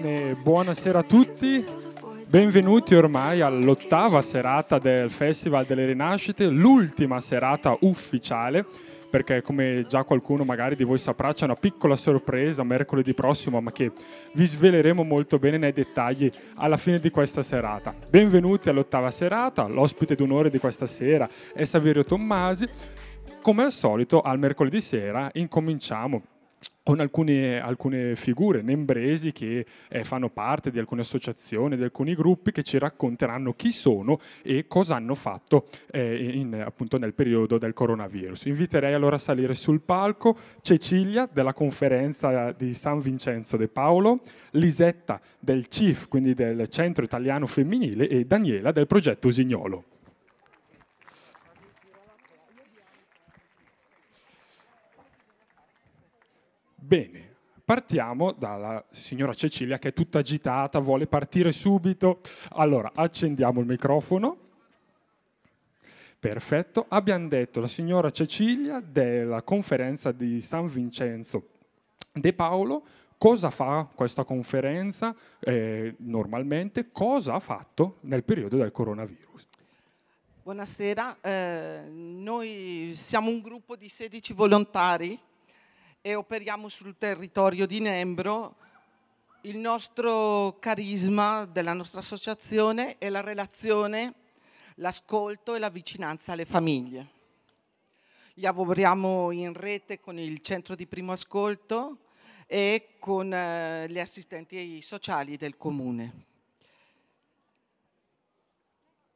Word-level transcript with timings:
Bene, 0.00 0.34
buonasera 0.34 1.00
a 1.00 1.02
tutti. 1.02 1.66
Benvenuti 2.28 2.94
ormai 2.94 3.40
all'ottava 3.40 4.22
serata 4.22 4.78
del 4.78 5.10
Festival 5.10 5.64
delle 5.64 5.86
Rinascite, 5.86 6.46
l'ultima 6.46 7.18
serata 7.18 7.76
ufficiale, 7.80 8.64
perché 9.10 9.42
come 9.42 9.86
già 9.88 10.04
qualcuno 10.04 10.44
magari 10.44 10.76
di 10.76 10.84
voi 10.84 10.98
saprà 10.98 11.32
c'è 11.32 11.46
una 11.46 11.56
piccola 11.56 11.96
sorpresa 11.96 12.62
mercoledì 12.62 13.12
prossimo, 13.12 13.60
ma 13.60 13.72
che 13.72 13.90
vi 14.34 14.46
sveleremo 14.46 15.02
molto 15.02 15.40
bene 15.40 15.58
nei 15.58 15.72
dettagli 15.72 16.30
alla 16.54 16.76
fine 16.76 17.00
di 17.00 17.10
questa 17.10 17.42
serata. 17.42 17.92
Benvenuti 18.08 18.68
all'ottava 18.68 19.10
serata, 19.10 19.66
l'ospite 19.66 20.14
d'onore 20.14 20.48
di 20.48 20.58
questa 20.60 20.86
sera 20.86 21.28
è 21.52 21.64
Saverio 21.64 22.04
Tommasi. 22.04 22.68
Come 23.42 23.64
al 23.64 23.72
solito, 23.72 24.20
al 24.20 24.38
mercoledì 24.38 24.80
sera 24.80 25.28
incominciamo 25.32 26.22
con 26.88 27.00
alcune, 27.00 27.60
alcune 27.60 28.16
figure 28.16 28.62
nembresi 28.62 29.30
che 29.30 29.66
eh, 29.90 30.04
fanno 30.04 30.30
parte 30.30 30.70
di 30.70 30.78
alcune 30.78 31.02
associazioni, 31.02 31.76
di 31.76 31.82
alcuni 31.82 32.14
gruppi 32.14 32.50
che 32.50 32.62
ci 32.62 32.78
racconteranno 32.78 33.52
chi 33.52 33.72
sono 33.72 34.18
e 34.42 34.64
cosa 34.66 34.94
hanno 34.94 35.14
fatto 35.14 35.66
eh, 35.90 36.30
in- 36.32 36.54
appunto 36.64 36.96
nel 36.96 37.12
periodo 37.12 37.58
del 37.58 37.74
coronavirus. 37.74 38.46
Inviterei 38.46 38.94
allora 38.94 39.16
a 39.16 39.18
salire 39.18 39.52
sul 39.52 39.82
palco 39.82 40.34
Cecilia 40.62 41.28
della 41.30 41.52
conferenza 41.52 42.52
di 42.52 42.72
San 42.72 43.00
Vincenzo 43.00 43.58
de 43.58 43.68
Paolo, 43.68 44.20
Lisetta 44.52 45.20
del 45.38 45.66
CIF, 45.66 46.08
quindi 46.08 46.32
del 46.32 46.68
Centro 46.68 47.04
Italiano 47.04 47.46
Femminile 47.46 48.08
e 48.08 48.24
Daniela 48.24 48.72
del 48.72 48.86
progetto 48.86 49.28
Usignolo. 49.28 49.97
Bene, 56.88 57.34
partiamo 57.66 58.32
dalla 58.32 58.82
signora 58.90 59.34
Cecilia 59.34 59.78
che 59.78 59.88
è 59.88 59.92
tutta 59.92 60.20
agitata, 60.20 60.78
vuole 60.78 61.06
partire 61.06 61.52
subito. 61.52 62.20
Allora, 62.52 62.92
accendiamo 62.94 63.60
il 63.60 63.66
microfono. 63.66 64.38
Perfetto, 66.18 66.86
abbiamo 66.88 67.28
detto 67.28 67.60
la 67.60 67.66
signora 67.66 68.08
Cecilia 68.08 68.80
della 68.80 69.42
conferenza 69.42 70.12
di 70.12 70.40
San 70.40 70.64
Vincenzo 70.64 71.48
De 72.10 72.32
Paolo. 72.32 72.82
Cosa 73.18 73.50
fa 73.50 73.86
questa 73.94 74.24
conferenza 74.24 75.14
eh, 75.40 75.94
normalmente? 75.98 76.90
Cosa 76.90 77.34
ha 77.34 77.38
fatto 77.38 77.98
nel 78.04 78.24
periodo 78.24 78.56
del 78.56 78.72
coronavirus? 78.72 79.46
Buonasera, 80.42 81.18
eh, 81.20 81.82
noi 81.90 82.92
siamo 82.94 83.28
un 83.28 83.42
gruppo 83.42 83.76
di 83.76 83.90
16 83.90 84.32
volontari 84.32 85.26
e 86.00 86.14
operiamo 86.14 86.68
sul 86.68 86.96
territorio 86.96 87.66
di 87.66 87.80
Nembro. 87.80 88.56
Il 89.42 89.58
nostro 89.58 90.56
carisma 90.58 91.44
della 91.44 91.72
nostra 91.72 92.00
associazione 92.00 92.98
è 92.98 93.08
la 93.08 93.20
relazione, 93.20 94.14
l'ascolto 94.76 95.54
e 95.54 95.58
la 95.58 95.70
vicinanza 95.70 96.32
alle 96.32 96.44
famiglie. 96.44 97.16
Lavoriamo 98.34 99.32
in 99.32 99.52
rete 99.52 100.00
con 100.00 100.18
il 100.18 100.40
centro 100.40 100.74
di 100.74 100.86
primo 100.86 101.12
ascolto 101.12 101.98
e 102.46 102.96
con 102.98 103.32
eh, 103.32 103.86
gli 103.88 103.98
assistenti 103.98 104.80
sociali 104.80 105.36
del 105.36 105.56
comune. 105.56 106.24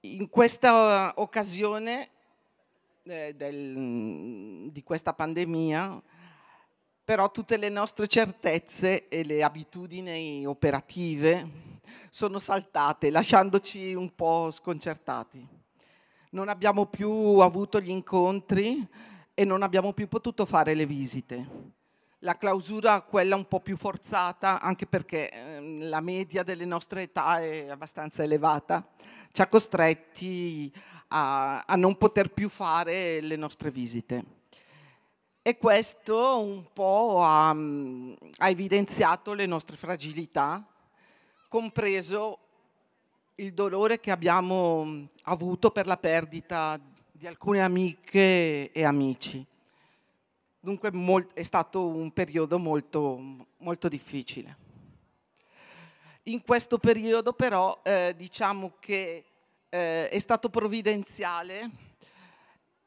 In 0.01 0.29
questa 0.29 1.13
occasione 1.17 2.11
eh, 3.05 3.35
del- 3.35 4.71
di 4.71 4.83
questa 4.83 5.13
pandemia, 5.13 6.03
però 7.05 7.31
tutte 7.31 7.57
le 7.57 7.69
nostre 7.69 8.07
certezze 8.07 9.09
e 9.09 9.25
le 9.25 9.43
abitudini 9.43 10.47
operative 10.47 11.71
sono 12.11 12.39
saltate, 12.39 13.11
lasciandoci 13.11 13.95
un 13.95 14.15
po' 14.15 14.51
sconcertati. 14.51 15.47
Non 16.31 16.49
abbiamo 16.49 16.87
più 16.87 17.11
avuto 17.11 17.81
gli 17.81 17.91
incontri 17.91 18.87
e 19.35 19.45
non 19.45 19.63
abbiamo 19.63 19.93
più 19.93 20.09
potuto 20.09 20.47
fare 20.47 20.75
le 20.75 20.87
visite. 20.87 21.71
La 22.21 22.37
clausura, 22.37 23.01
quella 23.03 23.35
un 23.35 23.49
po' 23.49 23.61
più 23.61 23.77
forzata, 23.77 24.61
anche 24.61 24.87
perché 24.87 25.29
ehm, 25.29 25.89
la 25.89 26.01
media 26.01 26.45
delle 26.45 26.65
nostre 26.65 27.03
età 27.03 27.41
è 27.41 27.69
abbastanza 27.69 28.23
elevata, 28.23 28.87
ci 29.33 29.43
ha 29.43 29.49
costretti 29.49 30.73
a, 31.09 31.63
a 31.67 31.77
non 31.77 31.99
poter 31.99 32.31
più 32.31 32.49
fare 32.49 33.21
le 33.21 33.37
nostre 33.37 33.73
visite. 33.73 34.42
E 35.45 35.59
questo 35.59 36.41
un 36.41 36.67
po' 36.73 37.21
ha, 37.21 37.53
mm, 37.53 38.13
ha 38.37 38.49
evidenziato 38.49 39.33
le 39.35 39.45
nostre 39.45 39.75
fragilità, 39.75 40.65
compreso 41.49 42.39
il 43.37 43.53
dolore 43.53 43.99
che 43.99 44.13
abbiamo 44.13 44.85
mm, 44.85 45.05
avuto 45.25 45.73
per 45.73 45.89
la 45.89 45.97
perdita 45.97 46.79
di 47.11 47.27
alcune 47.27 47.61
amiche 47.61 48.71
e 48.71 48.85
amici. 48.85 49.45
Dunque 50.61 50.93
è 51.35 51.43
stato 51.43 51.89
un 51.89 52.13
periodo 52.13 52.61
molto, 52.61 53.49
molto 53.57 53.89
difficile. 53.89 54.57
In 56.25 56.43
questo 56.43 56.79
periodo 56.79 57.33
però 57.33 57.81
eh, 57.83 58.15
diciamo 58.17 58.75
che 58.79 59.25
eh, 59.69 60.09
è 60.09 60.19
stato 60.21 60.51
provvidenziale 60.51 61.92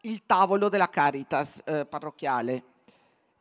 il 0.05 0.25
tavolo 0.25 0.69
della 0.69 0.89
Caritas 0.89 1.61
eh, 1.65 1.85
parrocchiale, 1.85 2.63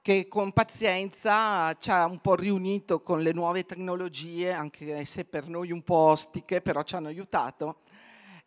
che 0.01 0.29
con 0.29 0.53
pazienza 0.53 1.75
ci 1.75 1.91
ha 1.91 2.07
un 2.07 2.19
po' 2.19 2.35
riunito 2.35 3.01
con 3.01 3.23
le 3.23 3.33
nuove 3.33 3.65
tecnologie, 3.65 4.53
anche 4.53 5.05
se 5.05 5.25
per 5.25 5.49
noi 5.49 5.73
un 5.73 5.83
po' 5.83 5.97
ostiche, 5.97 6.61
però 6.61 6.83
ci 6.83 6.95
hanno 6.95 7.09
aiutato 7.09 7.81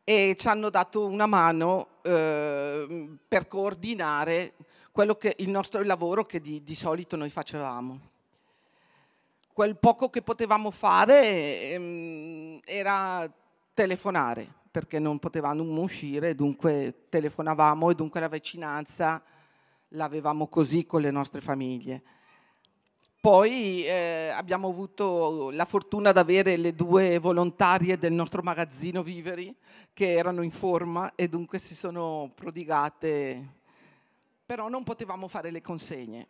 e 0.03 0.35
ci 0.37 0.47
hanno 0.47 0.69
dato 0.69 1.05
una 1.05 1.25
mano 1.25 1.87
eh, 2.03 3.17
per 3.27 3.47
coordinare 3.47 4.53
che 5.19 5.35
il 5.37 5.49
nostro 5.49 5.83
lavoro 5.83 6.25
che 6.25 6.41
di, 6.41 6.63
di 6.63 6.73
solito 6.73 7.15
noi 7.15 7.29
facevamo. 7.29 7.99
Quel 9.53 9.77
poco 9.77 10.09
che 10.09 10.23
potevamo 10.23 10.71
fare 10.71 11.71
ehm, 11.71 12.59
era 12.65 13.31
telefonare, 13.73 14.53
perché 14.77 14.99
non 14.99 15.17
potevamo 15.17 15.63
uscire, 15.81 16.35
dunque 16.35 17.05
telefonavamo 17.09 17.89
e 17.89 17.95
dunque 17.95 18.19
la 18.19 18.27
vicinanza 18.27 19.19
l'avevamo 19.89 20.45
così 20.45 20.85
con 20.85 21.01
le 21.01 21.09
nostre 21.09 21.41
famiglie. 21.41 22.03
Poi 23.19 23.83
eh, 23.87 24.31
abbiamo 24.35 24.69
avuto 24.69 25.49
la 25.49 25.65
fortuna 25.65 26.11
di 26.11 26.19
avere 26.19 26.57
le 26.57 26.75
due 26.75 27.17
volontarie 27.17 27.97
del 27.97 28.13
nostro 28.13 28.43
magazzino 28.43 29.01
Viveri 29.01 29.51
che 29.93 30.11
erano 30.11 30.43
in 30.43 30.51
forma 30.51 31.13
e 31.15 31.27
dunque 31.27 31.57
si 31.57 31.73
sono 31.73 32.31
prodigate, 32.35 33.45
però 34.45 34.69
non 34.69 34.83
potevamo 34.83 35.27
fare 35.27 35.49
le 35.49 35.61
consegne. 35.63 36.27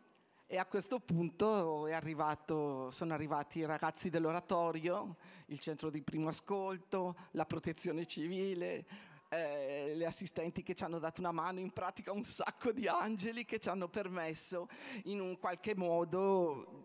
E 0.49 0.57
a 0.57 0.65
questo 0.65 1.01
punto 1.01 1.87
arrivato, 1.87 2.89
sono 2.89 3.13
arrivati 3.13 3.59
i 3.59 3.65
ragazzi 3.65 4.09
dell'oratorio, 4.09 5.17
il 5.47 5.59
centro 5.59 5.89
di 5.89 6.01
primo 6.01 6.29
ascolto, 6.29 7.17
la 7.31 7.45
protezione 7.45 8.05
civile, 8.05 8.85
eh, 9.27 9.91
le 9.93 10.05
assistenti 10.05 10.63
che 10.63 10.73
ci 10.73 10.85
hanno 10.85 10.99
dato 10.99 11.19
una 11.19 11.33
mano, 11.33 11.59
in 11.59 11.73
pratica 11.73 12.13
un 12.13 12.23
sacco 12.23 12.71
di 12.71 12.87
angeli 12.87 13.43
che 13.43 13.59
ci 13.59 13.67
hanno 13.67 13.89
permesso 13.89 14.69
in 15.03 15.19
un 15.19 15.37
qualche 15.37 15.75
modo 15.75 16.83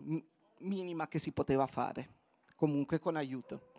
minima 0.58 1.06
che 1.06 1.20
si 1.20 1.30
poteva 1.30 1.68
fare, 1.68 2.08
comunque 2.56 2.98
con 2.98 3.14
aiuto. 3.14 3.70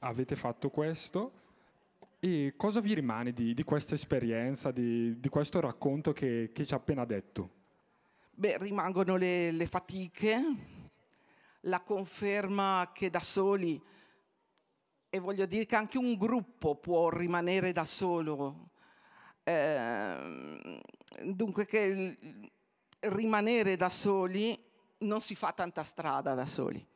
Avete 0.00 0.36
fatto 0.36 0.68
questo 0.68 1.32
e 2.20 2.52
cosa 2.54 2.80
vi 2.80 2.92
rimane 2.92 3.32
di, 3.32 3.54
di 3.54 3.64
questa 3.64 3.94
esperienza, 3.94 4.70
di, 4.70 5.18
di, 5.18 5.28
questo 5.30 5.58
racconto 5.58 6.12
che, 6.12 6.50
che, 6.52 6.66
ci 6.66 6.74
ha 6.74 6.76
appena 6.76 7.06
detto? 7.06 7.58
Beh, 8.30 8.58
rimangono 8.58 9.16
le, 9.16 9.50
le 9.50 9.66
fatiche, 9.66 10.38
la 11.60 11.80
conferma 11.80 12.90
che 12.94 13.08
da 13.08 13.20
soli 13.20 13.82
e 15.08 15.18
voglio 15.18 15.46
dire 15.46 15.64
che 15.64 15.76
anche 15.76 15.98
un 15.98 16.14
gruppo 16.14 16.76
può 16.76 17.08
rimanere 17.08 17.72
da 17.72 17.84
solo. 17.84 18.70
Eh, 19.42 20.80
dunque 21.24 21.64
che 21.64 22.18
rimanere 23.00 23.76
da 23.76 23.88
soli 23.88 24.62
non 24.98 25.22
si 25.22 25.34
fa 25.34 25.52
tanta 25.52 25.82
strada 25.82 26.34
da 26.34 26.44
soli. 26.44 26.86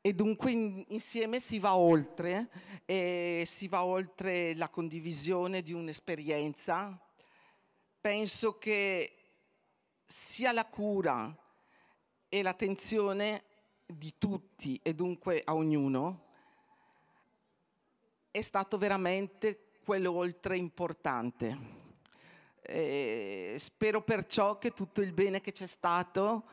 E 0.00 0.14
dunque 0.14 0.50
in, 0.50 0.84
insieme 0.88 1.40
si 1.40 1.58
va 1.58 1.76
oltre, 1.76 2.48
e 2.86 3.44
si 3.46 3.68
va 3.68 3.84
oltre 3.84 4.54
la 4.54 4.68
condivisione 4.68 5.62
di 5.62 5.72
un'esperienza. 5.72 6.98
Penso 8.00 8.56
che 8.58 9.14
sia 10.06 10.52
la 10.52 10.64
cura 10.64 11.36
e 12.28 12.42
l'attenzione 12.42 13.44
di 13.86 14.14
tutti 14.16 14.80
e 14.82 14.94
dunque 14.94 15.42
a 15.44 15.54
ognuno 15.54 16.28
è 18.30 18.40
stato 18.40 18.78
veramente 18.78 19.72
quello 19.84 20.12
oltre 20.12 20.56
importante. 20.56 21.78
E 22.62 23.56
spero 23.58 24.02
perciò 24.02 24.58
che 24.58 24.72
tutto 24.72 25.00
il 25.00 25.12
bene 25.12 25.40
che 25.40 25.52
c'è 25.52 25.66
stato 25.66 26.44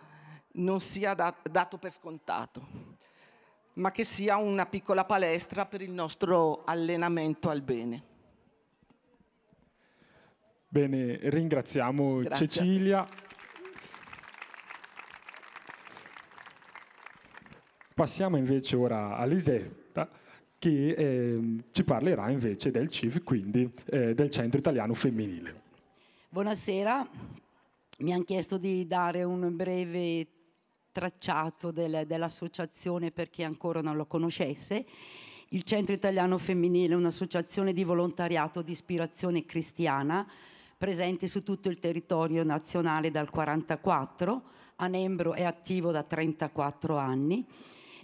non 0.53 0.79
sia 0.79 1.13
dat- 1.13 1.47
dato 1.47 1.77
per 1.77 1.93
scontato, 1.93 2.95
ma 3.77 3.91
che 3.91 4.03
sia 4.03 4.37
una 4.37 4.65
piccola 4.65 5.05
palestra 5.05 5.65
per 5.65 5.81
il 5.81 5.91
nostro 5.91 6.63
allenamento 6.63 7.49
al 7.49 7.61
bene. 7.61 8.03
Bene, 10.67 11.17
ringraziamo 11.21 12.19
Grazie. 12.19 12.47
Cecilia. 12.47 13.07
Passiamo 17.93 18.37
invece 18.37 18.75
ora 18.75 19.17
a 19.17 19.25
Lisetta 19.25 20.09
che 20.59 20.89
eh, 20.89 21.63
ci 21.71 21.83
parlerà 21.83 22.29
invece 22.29 22.71
del 22.71 22.89
CIF, 22.89 23.23
quindi 23.23 23.71
eh, 23.85 24.13
del 24.13 24.29
Centro 24.29 24.59
Italiano 24.59 24.93
Femminile. 24.93 25.65
Buonasera, 26.29 27.07
mi 27.99 28.13
hanno 28.13 28.23
chiesto 28.23 28.57
di 28.57 28.85
dare 28.85 29.23
un 29.23 29.55
breve 29.55 30.27
tracciato 30.97 31.69
del, 31.69 32.05
dell'associazione 32.07 33.11
per 33.11 33.29
chi 33.29 33.43
ancora 33.43 33.81
non 33.81 33.95
lo 33.95 34.07
conoscesse. 34.07 34.83
Il 35.49 35.61
Centro 35.61 35.93
Italiano 35.93 36.39
Femminile 36.39 36.93
è 36.93 36.97
un'associazione 36.97 37.71
di 37.71 37.83
volontariato 37.83 38.63
di 38.63 38.71
ispirazione 38.71 39.45
cristiana 39.45 40.27
presente 40.75 41.27
su 41.27 41.43
tutto 41.43 41.69
il 41.69 41.77
territorio 41.77 42.43
nazionale 42.43 43.11
dal 43.11 43.29
1944, 43.31 44.41
a 44.77 44.87
Nembro 44.87 45.33
è 45.33 45.43
attivo 45.43 45.91
da 45.91 46.01
34 46.01 46.97
anni 46.97 47.45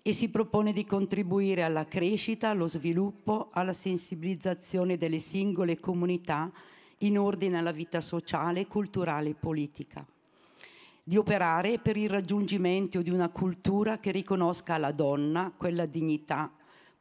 e 0.03 0.13
si 0.13 0.29
propone 0.29 0.71
di 0.71 0.85
contribuire 0.85 1.63
alla 1.63 1.87
crescita, 1.87 2.49
allo 2.49 2.67
sviluppo, 2.67 3.49
alla 3.53 3.73
sensibilizzazione 3.73 4.97
delle 4.97 5.19
singole 5.19 5.79
comunità 5.79 6.51
in 6.99 7.17
ordine 7.17 7.57
alla 7.57 7.71
vita 7.71 8.01
sociale, 8.01 8.67
culturale 8.67 9.29
e 9.29 9.33
politica, 9.33 10.05
di 11.03 11.17
operare 11.17 11.79
per 11.79 11.97
il 11.97 12.09
raggiungimento 12.09 13.01
di 13.01 13.09
una 13.09 13.29
cultura 13.29 13.99
che 13.99 14.11
riconosca 14.11 14.75
alla 14.75 14.91
donna 14.91 15.51
quella 15.55 15.85
dignità, 15.85 16.51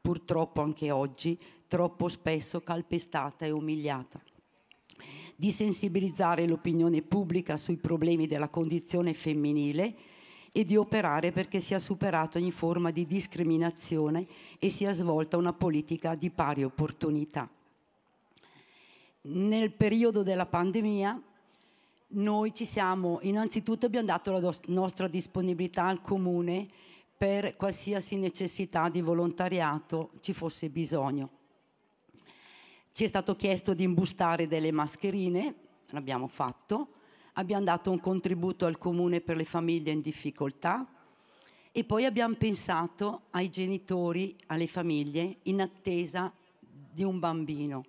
purtroppo 0.00 0.60
anche 0.60 0.90
oggi, 0.90 1.38
troppo 1.68 2.08
spesso 2.08 2.60
calpestata 2.60 3.46
e 3.46 3.50
umiliata 3.50 4.20
di 5.42 5.50
sensibilizzare 5.50 6.46
l'opinione 6.46 7.02
pubblica 7.02 7.56
sui 7.56 7.76
problemi 7.76 8.28
della 8.28 8.48
condizione 8.48 9.12
femminile 9.12 9.94
e 10.52 10.64
di 10.64 10.76
operare 10.76 11.32
perché 11.32 11.60
sia 11.60 11.80
superata 11.80 12.38
ogni 12.38 12.52
forma 12.52 12.92
di 12.92 13.06
discriminazione 13.06 14.24
e 14.60 14.70
sia 14.70 14.92
svolta 14.92 15.36
una 15.36 15.52
politica 15.52 16.14
di 16.14 16.30
pari 16.30 16.62
opportunità. 16.62 17.50
Nel 19.22 19.72
periodo 19.72 20.22
della 20.22 20.46
pandemia 20.46 21.20
noi 22.12 22.54
ci 22.54 22.64
siamo, 22.64 23.18
innanzitutto 23.22 23.86
abbiamo 23.86 24.06
dato 24.06 24.32
la 24.32 24.52
nostra 24.66 25.08
disponibilità 25.08 25.86
al 25.86 26.00
comune 26.00 26.66
per 27.16 27.56
qualsiasi 27.56 28.16
necessità 28.16 28.88
di 28.88 29.00
volontariato 29.00 30.10
ci 30.20 30.32
fosse 30.32 30.68
bisogno. 30.68 31.30
Ci 32.92 33.04
è 33.04 33.06
stato 33.06 33.36
chiesto 33.36 33.74
di 33.74 33.84
imbustare 33.84 34.46
delle 34.46 34.72
mascherine, 34.72 35.54
l'abbiamo 35.90 36.26
fatto, 36.26 36.88
abbiamo 37.34 37.64
dato 37.64 37.90
un 37.90 38.00
contributo 38.00 38.66
al 38.66 38.76
comune 38.76 39.20
per 39.20 39.36
le 39.36 39.44
famiglie 39.44 39.92
in 39.92 40.00
difficoltà 40.00 40.86
e 41.70 41.84
poi 41.84 42.04
abbiamo 42.04 42.34
pensato 42.34 43.22
ai 43.30 43.48
genitori, 43.48 44.36
alle 44.46 44.66
famiglie 44.66 45.38
in 45.44 45.62
attesa 45.62 46.30
di 46.60 47.02
un 47.02 47.18
bambino. 47.18 47.84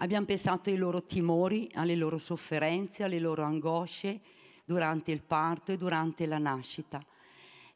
Abbiamo 0.00 0.26
pensato 0.26 0.70
ai 0.70 0.76
loro 0.76 1.02
timori, 1.02 1.68
alle 1.74 1.96
loro 1.96 2.18
sofferenze, 2.18 3.02
alle 3.02 3.18
loro 3.18 3.42
angosce 3.42 4.20
durante 4.64 5.10
il 5.10 5.22
parto 5.22 5.72
e 5.72 5.76
durante 5.76 6.24
la 6.26 6.38
nascita. 6.38 7.04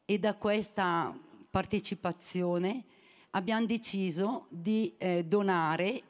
E 0.05 0.19
da 0.21 0.35
questa 0.35 1.13
partecipazione 1.51 2.85
abbiamo 3.31 3.67
deciso 3.67 4.47
di 4.51 4.95
eh, 4.99 5.25
donare 5.25 6.03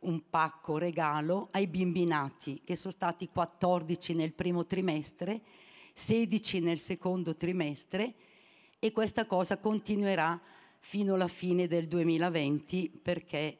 un 0.00 0.20
pacco 0.28 0.76
regalo 0.76 1.48
ai 1.52 1.68
bimbi 1.68 2.04
nati, 2.04 2.62
che 2.64 2.74
sono 2.74 2.92
stati 2.92 3.28
14 3.28 4.14
nel 4.14 4.32
primo 4.32 4.66
trimestre, 4.66 5.40
16 5.92 6.60
nel 6.60 6.80
secondo 6.80 7.36
trimestre 7.36 8.14
e 8.80 8.90
questa 8.90 9.24
cosa 9.24 9.56
continuerà 9.58 10.40
fino 10.80 11.14
alla 11.14 11.28
fine 11.28 11.68
del 11.68 11.86
2020 11.86 12.90
perché 13.00 13.58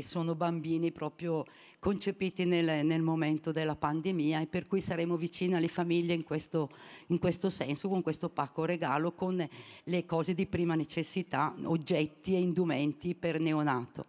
sono 0.00 0.34
bambini 0.34 0.90
proprio 0.90 1.44
concepiti 1.78 2.46
nel, 2.46 2.86
nel, 2.86 3.02
momento 3.02 3.52
della 3.52 3.76
pandemia 3.76 4.40
e 4.40 4.46
per 4.46 4.66
cui 4.66 4.80
saremo 4.80 5.16
vicini 5.16 5.54
alle 5.54 5.68
famiglie 5.68 6.14
in 6.14 6.24
questo, 6.24 6.70
in 7.08 7.18
questo 7.18 7.50
senso, 7.50 7.90
con 7.90 8.00
questo 8.00 8.30
pacco 8.30 8.64
regalo, 8.64 9.12
con 9.12 9.46
le 9.84 10.06
cose 10.06 10.32
di 10.32 10.46
prima 10.46 10.74
necessità, 10.74 11.54
oggetti 11.64 12.34
e 12.34 12.40
indumenti 12.40 13.14
per 13.14 13.38
neonato. 13.38 14.04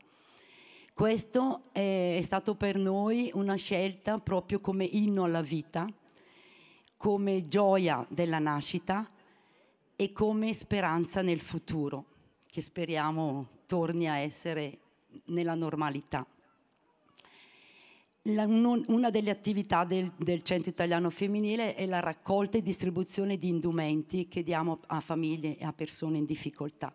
Questo 0.93 1.63
è 1.71 2.21
stato 2.23 2.55
per 2.55 2.77
noi 2.77 3.31
una 3.33 3.55
scelta 3.55 4.19
proprio 4.19 4.61
come 4.61 4.85
inno 4.85 5.23
alla 5.23 5.41
vita, 5.41 5.91
come 6.95 7.41
gioia 7.41 8.05
della 8.09 8.39
nascita 8.39 9.11
e 9.95 10.11
come 10.13 10.53
speranza 10.53 11.21
nel 11.21 11.41
futuro, 11.41 12.05
che 12.47 12.61
speriamo 12.61 13.47
torni 13.65 14.07
a 14.07 14.17
essere 14.17 14.77
nella 15.25 15.55
normalità. 15.55 16.25
La, 18.27 18.45
una 18.45 19.09
delle 19.09 19.31
attività 19.31 19.83
del, 19.83 20.09
del, 20.15 20.43
Centro 20.43 20.69
Italiano 20.69 21.09
Femminile 21.09 21.75
è 21.75 21.85
la 21.85 21.99
raccolta 21.99 22.57
e 22.57 22.61
distribuzione 22.61 23.37
di 23.37 23.49
indumenti 23.49 24.29
che 24.29 24.43
diamo 24.43 24.79
a 24.87 25.01
famiglie 25.01 25.57
e 25.57 25.65
a 25.65 25.73
persone 25.73 26.19
in 26.19 26.25
difficoltà. 26.25 26.91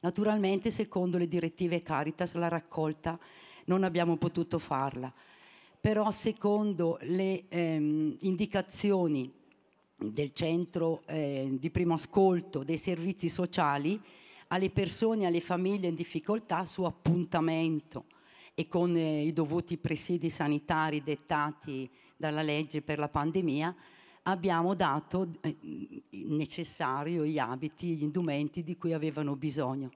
Naturalmente, 0.00 0.70
secondo 0.70 1.18
le 1.18 1.26
direttive 1.26 1.82
Caritas, 1.82 2.34
la 2.34 2.46
raccolta 2.46 3.18
non 3.64 3.82
abbiamo 3.82 4.16
potuto 4.16 4.60
farla. 4.60 5.12
Però 5.80 6.10
secondo 6.12 6.98
le 7.02 7.48
ehm, 7.48 8.16
indicazioni 8.20 9.32
del 9.96 10.32
centro 10.32 11.02
eh, 11.06 11.56
di 11.58 11.70
primo 11.70 11.94
ascolto 11.94 12.62
dei 12.62 12.78
servizi 12.78 13.28
sociali, 13.28 14.00
alle 14.48 14.70
persone 14.70 15.22
e 15.22 15.26
alle 15.26 15.40
famiglie 15.40 15.88
in 15.88 15.94
difficoltà 15.94 16.64
su 16.64 16.84
appuntamento. 16.84 18.06
E 18.54 18.66
con 18.66 18.96
eh, 18.96 19.22
i 19.22 19.32
dovuti 19.32 19.76
presidi 19.76 20.30
sanitari 20.30 21.02
dettati 21.02 21.88
dalla 22.16 22.42
legge 22.42 22.82
per 22.82 22.98
la 22.98 23.08
pandemia, 23.08 23.74
abbiamo 24.24 24.74
dato 24.74 25.30
eh, 25.40 25.56
il 26.10 26.32
necessario, 26.32 27.24
gli 27.24 27.38
abiti, 27.38 27.94
gli 27.94 28.02
indumenti 28.02 28.62
di 28.62 28.76
cui 28.76 28.92
avevano 28.92 29.36
bisogno. 29.36 29.90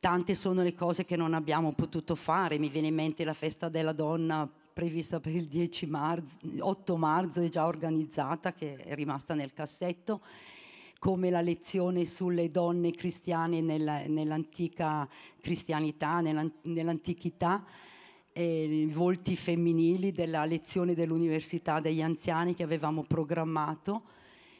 Tante 0.00 0.36
sono 0.36 0.62
le 0.62 0.74
cose 0.74 1.04
che 1.04 1.16
non 1.16 1.34
abbiamo 1.34 1.72
potuto 1.72 2.14
fare, 2.14 2.58
mi 2.58 2.68
viene 2.68 2.86
in 2.86 2.94
mente 2.94 3.24
la 3.24 3.34
festa 3.34 3.68
della 3.68 3.92
donna 3.92 4.48
prevista 4.72 5.18
per 5.18 5.34
il 5.34 5.46
10 5.46 5.86
marzo, 5.86 6.36
8 6.60 6.96
marzo 6.96 7.40
è 7.40 7.48
già 7.48 7.66
organizzata, 7.66 8.52
che 8.52 8.76
è 8.76 8.94
rimasta 8.94 9.34
nel 9.34 9.52
cassetto, 9.52 10.20
come 10.98 11.30
la 11.30 11.40
lezione 11.40 12.04
sulle 12.04 12.50
donne 12.50 12.90
cristiane 12.90 13.60
nella, 13.60 14.06
nell'antica 14.06 15.08
cristianità, 15.40 16.20
nella, 16.20 16.48
nell'antichità, 16.62 17.64
eh, 18.32 18.62
i 18.62 18.86
volti 18.86 19.36
femminili 19.36 20.12
della 20.12 20.44
lezione 20.44 20.94
dell'Università 20.94 21.80
degli 21.80 22.02
Anziani 22.02 22.54
che 22.54 22.62
avevamo 22.62 23.04
programmato, 23.04 24.02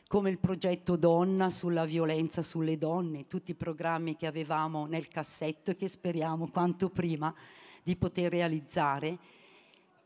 come 0.07 0.31
il 0.31 0.41
progetto 0.41 0.97
Donna 0.97 1.51
sulla 1.51 1.85
violenza 1.85 2.43
sulle 2.43 2.79
donne, 2.79 3.27
tutti 3.27 3.51
i 3.51 3.55
programmi 3.55 4.17
che 4.17 4.27
avevamo 4.27 4.87
nel 4.87 5.09
cassetto 5.09 5.73
e 5.73 5.77
che 5.77 5.89
speriamo 5.89 6.49
quanto 6.51 6.89
prima 6.89 7.35
di 7.83 7.97
poter 7.97 8.31
realizzare 8.31 9.19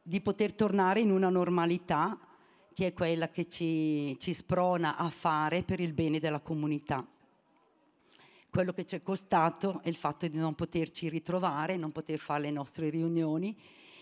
di 0.03 0.21
poter 0.21 0.53
tornare 0.53 1.01
in 1.01 1.11
una 1.11 1.29
normalità 1.29 2.19
che 2.75 2.89
è 2.89 2.93
quella 2.93 3.29
che 3.29 3.49
ci, 3.49 4.19
ci 4.19 4.33
sprona 4.33 4.97
a 4.97 5.09
fare 5.11 5.63
per 5.63 5.81
il 5.81 5.93
bene 5.93 6.19
della 6.19 6.41
comunità. 6.41 7.07
Quello 8.51 8.73
che 8.73 8.85
ci 8.85 8.97
è 8.97 9.03
costato 9.03 9.81
è 9.83 9.89
il 9.89 9.97
fatto 9.97 10.29
di 10.29 10.37
non 10.37 10.55
poterci 10.55 11.09
ritrovare, 11.09 11.77
non 11.77 11.91
poter 11.91 12.19
fare 12.19 12.43
le 12.43 12.51
nostre 12.51 12.91
riunioni, 12.91 13.57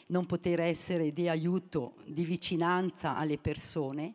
non 0.07 0.27
poter 0.27 0.61
essere 0.61 1.12
di 1.12 1.29
aiuto, 1.29 1.95
di 2.05 2.25
vicinanza 2.25 3.17
alle 3.17 3.39
persone, 3.39 4.12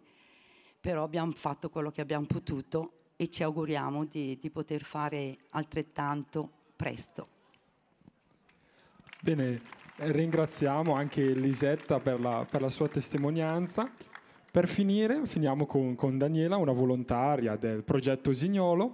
però 0.79 1.03
abbiamo 1.03 1.31
fatto 1.31 1.69
quello 1.69 1.89
che 1.89 2.01
abbiamo 2.01 2.25
potuto 2.25 2.93
e 3.15 3.29
ci 3.29 3.43
auguriamo 3.43 4.05
di, 4.05 4.37
di 4.37 4.49
poter 4.49 4.83
fare 4.83 5.37
altrettanto 5.51 6.49
presto. 6.75 7.27
Bene, 9.21 9.61
ringraziamo 9.95 10.93
anche 10.93 11.23
Lisetta 11.33 11.99
per 11.99 12.19
la, 12.19 12.45
per 12.47 12.61
la 12.61 12.69
sua 12.69 12.89
testimonianza. 12.89 13.89
Per 14.55 14.69
finire, 14.69 15.25
finiamo 15.25 15.65
con, 15.65 15.95
con, 15.95 16.17
Daniela, 16.17 16.55
una 16.55 16.71
volontaria 16.71 17.57
del 17.57 17.83
progetto 17.83 18.31
Signolo. 18.31 18.93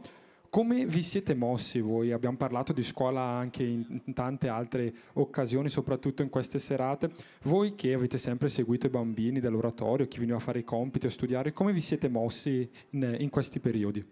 Come 0.50 0.88
vi 0.88 1.04
siete 1.04 1.36
mossi 1.36 1.80
voi? 1.82 2.12
Abbiamo 2.12 2.36
parlato 2.36 2.74
di 2.74 2.82
scuola 2.82 3.22
anche 3.22 3.62
in, 3.62 4.02
tante 4.16 4.48
altre 4.48 4.92
occasioni, 5.14 5.70
soprattutto 5.70 6.24
in 6.24 6.30
queste 6.30 6.58
serate. 6.58 7.12
Voi 7.44 7.76
che 7.76 7.94
avete 7.94 8.18
sempre 8.18 8.50
seguito 8.50 8.88
i 8.88 8.90
bambini 8.90 9.40
dell'oratorio, 9.40 10.08
chi 10.08 10.18
veniva 10.18 10.38
a 10.38 10.40
fare 10.40 10.58
i 10.58 10.64
compiti, 10.64 11.06
a 11.06 11.12
studiare, 11.12 11.54
come 11.54 11.74
vi 11.74 11.82
siete 11.82 12.10
mossi 12.10 12.68
in, 12.90 13.18
in 13.20 13.30
questi 13.30 13.60
periodi? 13.60 14.04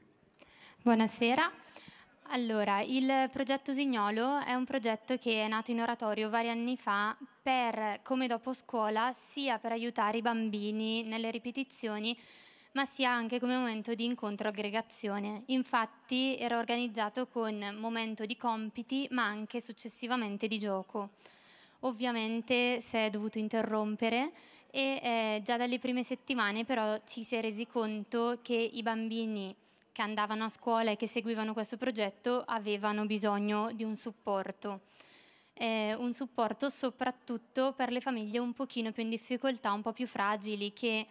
Buonasera. 0.83 1.51
Allora, 2.31 2.81
il 2.81 3.27
progetto 3.31 3.71
Usignolo 3.71 4.37
è 4.41 4.53
un 4.53 4.63
progetto 4.63 5.17
che 5.17 5.43
è 5.43 5.47
nato 5.47 5.71
in 5.71 5.81
oratorio 5.81 6.29
vari 6.29 6.49
anni 6.49 6.77
fa 6.77 7.17
per, 7.41 8.01
come 8.03 8.27
dopo 8.27 8.53
scuola, 8.53 9.11
sia 9.13 9.57
per 9.57 9.71
aiutare 9.71 10.19
i 10.19 10.21
bambini 10.21 11.01
nelle 11.01 11.31
ripetizioni, 11.31 12.15
ma 12.73 12.85
sia 12.85 13.09
anche 13.09 13.39
come 13.39 13.57
momento 13.57 13.95
di 13.95 14.05
incontro 14.05 14.45
e 14.47 14.51
aggregazione. 14.51 15.41
Infatti 15.47 16.37
era 16.37 16.59
organizzato 16.59 17.25
con 17.25 17.75
momento 17.79 18.25
di 18.25 18.37
compiti, 18.37 19.07
ma 19.09 19.25
anche 19.25 19.59
successivamente 19.59 20.47
di 20.47 20.59
gioco. 20.59 21.09
Ovviamente 21.79 22.79
si 22.79 22.95
è 22.97 23.09
dovuto 23.09 23.39
interrompere 23.39 24.31
e 24.69 24.99
eh, 25.01 25.41
già 25.43 25.57
dalle 25.57 25.79
prime 25.79 26.03
settimane 26.03 26.63
però 26.63 26.99
ci 27.07 27.23
si 27.23 27.35
è 27.35 27.41
resi 27.41 27.65
conto 27.65 28.37
che 28.43 28.53
i 28.53 28.83
bambini 28.83 29.55
che 29.99 30.05
andavano 30.05 30.45
a 30.45 30.49
scuola 30.49 30.91
e 30.91 30.95
che 30.95 31.07
seguivano 31.07 31.51
questo 31.51 31.75
progetto 31.75 32.45
avevano 32.47 33.05
bisogno 33.05 33.69
di 33.73 33.83
un 33.83 33.97
supporto. 33.97 34.83
Eh, 35.51 35.93
un 35.95 36.13
supporto 36.13 36.69
soprattutto 36.69 37.73
per 37.73 37.91
le 37.91 37.99
famiglie 37.99 38.39
un 38.39 38.53
pochino 38.53 38.93
più 38.93 39.03
in 39.03 39.09
difficoltà, 39.09 39.73
un 39.73 39.81
po' 39.81 39.91
più 39.91 40.07
fragili, 40.07 40.71
che 40.71 41.05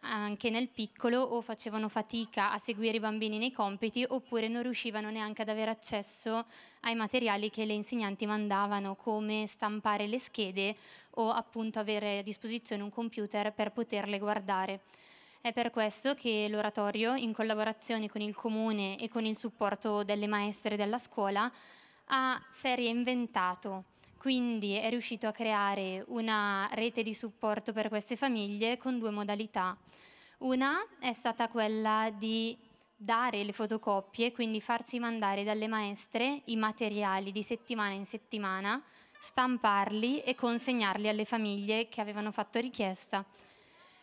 anche 0.00 0.50
nel 0.50 0.68
piccolo 0.68 1.18
o 1.18 1.40
facevano 1.40 1.88
fatica 1.88 2.52
a 2.52 2.58
seguire 2.58 2.98
i 2.98 3.00
bambini 3.00 3.38
nei 3.38 3.52
compiti 3.52 4.04
oppure 4.06 4.48
non 4.48 4.64
riuscivano 4.64 5.08
neanche 5.08 5.40
ad 5.40 5.48
avere 5.48 5.70
accesso 5.70 6.44
ai 6.80 6.94
materiali 6.94 7.48
che 7.48 7.64
le 7.64 7.72
insegnanti 7.72 8.26
mandavano, 8.26 8.96
come 8.96 9.46
stampare 9.46 10.06
le 10.06 10.18
schede 10.18 10.76
o 11.12 11.30
appunto 11.30 11.78
avere 11.78 12.18
a 12.18 12.22
disposizione 12.22 12.82
un 12.82 12.90
computer 12.90 13.50
per 13.54 13.72
poterle 13.72 14.18
guardare. 14.18 14.80
È 15.40 15.52
per 15.52 15.70
questo 15.70 16.14
che 16.14 16.48
l'oratorio, 16.50 17.14
in 17.14 17.32
collaborazione 17.32 18.08
con 18.08 18.20
il 18.20 18.34
comune 18.34 18.98
e 18.98 19.08
con 19.08 19.24
il 19.24 19.36
supporto 19.36 20.02
delle 20.02 20.26
maestre 20.26 20.76
della 20.76 20.98
scuola, 20.98 21.50
ha, 22.06 22.42
si 22.50 22.66
è 22.66 22.74
reinventato. 22.74 23.84
Quindi 24.18 24.74
è 24.74 24.90
riuscito 24.90 25.28
a 25.28 25.32
creare 25.32 26.04
una 26.08 26.68
rete 26.72 27.04
di 27.04 27.14
supporto 27.14 27.72
per 27.72 27.88
queste 27.88 28.16
famiglie 28.16 28.76
con 28.76 28.98
due 28.98 29.10
modalità. 29.10 29.76
Una 30.38 30.84
è 30.98 31.12
stata 31.12 31.46
quella 31.48 32.10
di 32.12 32.56
dare 32.96 33.44
le 33.44 33.52
fotocopie, 33.52 34.32
quindi 34.32 34.60
farsi 34.60 34.98
mandare 34.98 35.44
dalle 35.44 35.68
maestre 35.68 36.42
i 36.46 36.56
materiali 36.56 37.30
di 37.30 37.44
settimana 37.44 37.92
in 37.92 38.06
settimana, 38.06 38.82
stamparli 39.20 40.20
e 40.20 40.34
consegnarli 40.34 41.08
alle 41.08 41.24
famiglie 41.24 41.88
che 41.88 42.00
avevano 42.00 42.32
fatto 42.32 42.58
richiesta. 42.58 43.24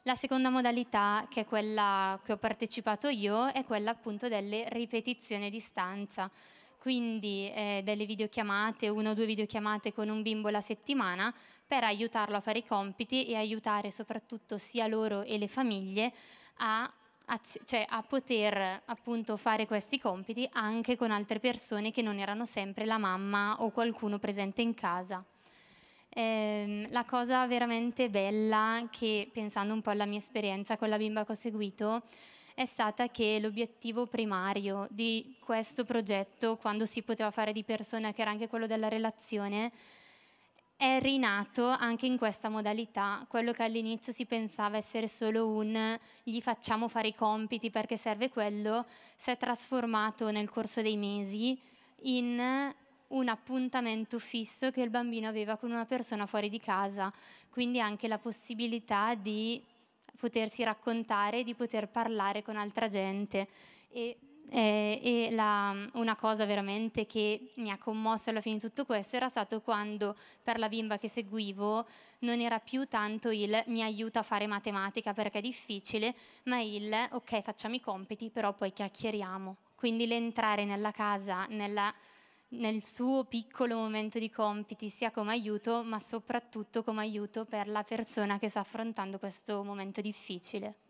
La 0.07 0.13
seconda 0.13 0.51
modalità, 0.51 1.25
che 1.31 1.41
è 1.41 1.45
quella 1.45 2.19
cui 2.23 2.35
ho 2.35 2.37
partecipato 2.37 3.07
io, 3.07 3.47
è 3.47 3.65
quella 3.65 3.89
appunto 3.89 4.27
delle 4.27 4.69
ripetizioni 4.69 5.47
a 5.47 5.49
distanza. 5.49 6.29
Quindi 6.77 7.49
eh, 7.51 7.81
delle 7.83 8.05
videochiamate, 8.05 8.87
una 8.87 9.09
o 9.09 9.13
due 9.15 9.25
videochiamate 9.25 9.93
con 9.93 10.09
un 10.09 10.21
bimbo 10.21 10.49
la 10.49 10.61
settimana 10.61 11.33
per 11.65 11.83
aiutarlo 11.83 12.35
a 12.35 12.39
fare 12.39 12.59
i 12.59 12.63
compiti 12.63 13.25
e 13.25 13.35
aiutare 13.35 13.89
soprattutto 13.89 14.59
sia 14.59 14.85
loro 14.85 15.23
e 15.23 15.39
le 15.39 15.47
famiglie 15.47 16.13
a, 16.57 16.83
a, 17.25 17.41
cioè, 17.65 17.83
a 17.89 18.03
poter 18.03 18.83
appunto 18.85 19.35
fare 19.37 19.65
questi 19.65 19.99
compiti 19.99 20.47
anche 20.53 20.95
con 20.97 21.09
altre 21.09 21.39
persone 21.39 21.89
che 21.89 22.03
non 22.03 22.19
erano 22.19 22.45
sempre 22.45 22.85
la 22.85 22.99
mamma 22.99 23.55
o 23.63 23.71
qualcuno 23.71 24.19
presente 24.19 24.61
in 24.61 24.75
casa. 24.75 25.25
Eh, 26.17 26.85
la 26.91 27.03
cosa 27.03 27.45
veramente 27.45 28.09
bella 28.09 28.87
che, 28.89 29.29
pensando 29.33 29.73
un 29.73 29.81
po' 29.81 29.89
alla 29.89 30.05
mia 30.05 30.19
esperienza 30.19 30.77
con 30.77 30.87
la 30.87 30.95
bimba 30.95 31.25
che 31.25 31.33
ho 31.33 31.35
seguito, 31.35 32.03
è 32.53 32.63
stata 32.63 33.09
che 33.09 33.37
l'obiettivo 33.41 34.05
primario 34.05 34.87
di 34.89 35.35
questo 35.39 35.83
progetto, 35.83 36.55
quando 36.55 36.85
si 36.85 37.01
poteva 37.01 37.31
fare 37.31 37.51
di 37.51 37.65
persona, 37.65 38.13
che 38.13 38.21
era 38.21 38.31
anche 38.31 38.47
quello 38.47 38.65
della 38.65 38.87
relazione, 38.87 39.73
è 40.77 40.99
rinato 41.01 41.67
anche 41.67 42.05
in 42.05 42.17
questa 42.17 42.47
modalità. 42.47 43.25
Quello 43.27 43.51
che 43.51 43.63
all'inizio 43.63 44.13
si 44.13 44.25
pensava 44.25 44.77
essere 44.77 45.09
solo 45.09 45.49
un 45.49 45.99
gli 46.23 46.39
facciamo 46.39 46.87
fare 46.87 47.09
i 47.09 47.13
compiti 47.13 47.69
perché 47.69 47.97
serve 47.97 48.29
quello, 48.29 48.85
si 49.17 49.31
è 49.31 49.37
trasformato 49.37 50.31
nel 50.31 50.49
corso 50.49 50.81
dei 50.81 50.95
mesi 50.95 51.59
in 52.03 52.73
un 53.09 53.27
appuntamento 53.27 54.19
fisso 54.19 54.71
che 54.71 54.81
il 54.81 54.89
bambino 54.89 55.27
aveva 55.27 55.57
con 55.57 55.71
una 55.71 55.85
persona 55.85 56.25
fuori 56.25 56.49
di 56.49 56.59
casa, 56.59 57.11
quindi 57.49 57.79
anche 57.79 58.07
la 58.07 58.17
possibilità 58.17 59.15
di 59.15 59.61
potersi 60.17 60.63
raccontare, 60.63 61.43
di 61.43 61.53
poter 61.53 61.87
parlare 61.87 62.41
con 62.41 62.57
altra 62.57 62.87
gente. 62.87 63.47
E, 63.91 64.17
eh, 64.49 64.99
e 65.01 65.31
la, 65.31 65.75
una 65.93 66.15
cosa 66.15 66.45
veramente 66.45 67.05
che 67.05 67.51
mi 67.55 67.71
ha 67.71 67.77
commosso 67.77 68.29
alla 68.29 68.41
fine 68.41 68.55
di 68.55 68.61
tutto 68.61 68.85
questo 68.85 69.15
era 69.15 69.27
stato 69.27 69.59
quando 69.61 70.15
per 70.43 70.59
la 70.59 70.69
bimba 70.69 70.99
che 70.99 71.09
seguivo 71.09 71.85
non 72.19 72.39
era 72.39 72.59
più 72.59 72.87
tanto 72.87 73.29
il 73.31 73.63
mi 73.67 73.81
aiuta 73.81 74.19
a 74.19 74.23
fare 74.23 74.45
matematica 74.47 75.13
perché 75.13 75.39
è 75.39 75.41
difficile, 75.41 76.13
ma 76.43 76.59
il 76.61 76.93
ok 77.11 77.41
facciamo 77.41 77.75
i 77.75 77.81
compiti 77.81 78.29
però 78.29 78.53
poi 78.53 78.71
chiacchieriamo. 78.71 79.57
Quindi 79.75 80.07
l'entrare 80.07 80.65
nella 80.65 80.91
casa, 80.91 81.45
nella 81.47 81.93
nel 82.55 82.83
suo 82.83 83.25
piccolo 83.25 83.75
momento 83.75 84.19
di 84.19 84.29
compiti, 84.29 84.89
sia 84.89 85.11
come 85.11 85.31
aiuto, 85.31 85.83
ma 85.83 85.99
soprattutto 85.99 86.83
come 86.83 87.01
aiuto 87.01 87.45
per 87.45 87.67
la 87.67 87.83
persona 87.83 88.39
che 88.39 88.49
sta 88.49 88.61
affrontando 88.61 89.19
questo 89.19 89.63
momento 89.63 90.01
difficile. 90.01 90.84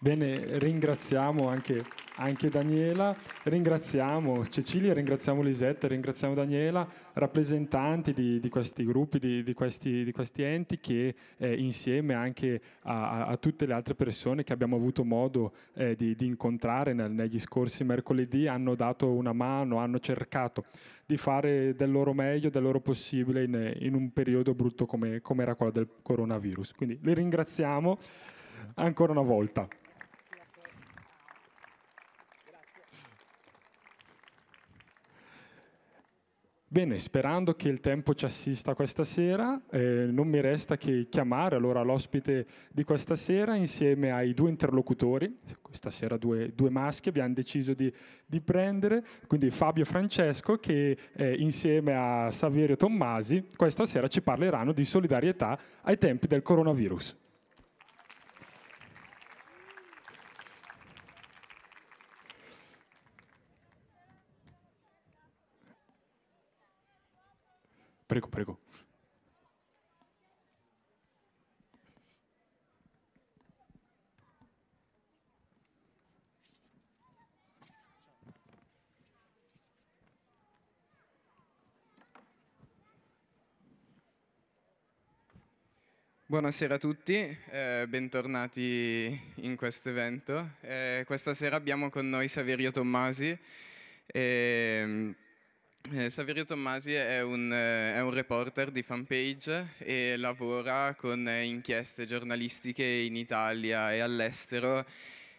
Bene, 0.00 0.60
ringraziamo 0.60 1.48
anche, 1.48 1.82
anche, 2.18 2.48
Daniela, 2.48 3.16
ringraziamo 3.42 4.46
Cecilia, 4.46 4.94
ringraziamo 4.94 5.42
Lisetta, 5.42 5.88
ringraziamo 5.88 6.34
Daniela, 6.34 6.86
rappresentanti 7.14 8.12
di, 8.12 8.38
di 8.38 8.48
questi 8.48 8.84
gruppi, 8.84 9.18
di, 9.18 9.42
di, 9.42 9.54
questi, 9.54 10.04
di, 10.04 10.12
questi, 10.12 10.42
enti 10.42 10.78
che 10.78 11.16
eh, 11.36 11.52
insieme 11.52 12.14
anche 12.14 12.60
a, 12.82 13.26
a, 13.26 13.36
tutte 13.38 13.66
le 13.66 13.72
altre 13.72 13.96
persone 13.96 14.44
che 14.44 14.52
abbiamo 14.52 14.76
avuto 14.76 15.02
modo 15.02 15.52
eh, 15.74 15.96
di, 15.96 16.14
incontrare 16.20 16.92
nel, 16.92 17.10
negli 17.10 17.40
scorsi 17.40 17.82
mercoledì 17.82 18.46
hanno 18.46 18.76
dato 18.76 19.10
una 19.10 19.32
mano, 19.32 19.78
hanno 19.78 19.98
cercato 19.98 20.64
di 21.06 21.16
fare 21.16 21.74
del 21.74 21.90
loro 21.90 22.14
meglio, 22.14 22.50
del 22.50 22.62
loro 22.62 22.78
possibile 22.78 23.42
in, 23.42 23.76
in 23.80 23.94
un 23.94 24.12
periodo 24.12 24.54
brutto 24.54 24.86
come, 24.86 25.20
come 25.22 25.42
era 25.42 25.56
quello 25.56 25.72
del 25.72 25.88
coronavirus. 26.02 26.74
Quindi 26.74 27.00
li 27.02 27.14
ringraziamo 27.14 27.98
ancora 28.76 29.10
una 29.10 29.22
volta. 29.22 29.66
Bene, 36.70 36.98
sperando 36.98 37.54
che 37.54 37.70
il 37.70 37.80
tempo 37.80 38.12
ci 38.12 38.26
assista 38.26 38.74
questa 38.74 39.02
sera, 39.02 39.58
eh, 39.70 40.06
non 40.10 40.28
mi 40.28 40.38
resta 40.42 40.76
che 40.76 41.06
chiamare 41.08 41.56
allora 41.56 41.80
l'ospite 41.80 42.44
di 42.70 42.84
questa 42.84 43.16
sera 43.16 43.54
insieme 43.54 44.12
ai 44.12 44.34
due 44.34 44.50
interlocutori, 44.50 45.38
questa 45.62 45.88
sera 45.88 46.18
due, 46.18 46.52
due 46.54 46.68
maschi 46.68 47.08
abbiamo 47.08 47.32
deciso 47.32 47.72
di, 47.72 47.90
di, 48.26 48.42
prendere, 48.42 49.02
quindi 49.26 49.48
Fabio 49.50 49.84
e 49.84 49.86
Francesco 49.86 50.58
che 50.58 50.94
eh, 51.14 51.36
insieme 51.36 51.94
a 51.96 52.30
Saverio 52.30 52.76
Tommasi 52.76 53.46
questa 53.56 53.86
sera 53.86 54.06
ci 54.06 54.20
parleranno 54.20 54.72
di 54.72 54.84
solidarietà 54.84 55.58
ai 55.80 55.96
tempi 55.96 56.26
del 56.26 56.42
coronavirus. 56.42 57.16
Prego, 68.08 68.28
prego. 68.28 68.58
Buonasera 86.24 86.76
a 86.76 86.78
tutti, 86.78 87.12
eh, 87.12 87.84
bentornati 87.90 89.20
in 89.34 89.56
questo 89.56 89.90
evento. 89.90 90.52
Eh, 90.62 91.02
questa 91.06 91.34
sera 91.34 91.56
abbiamo 91.56 91.90
con 91.90 92.08
noi 92.08 92.28
Saverio 92.28 92.70
Tommasi. 92.70 93.38
Eh, 94.06 95.14
eh, 95.92 96.10
Saverio 96.10 96.44
Tommasi 96.44 96.92
è 96.92 97.22
un, 97.22 97.52
eh, 97.52 97.94
è 97.94 98.00
un, 98.00 98.10
reporter 98.10 98.70
di 98.70 98.82
fanpage 98.82 99.74
e 99.78 100.16
lavora 100.16 100.94
con 100.94 101.26
eh, 101.26 101.44
inchieste 101.44 102.06
giornalistiche 102.06 102.84
in 102.84 103.16
Italia 103.16 103.92
e 103.92 104.00
all'estero 104.00 104.84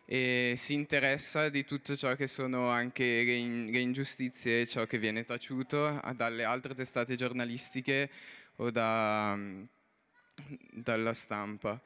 e 0.05 0.53
si 0.57 0.73
interessa 0.73 1.49
di 1.49 1.65
tutto 1.65 1.95
ciò 1.95 2.15
che 2.15 2.27
sono 2.27 2.69
anche 2.69 3.03
le, 3.03 3.35
in, 3.35 3.69
le 3.71 3.79
ingiustizie 3.79 4.61
e 4.61 4.67
ciò 4.67 4.85
che 4.85 4.97
viene 4.97 5.23
taciuto 5.23 6.01
dalle 6.15 6.43
altre 6.43 6.73
testate 6.73 7.15
giornalistiche 7.15 8.09
o 8.55 8.71
da, 8.71 9.37
dalla 10.71 11.13
stampa. 11.13 11.81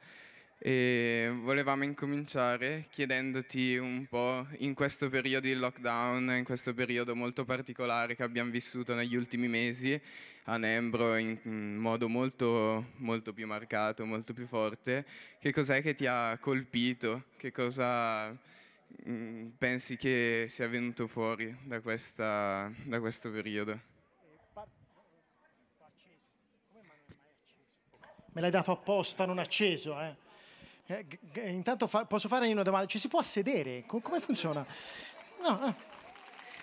E 0.58 1.30
volevamo 1.42 1.84
incominciare 1.84 2.86
chiedendoti 2.90 3.76
un 3.76 4.06
po' 4.08 4.46
in 4.58 4.74
questo 4.74 5.10
periodo 5.10 5.46
di 5.46 5.54
lockdown, 5.54 6.30
in 6.38 6.44
questo 6.44 6.72
periodo 6.72 7.14
molto 7.14 7.44
particolare 7.44 8.14
che 8.14 8.22
abbiamo 8.22 8.50
vissuto 8.50 8.94
negli 8.94 9.14
ultimi 9.14 9.48
mesi 9.48 10.00
a 10.44 10.56
Nembro 10.56 11.16
in 11.16 11.76
modo 11.76 12.08
molto, 12.08 12.90
molto 12.96 13.32
più 13.32 13.46
marcato, 13.46 14.04
molto 14.04 14.32
più 14.32 14.46
forte, 14.46 15.06
che 15.40 15.52
cos'è 15.52 15.80
che 15.82 15.94
ti 15.94 16.06
ha 16.06 16.36
colpito? 16.38 17.24
Che 17.36 17.50
cosa 17.50 18.36
mm, 19.08 19.48
pensi 19.56 19.96
che 19.96 20.46
sia 20.48 20.68
venuto 20.68 21.06
fuori 21.06 21.54
da, 21.62 21.80
questa, 21.80 22.70
da 22.84 23.00
questo 23.00 23.30
periodo? 23.30 23.80
Me 28.32 28.40
l'hai 28.40 28.50
dato 28.50 28.72
apposta, 28.72 29.24
non 29.24 29.38
acceso, 29.38 30.00
eh? 30.00 30.23
Eh, 30.86 31.06
intanto 31.46 31.86
fa, 31.86 32.04
posso 32.04 32.28
fare 32.28 32.52
una 32.52 32.62
domanda, 32.62 32.86
ci 32.86 32.98
si 32.98 33.08
può 33.08 33.22
sedere? 33.22 33.84
Com- 33.86 34.02
come 34.02 34.20
funziona? 34.20 34.66
No, 35.40 35.66
eh. 35.66 35.74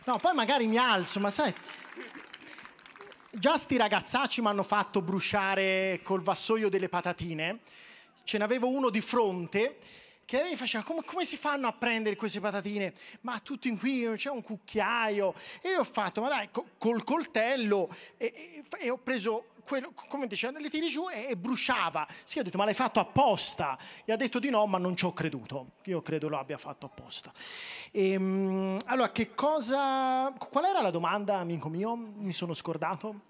no, 0.04 0.18
poi 0.18 0.34
magari 0.36 0.68
mi 0.68 0.78
alzo, 0.78 1.20
ma 1.20 1.32
sai, 1.32 1.52
già 3.32 3.58
sti 3.58 3.78
ragazzacci 3.78 4.42
mi 4.42 4.48
hanno 4.48 4.62
fatto 4.62 5.02
bruciare 5.02 6.02
col 6.04 6.22
vassoio 6.22 6.70
delle 6.70 6.88
patatine, 6.88 7.62
ce 8.24 8.38
n'avevo 8.38 8.68
uno 8.68 8.92
di 8.92 9.02
fronte 9.02 9.78
che 10.24 10.42
lei 10.42 10.56
faceva 10.56 10.84
come, 10.84 11.04
come, 11.04 11.26
si 11.26 11.36
fanno 11.36 11.68
a 11.68 11.74
prendere 11.74 12.16
queste 12.16 12.40
patatine? 12.40 12.94
Ma 13.22 13.40
tutto 13.40 13.68
in 13.68 13.78
qui 13.78 14.08
c'è 14.16 14.30
un 14.30 14.42
cucchiaio. 14.42 15.34
E 15.62 15.72
io 15.72 15.80
ho 15.80 15.84
fatto, 15.84 16.22
ma 16.22 16.30
dai, 16.30 16.48
col 16.78 17.04
coltello 17.04 17.94
e, 18.16 18.64
e, 18.72 18.86
e 18.86 18.90
ho 18.90 18.98
preso 18.98 19.48
quello, 19.72 19.94
come 19.94 20.28
diceva, 20.28 20.60
le 20.60 20.68
tiri 20.68 20.90
giù 20.90 21.10
e, 21.10 21.28
e, 21.30 21.38
bruciava. 21.38 22.06
Sì, 22.24 22.40
ho 22.40 22.44
detto, 22.44 22.58
ma 22.58 22.66
l'hai 22.66 22.74
fatto 22.74 23.00
apposta? 23.00 23.78
E 24.04 24.12
ha 24.12 24.18
detto 24.18 24.38
di 24.38 24.50
no, 24.50 24.66
ma 24.66 24.78
non 24.78 24.98
ci 24.98 25.06
ho 25.06 25.14
creduto. 25.14 25.76
Io 25.86 26.02
credo 26.02 26.28
lo 26.28 26.38
abbia 26.38 26.58
fatto 26.58 26.88
apposta. 26.88 27.32
E, 27.90 28.12
ehm, 28.12 28.80
allora, 28.86 29.14
che 29.14 29.34
cosa... 29.34 30.34
Qual 30.38 30.66
era 30.66 30.82
la 30.82 30.90
domanda, 30.90 31.38
amico 31.38 31.70
mio? 31.70 31.96
Mi 31.96 32.34
sono 32.34 32.54
scordato. 32.54 33.30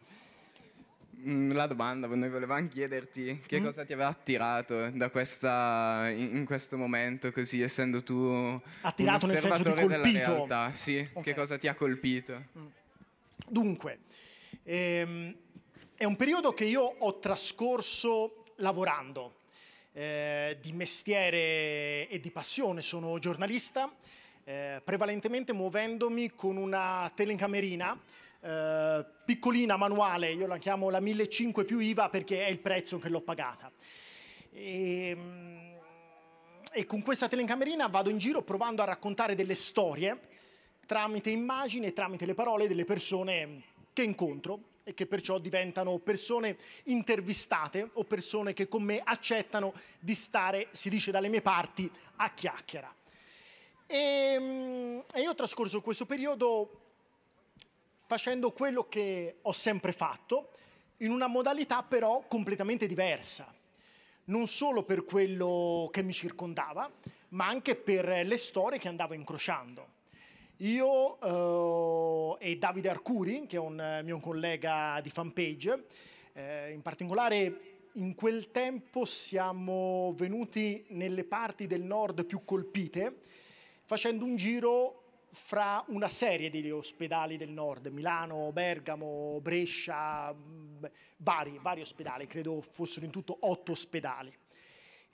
Mm, 1.19 1.51
la 1.51 1.67
domanda, 1.67 2.07
noi 2.07 2.29
volevamo 2.31 2.67
chiederti 2.67 3.43
che 3.45 3.59
mm. 3.59 3.63
cosa 3.63 3.85
ti 3.85 3.93
aveva 3.93 4.07
attirato 4.09 4.89
da 4.89 5.11
questa, 5.11 6.09
in, 6.09 6.43
questo 6.45 6.75
momento, 6.75 7.31
così 7.31 7.61
essendo 7.61 8.01
tu 8.01 8.59
attirato 8.81 9.27
nel 9.27 9.37
senso 9.37 9.61
di 9.61 9.69
colpito. 9.69 9.87
della 9.87 10.01
realtà, 10.01 10.71
sì, 10.73 10.97
okay. 10.97 11.21
che 11.21 11.35
cosa 11.35 11.59
ti 11.59 11.67
ha 11.67 11.75
colpito? 11.75 12.45
Mm. 12.57 12.65
Dunque, 13.47 13.99
ehm, 14.63 15.35
è 16.01 16.03
un 16.03 16.15
periodo 16.15 16.51
che 16.51 16.65
io 16.65 16.81
ho 16.81 17.19
trascorso 17.19 18.43
lavorando, 18.55 19.35
eh, 19.93 20.57
di 20.59 20.71
mestiere 20.71 22.07
e 22.07 22.19
di 22.19 22.31
passione, 22.31 22.81
sono 22.81 23.19
giornalista, 23.19 23.87
eh, 24.43 24.81
prevalentemente 24.83 25.53
muovendomi 25.53 26.31
con 26.31 26.57
una 26.57 27.11
telecamerina 27.13 27.95
eh, 28.41 29.05
piccolina 29.25 29.77
manuale, 29.77 30.31
io 30.31 30.47
la 30.47 30.57
chiamo 30.57 30.89
la 30.89 30.99
1500 30.99 31.65
più 31.65 31.77
IVA 31.77 32.09
perché 32.09 32.47
è 32.47 32.49
il 32.49 32.57
prezzo 32.57 32.97
che 32.97 33.07
l'ho 33.07 33.21
pagata. 33.21 33.71
E, 34.51 35.07
ehm, 35.07 35.79
e 36.71 36.85
con 36.87 37.03
questa 37.03 37.27
telecamerina 37.27 37.85
vado 37.85 38.09
in 38.09 38.17
giro 38.17 38.41
provando 38.41 38.81
a 38.81 38.85
raccontare 38.85 39.35
delle 39.35 39.53
storie 39.53 40.17
tramite 40.87 41.29
immagini 41.29 41.85
e 41.85 41.93
tramite 41.93 42.25
le 42.25 42.33
parole 42.33 42.67
delle 42.67 42.85
persone 42.85 43.61
che 43.93 44.01
incontro 44.01 44.69
e 44.91 44.93
che 44.93 45.07
perciò 45.07 45.39
diventano 45.39 45.97
persone 45.99 46.57
intervistate 46.83 47.89
o 47.93 48.03
persone 48.03 48.53
che 48.53 48.67
con 48.67 48.83
me 48.83 49.01
accettano 49.03 49.73
di 49.99 50.13
stare, 50.13 50.67
si 50.71 50.89
dice 50.89 51.11
dalle 51.11 51.29
mie 51.29 51.41
parti, 51.41 51.89
a 52.17 52.33
chiacchiera. 52.33 52.93
E, 53.87 53.97
ehm, 53.97 55.03
e 55.13 55.21
io 55.21 55.31
ho 55.31 55.35
trascorso 55.35 55.81
questo 55.81 56.05
periodo 56.05 56.79
facendo 58.05 58.51
quello 58.51 58.87
che 58.87 59.37
ho 59.41 59.53
sempre 59.53 59.93
fatto, 59.93 60.51
in 60.97 61.11
una 61.11 61.27
modalità 61.27 61.81
però 61.81 62.25
completamente 62.27 62.85
diversa, 62.85 63.51
non 64.25 64.47
solo 64.47 64.83
per 64.83 65.03
quello 65.05 65.89
che 65.91 66.03
mi 66.03 66.13
circondava, 66.13 66.91
ma 67.29 67.47
anche 67.47 67.75
per 67.75 68.25
le 68.25 68.37
storie 68.37 68.77
che 68.77 68.89
andavo 68.89 69.13
incrociando. 69.13 69.90
Io 70.61 72.37
eh, 72.39 72.51
e 72.51 72.57
Davide 72.57 72.89
Arcuri, 72.89 73.47
che 73.47 73.55
è 73.55 73.59
un 73.59 73.79
eh, 73.79 74.03
mio 74.03 74.19
collega 74.19 74.99
di 75.01 75.09
fanpage, 75.09 75.85
eh, 76.33 76.71
in 76.71 76.83
particolare 76.83 77.79
in 77.93 78.13
quel 78.13 78.51
tempo 78.51 79.05
siamo 79.05 80.13
venuti 80.15 80.85
nelle 80.89 81.23
parti 81.23 81.65
del 81.65 81.81
nord 81.81 82.25
più 82.25 82.45
colpite, 82.45 83.21
facendo 83.85 84.23
un 84.23 84.35
giro 84.35 85.23
fra 85.29 85.83
una 85.87 86.09
serie 86.09 86.51
di 86.51 86.69
ospedali 86.69 87.37
del 87.37 87.49
nord, 87.49 87.87
Milano, 87.87 88.51
Bergamo, 88.51 89.39
Brescia, 89.41 90.31
vari, 91.17 91.57
vari 91.59 91.81
ospedali, 91.81 92.27
credo 92.27 92.61
fossero 92.61 93.05
in 93.05 93.11
tutto 93.11 93.35
otto 93.39 93.71
ospedali. 93.71 94.31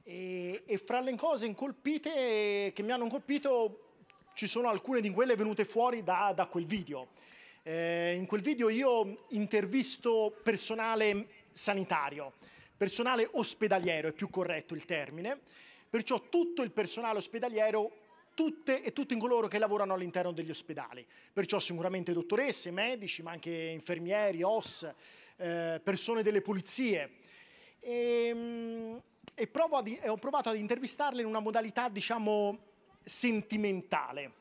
E, 0.03 0.63
e 0.65 0.77
fra 0.77 0.99
le 0.99 1.15
cose 1.15 1.45
incolpite 1.45 2.71
che 2.73 2.83
mi 2.83 2.91
hanno 2.91 3.07
colpito 3.07 3.86
ci 4.37 4.45
sono 4.45 4.69
alcune 4.69 5.01
di 5.01 5.09
quelle 5.09 5.35
venute 5.35 5.65
fuori 5.65 6.03
da, 6.03 6.31
da 6.35 6.45
quel 6.45 6.67
video. 6.67 7.07
Eh, 7.63 8.13
in 8.13 8.27
quel 8.27 8.41
video 8.41 8.69
io 8.69 9.25
intervisto 9.29 10.31
personale 10.43 11.27
sanitario, 11.49 12.33
personale 12.77 13.27
ospedaliero, 13.31 14.09
è 14.09 14.11
più 14.11 14.29
corretto 14.29 14.75
il 14.75 14.85
termine, 14.85 15.39
perciò 15.89 16.29
tutto 16.29 16.61
il 16.61 16.69
personale 16.69 17.17
ospedaliero 17.17 17.91
tutte 18.35 18.83
e 18.83 18.93
tutti 18.93 19.15
coloro 19.19 19.47
che 19.47 19.57
lavorano 19.57 19.95
all'interno 19.95 20.31
degli 20.31 20.51
ospedali, 20.51 21.03
perciò 21.33 21.57
sicuramente 21.57 22.13
dottoresse, 22.13 22.69
medici, 22.69 23.23
ma 23.23 23.31
anche 23.31 23.49
infermieri, 23.49 24.43
OS, 24.43 24.93
eh, 25.37 25.81
persone 25.83 26.21
delle 26.21 26.41
pulizie. 26.41 27.09
E, 27.79 28.31
mm, 28.35 28.97
e, 29.33 29.49
ad, 29.71 29.87
e 29.87 30.07
ho 30.07 30.17
provato 30.17 30.49
ad 30.49 30.57
intervistarle 30.57 31.21
in 31.21 31.27
una 31.27 31.39
modalità, 31.39 31.89
diciamo, 31.89 32.75
sentimentale, 33.07 34.31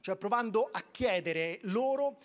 cioè 0.00 0.16
provando 0.16 0.68
a 0.70 0.82
chiedere 0.90 1.58
loro 1.62 2.18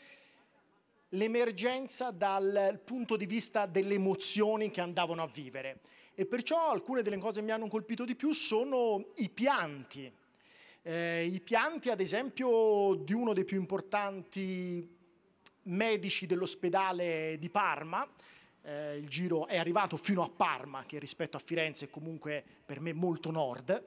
l'emergenza 1.09 2.11
dal 2.11 2.79
punto 2.83 3.15
di 3.15 3.25
vista 3.25 3.65
delle 3.65 3.95
emozioni 3.95 4.71
che 4.71 4.81
andavano 4.81 5.23
a 5.23 5.27
vivere. 5.27 5.79
E 6.15 6.25
perciò 6.25 6.69
alcune 6.69 7.01
delle 7.01 7.17
cose 7.17 7.39
che 7.39 7.45
mi 7.45 7.51
hanno 7.51 7.67
colpito 7.67 8.05
di 8.05 8.15
più 8.15 8.31
sono 8.31 9.11
i 9.15 9.29
pianti. 9.29 10.11
Eh, 10.81 11.25
I 11.25 11.41
pianti, 11.41 11.89
ad 11.89 11.99
esempio, 11.99 12.95
di 12.95 13.13
uno 13.13 13.33
dei 13.33 13.43
più 13.43 13.57
importanti 13.57 14.87
medici 15.63 16.25
dell'ospedale 16.25 17.37
di 17.39 17.49
Parma, 17.49 18.07
eh, 18.61 18.97
il 18.97 19.07
giro 19.09 19.47
è 19.47 19.57
arrivato 19.57 19.97
fino 19.97 20.23
a 20.23 20.29
Parma, 20.29 20.85
che 20.85 20.99
rispetto 20.99 21.37
a 21.37 21.39
Firenze 21.39 21.85
è 21.85 21.89
comunque 21.89 22.43
per 22.65 22.79
me 22.79 22.93
molto 22.93 23.31
nord, 23.31 23.83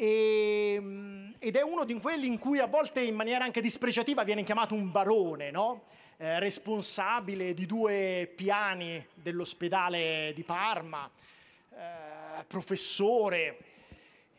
e, 0.00 0.78
mm, 0.80 1.32
ed 1.38 1.56
è 1.56 1.60
uno 1.60 1.84
di 1.84 1.92
quelli 2.00 2.26
in 2.26 2.38
cui 2.38 2.58
a 2.58 2.66
volte 2.66 3.02
in 3.02 3.14
maniera 3.14 3.44
anche 3.44 3.60
dispregiativa 3.60 4.24
viene 4.24 4.44
chiamato 4.44 4.72
un 4.72 4.90
barone, 4.90 5.50
no? 5.50 5.84
eh, 6.16 6.38
responsabile 6.38 7.52
di 7.52 7.66
due 7.66 8.32
piani 8.34 9.06
dell'ospedale 9.12 10.32
di 10.34 10.42
Parma, 10.42 11.10
eh, 11.68 12.44
professore. 12.46 13.58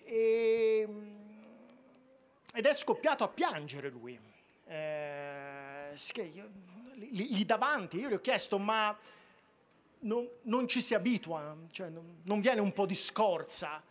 E, 0.04 0.84
mm, 0.90 1.20
ed 2.56 2.66
è 2.66 2.74
scoppiato 2.74 3.24
a 3.24 3.28
piangere 3.28 3.90
lui. 3.90 4.20
Eh, 4.66 5.94
io, 6.34 6.50
lì, 6.96 7.34
lì, 7.34 7.46
davanti, 7.46 8.00
io 8.00 8.10
gli 8.10 8.14
ho 8.14 8.20
chiesto, 8.20 8.58
ma 8.58 8.98
non, 10.00 10.28
non 10.44 10.68
ci 10.68 10.82
si 10.82 10.96
abitua, 10.96 11.56
cioè 11.70 11.90
non, 11.90 12.22
non, 12.24 12.42
viene 12.42 12.62
un 12.62 12.74
po' 12.74 12.88
di 12.88 12.96
scorza? 12.96 13.84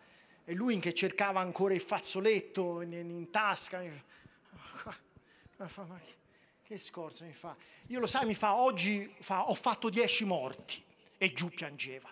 E 0.50 0.54
lui 0.54 0.76
che 0.80 0.92
cercava 0.92 1.38
ancora 1.38 1.74
il 1.74 1.80
fazzoletto 1.80 2.80
in, 2.80 2.92
in 2.92 3.30
tasca, 3.30 3.78
mi 3.78 4.02
fa, 4.74 5.84
ma 5.86 5.96
che, 6.00 6.14
che 6.64 6.76
scorza 6.76 7.24
mi 7.24 7.32
fa? 7.32 7.54
Io 7.86 8.00
lo 8.00 8.08
sai, 8.08 8.26
mi 8.26 8.34
fa, 8.34 8.56
oggi 8.56 9.14
fa, 9.20 9.48
ho 9.48 9.54
fatto 9.54 9.88
dieci 9.88 10.24
morti 10.24 10.82
e 11.16 11.32
giù 11.32 11.50
piangeva. 11.50 12.10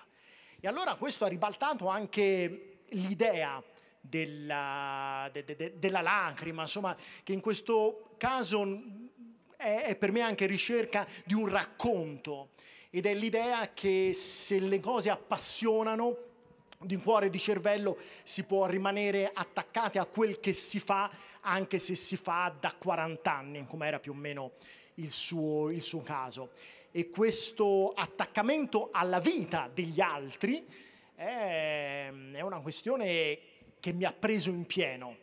E 0.61 0.69
allora 0.69 0.95
questo 0.95 1.25
ha 1.25 1.27
ribaltato 1.27 1.89
anche 1.89 2.83
l'idea 2.91 3.61
della, 4.01 5.29
de, 5.33 5.45
de, 5.45 5.77
della 5.77 6.01
lacrima, 6.01 6.63
insomma, 6.63 6.97
che 7.25 7.33
in 7.33 7.41
questo 7.41 8.15
caso 8.19 8.63
è, 9.57 9.83
è 9.87 9.97
per 9.97 10.13
me 10.13 10.21
anche 10.21 10.47
ricerca 10.47 11.09
di 11.25 11.35
un 11.35 11.49
racconto 11.49 12.51
ed 12.91 13.05
è 13.05 13.15
l'idea 13.15 13.75
che 13.75 14.13
se 14.15 14.61
le 14.61 14.79
cose 14.79 15.11
appassionano, 15.11 16.28
di 16.81 16.97
cuore 16.97 17.27
e 17.27 17.31
di 17.31 17.39
cervello 17.39 17.99
si 18.23 18.45
può 18.45 18.67
rimanere 18.67 19.31
attaccati 19.33 19.99
a 19.99 20.05
quel 20.05 20.39
che 20.39 20.53
si 20.53 20.79
fa 20.79 21.11
anche 21.41 21.79
se 21.79 21.95
si 21.95 22.17
fa 22.17 22.55
da 22.59 22.75
40 22.77 23.33
anni, 23.33 23.67
come 23.67 23.87
era 23.87 23.99
più 23.99 24.13
o 24.13 24.15
meno 24.15 24.53
il 24.95 25.11
suo, 25.11 25.71
il 25.71 25.83
suo 25.83 26.03
caso. 26.03 26.51
E 26.91 27.09
questo 27.09 27.93
attaccamento 27.93 28.91
alla 28.93 29.19
vita 29.19 29.71
degli 29.73 30.01
altri 30.01 30.65
è, 31.15 32.11
è 32.33 32.41
una 32.41 32.61
questione 32.61 33.39
che 33.81 33.93
mi 33.93 34.05
ha 34.05 34.13
preso 34.13 34.51
in 34.51 34.67
pieno. 34.67 35.17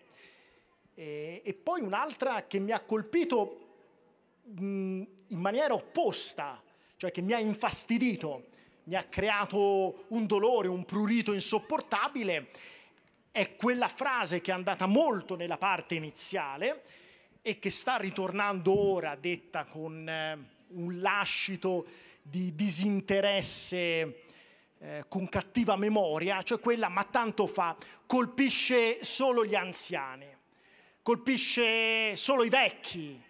E, 0.94 1.42
e 1.44 1.54
poi 1.54 1.82
un'altra 1.82 2.46
che 2.48 2.60
mi 2.60 2.72
ha 2.72 2.80
colpito 2.82 3.68
mh, 4.44 5.04
in 5.28 5.40
maniera 5.40 5.74
opposta, 5.74 6.62
cioè 6.98 7.12
che 7.12 7.22
mi 7.22 7.34
ha 7.34 7.40
infastidito, 7.40 8.48
mi 8.86 8.96
ha 8.96 9.04
creato 9.04 10.06
un 10.10 10.26
dolore, 10.26 10.68
un 10.68 10.86
prurito 10.86 11.34
insopportabile, 11.34 12.50
è 13.32 13.56
quella 13.56 13.88
frase 13.88 14.42
che 14.42 14.52
è 14.52 14.54
andata 14.54 14.86
molto 14.86 15.36
nella 15.36 15.58
parte 15.58 15.96
iniziale 15.96 16.84
e 17.42 17.60
che 17.60 17.70
sta 17.70 17.98
ritornando 17.98 18.78
ora, 18.78 19.16
detta 19.16 19.66
con 19.66 20.08
eh, 20.08 20.38
un 20.70 21.00
lascito 21.00 21.86
di 22.22 22.56
disinteresse 22.56 24.24
eh, 24.80 25.06
con 25.08 25.28
cattiva 25.30 25.76
memoria, 25.76 26.42
cioè 26.44 26.60
quella 26.60 26.90
ma 26.90 27.04
tanto 27.04 27.48
fa, 27.48 27.76
colpisce 28.06 29.04
solo 29.04 29.46
gli 29.46 29.56
anziani, 29.56 30.28
colpisce 31.02 32.16
solo 32.16 32.44
i 32.44 32.50
vecchi. 32.50 33.22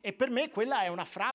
E 0.00 0.12
per 0.12 0.30
me 0.30 0.50
quella 0.50 0.82
è 0.82 0.88
una 0.88 1.04
frase. 1.04 1.34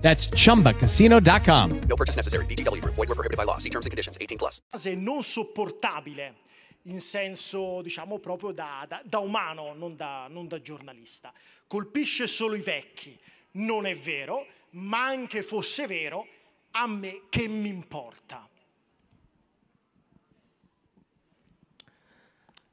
That's 0.00 0.28
chumbacasino.com. 0.30 1.80
No 1.88 1.96
purchase 1.96 2.16
necessary. 2.16 2.46
BGW. 2.46 2.82
Void 2.84 3.08
were 3.08 3.14
prohibited 3.14 3.36
by 3.36 3.44
law. 3.44 3.58
See 3.58 3.70
terms 3.70 3.84
and 3.84 3.90
conditions 3.90 4.16
18 4.20 4.38
plus. 4.38 4.62
non 4.96 5.22
sopportabile 5.22 6.46
in 6.82 7.00
senso, 7.00 7.82
diciamo, 7.82 8.18
proprio 8.18 8.52
da, 8.52 8.86
da, 8.88 9.02
da 9.04 9.18
umano, 9.18 9.74
non 9.74 9.94
da, 9.96 10.26
non 10.28 10.48
da 10.48 10.60
giornalista. 10.60 11.32
Colpisce 11.66 12.26
solo 12.26 12.54
i 12.54 12.60
vecchi. 12.60 13.18
Non 13.52 13.86
è 13.86 13.94
vero, 13.96 14.46
ma 14.70 15.04
anche 15.04 15.42
fosse 15.42 15.86
vero, 15.86 16.26
a 16.72 16.86
me 16.86 17.22
che 17.28 17.48
mi 17.48 17.68
importa. 17.68 18.47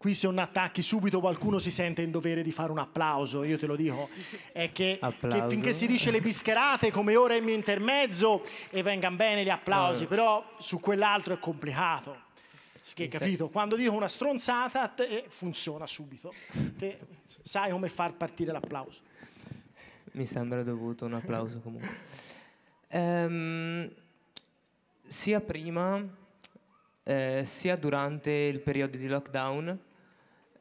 Qui 0.06 0.13
se 0.13 0.28
non 0.28 0.38
attacchi 0.38 0.84
subito 0.84 1.20
qualcuno 1.20 1.58
si 1.58 1.72
sente 1.72 2.04
in 2.04 2.12
dovere 2.12 2.44
di 2.44 2.52
fare 2.52 2.70
un 2.72 2.78
applauso, 2.78 3.44
io 3.44 3.58
te 3.58 3.65
lo 3.65 3.76
dico, 3.76 4.08
è 4.52 4.72
che, 4.72 5.00
che 5.02 5.44
finché 5.48 5.74
si 5.74 5.88
dice 5.88 6.12
le 6.12 6.22
bischerate 6.22 6.91
come 6.91 7.15
ora 7.15 7.34
è 7.34 7.38
il 7.38 7.44
mio 7.44 7.56
intermezzo 7.56 8.46
e 8.70 8.84
vengano 8.84 9.15
bene 9.15 9.44
gli 9.44 9.50
applausi, 9.50 10.04
no. 10.04 10.10
però 10.10 10.56
su 10.60 10.80
quell'altro 10.80 11.34
è 11.34 11.39
complicato. 11.39 12.15
Che, 12.94 13.08
capito? 13.08 13.50
Quando 13.50 13.76
dico 13.76 13.96
una 13.96 14.08
stronzata 14.08 14.88
te, 14.89 15.26
funziona 15.28 15.88
subito, 15.88 16.32
te 16.78 17.00
sai 17.41 17.72
come 17.72 17.89
far 17.89 18.13
partire 18.13 18.52
l'applauso. 18.52 19.00
Mi 20.12 20.28
sembra 20.28 20.62
dovuto 20.62 21.06
un 21.06 21.15
applauso 21.15 21.62
comunque. 21.62 21.98
Ehm, 22.89 23.91
sia 25.08 25.41
prima 25.41 26.00
eh, 27.02 27.41
sia 27.48 27.76
durante 27.76 28.30
il 28.30 28.60
periodo 28.60 28.98
di 28.98 29.08
lockdown 29.08 29.85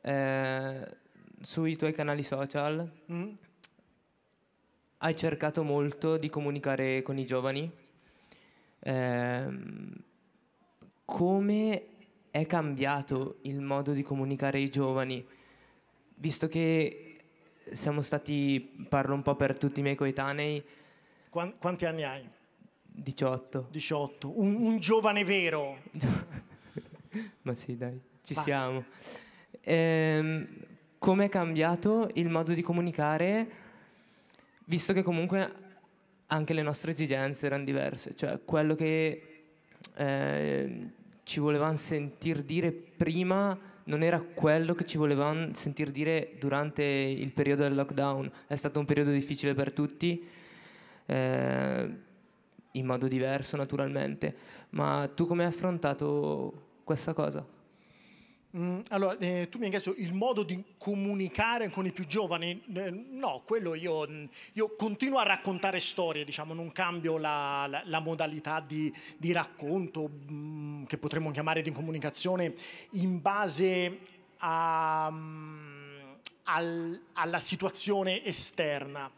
eh, 0.04 0.96
sui 1.40 1.76
tuoi 1.76 1.92
canali 1.92 2.22
social 2.22 2.90
mm. 3.10 3.32
hai 4.98 5.16
cercato 5.16 5.62
molto 5.62 6.18
di 6.18 6.28
comunicare 6.28 7.02
con 7.02 7.18
i 7.18 7.24
giovani. 7.24 7.70
Ehm, 8.80 9.92
come 11.06 11.86
è 12.30 12.46
cambiato 12.46 13.38
il 13.42 13.60
modo 13.60 13.92
di 13.92 14.02
comunicare 14.02 14.58
ai 14.58 14.68
giovani? 14.68 15.26
Visto 16.18 16.48
che 16.48 17.20
siamo 17.72 18.02
stati, 18.02 18.86
parlo 18.88 19.14
un 19.14 19.22
po' 19.22 19.36
per 19.36 19.56
tutti 19.58 19.80
i 19.80 19.82
miei 19.82 19.96
coetanei, 19.96 20.62
Quan- 21.30 21.56
quanti 21.58 21.84
anni 21.84 22.04
hai? 22.04 22.28
18. 22.82 23.68
18. 23.70 24.40
Un, 24.40 24.54
un 24.54 24.78
giovane 24.78 25.24
vero. 25.24 25.78
Ma 27.42 27.54
sì, 27.54 27.76
dai, 27.76 28.00
ci 28.22 28.34
Vai. 28.34 28.44
siamo. 28.44 28.84
Ehm, 29.64 30.46
come 30.98 31.24
è 31.26 31.28
cambiato 31.28 32.10
il 32.14 32.28
modo 32.28 32.52
di 32.52 32.62
comunicare, 32.62 33.46
visto 34.66 34.92
che 34.92 35.02
comunque 35.02 35.52
anche 36.26 36.54
le 36.54 36.62
nostre 36.62 36.92
esigenze 36.92 37.46
erano 37.46 37.64
diverse, 37.64 38.14
cioè 38.16 38.40
quello 38.44 38.74
che 38.74 39.44
eh, 39.96 40.78
ci 41.22 41.40
volevano 41.40 41.76
sentir 41.76 42.42
dire 42.42 42.72
prima 42.72 43.58
non 43.84 44.02
era 44.02 44.20
quello 44.20 44.74
che 44.74 44.84
ci 44.84 44.96
volevano 44.96 45.52
sentir 45.52 45.90
dire 45.90 46.36
durante 46.38 46.82
il 46.82 47.32
periodo 47.32 47.64
del 47.64 47.74
lockdown. 47.74 48.30
È 48.46 48.54
stato 48.54 48.78
un 48.78 48.86
periodo 48.86 49.10
difficile 49.10 49.52
per 49.54 49.72
tutti, 49.72 50.26
eh, 51.06 51.90
in 52.72 52.86
modo 52.86 53.08
diverso 53.08 53.56
naturalmente, 53.56 54.34
ma 54.70 55.08
tu 55.14 55.26
come 55.26 55.42
hai 55.42 55.48
affrontato 55.50 56.62
questa 56.82 57.12
cosa? 57.12 57.53
Mm, 58.56 58.80
allora, 58.90 59.18
eh, 59.18 59.48
tu 59.50 59.58
mi 59.58 59.64
hai 59.64 59.70
chiesto 59.70 59.94
il 59.96 60.12
modo 60.12 60.44
di 60.44 60.62
comunicare 60.78 61.70
con 61.70 61.86
i 61.86 61.90
più 61.90 62.06
giovani. 62.06 62.62
Eh, 62.72 62.90
no, 62.90 63.42
quello 63.44 63.74
io, 63.74 64.06
mm, 64.08 64.24
io 64.52 64.76
continuo 64.76 65.18
a 65.18 65.24
raccontare 65.24 65.80
storie, 65.80 66.24
diciamo, 66.24 66.54
non 66.54 66.70
cambio 66.70 67.18
la, 67.18 67.66
la- 67.68 67.82
la 67.86 67.98
modalità 67.98 68.60
di, 68.60 68.94
di 69.16 69.32
racconto, 69.32 70.08
mm, 70.30 70.84
che 70.84 70.98
potremmo 70.98 71.32
chiamare 71.32 71.62
di 71.62 71.72
comunicazione, 71.72 72.54
in 72.90 73.20
base 73.20 73.98
a, 74.38 75.08
mm, 75.10 76.12
al- 76.44 77.00
alla 77.14 77.40
situazione 77.40 78.24
esterna. 78.24 79.10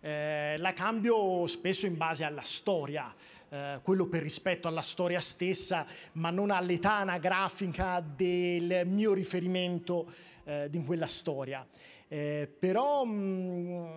Eh, 0.00 0.56
la 0.58 0.72
cambio 0.72 1.46
spesso 1.46 1.86
in 1.86 1.96
base 1.96 2.24
alla 2.24 2.42
storia, 2.42 3.14
eh, 3.50 3.80
quello 3.82 4.06
per 4.06 4.22
rispetto 4.22 4.68
alla 4.68 4.80
storia 4.80 5.20
stessa, 5.20 5.84
ma 6.12 6.30
non 6.30 6.50
all'età 6.50 6.98
anagrafica 6.98 8.00
del 8.00 8.82
mio 8.86 9.12
riferimento 9.12 10.10
eh, 10.44 10.68
di 10.70 10.82
quella 10.84 11.06
storia. 11.06 11.66
Eh, 12.08 12.48
però 12.58 13.04
mh, 13.04 13.88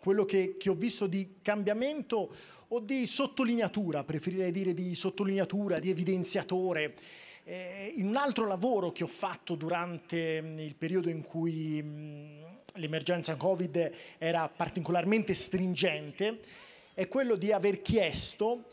quello 0.00 0.24
che, 0.24 0.56
che 0.58 0.68
ho 0.68 0.74
visto 0.74 1.06
di 1.06 1.36
cambiamento 1.42 2.34
o 2.68 2.80
di 2.80 3.06
sottolineatura, 3.06 4.04
preferirei 4.04 4.52
dire 4.52 4.74
di 4.74 4.94
sottolineatura, 4.94 5.78
di 5.78 5.90
evidenziatore, 5.90 6.94
eh, 7.44 7.92
in 7.96 8.06
un 8.06 8.16
altro 8.16 8.46
lavoro 8.46 8.92
che 8.92 9.02
ho 9.02 9.08
fatto 9.08 9.54
durante 9.54 10.40
mh, 10.40 10.58
il 10.58 10.74
periodo 10.74 11.08
in 11.08 11.22
cui 11.22 11.82
mh, 11.82 12.40
l'emergenza 12.74 13.36
Covid 13.36 13.90
era 14.18 14.48
particolarmente 14.48 15.34
stringente, 15.34 16.40
è 17.00 17.08
quello 17.08 17.34
di 17.34 17.50
aver 17.50 17.80
chiesto 17.80 18.64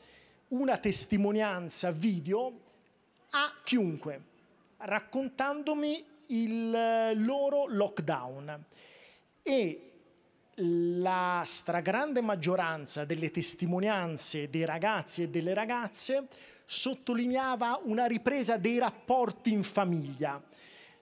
una 0.50 0.76
testimonianza 0.80 1.92
video 1.92 2.60
a 3.30 3.54
chiunque, 3.64 4.22
raccontandomi 4.80 6.06
il 6.26 6.76
eh, 6.76 7.16
loro 7.16 7.68
lockdown. 7.70 8.66
E 9.42 9.92
la 10.56 11.42
stragrande 11.46 12.20
maggioranza 12.20 13.06
delle 13.06 13.32
testimonianze 13.32 14.50
dei 14.50 14.66
ragazzi 14.66 15.22
e 15.22 15.30
delle 15.30 15.54
ragazze 15.54 16.28
sottolineava 16.66 17.80
una 17.86 18.08
ripresa 18.08 18.58
dei 18.58 18.78
rapporti 18.78 19.54
in 19.54 19.64
famiglia, 19.64 20.44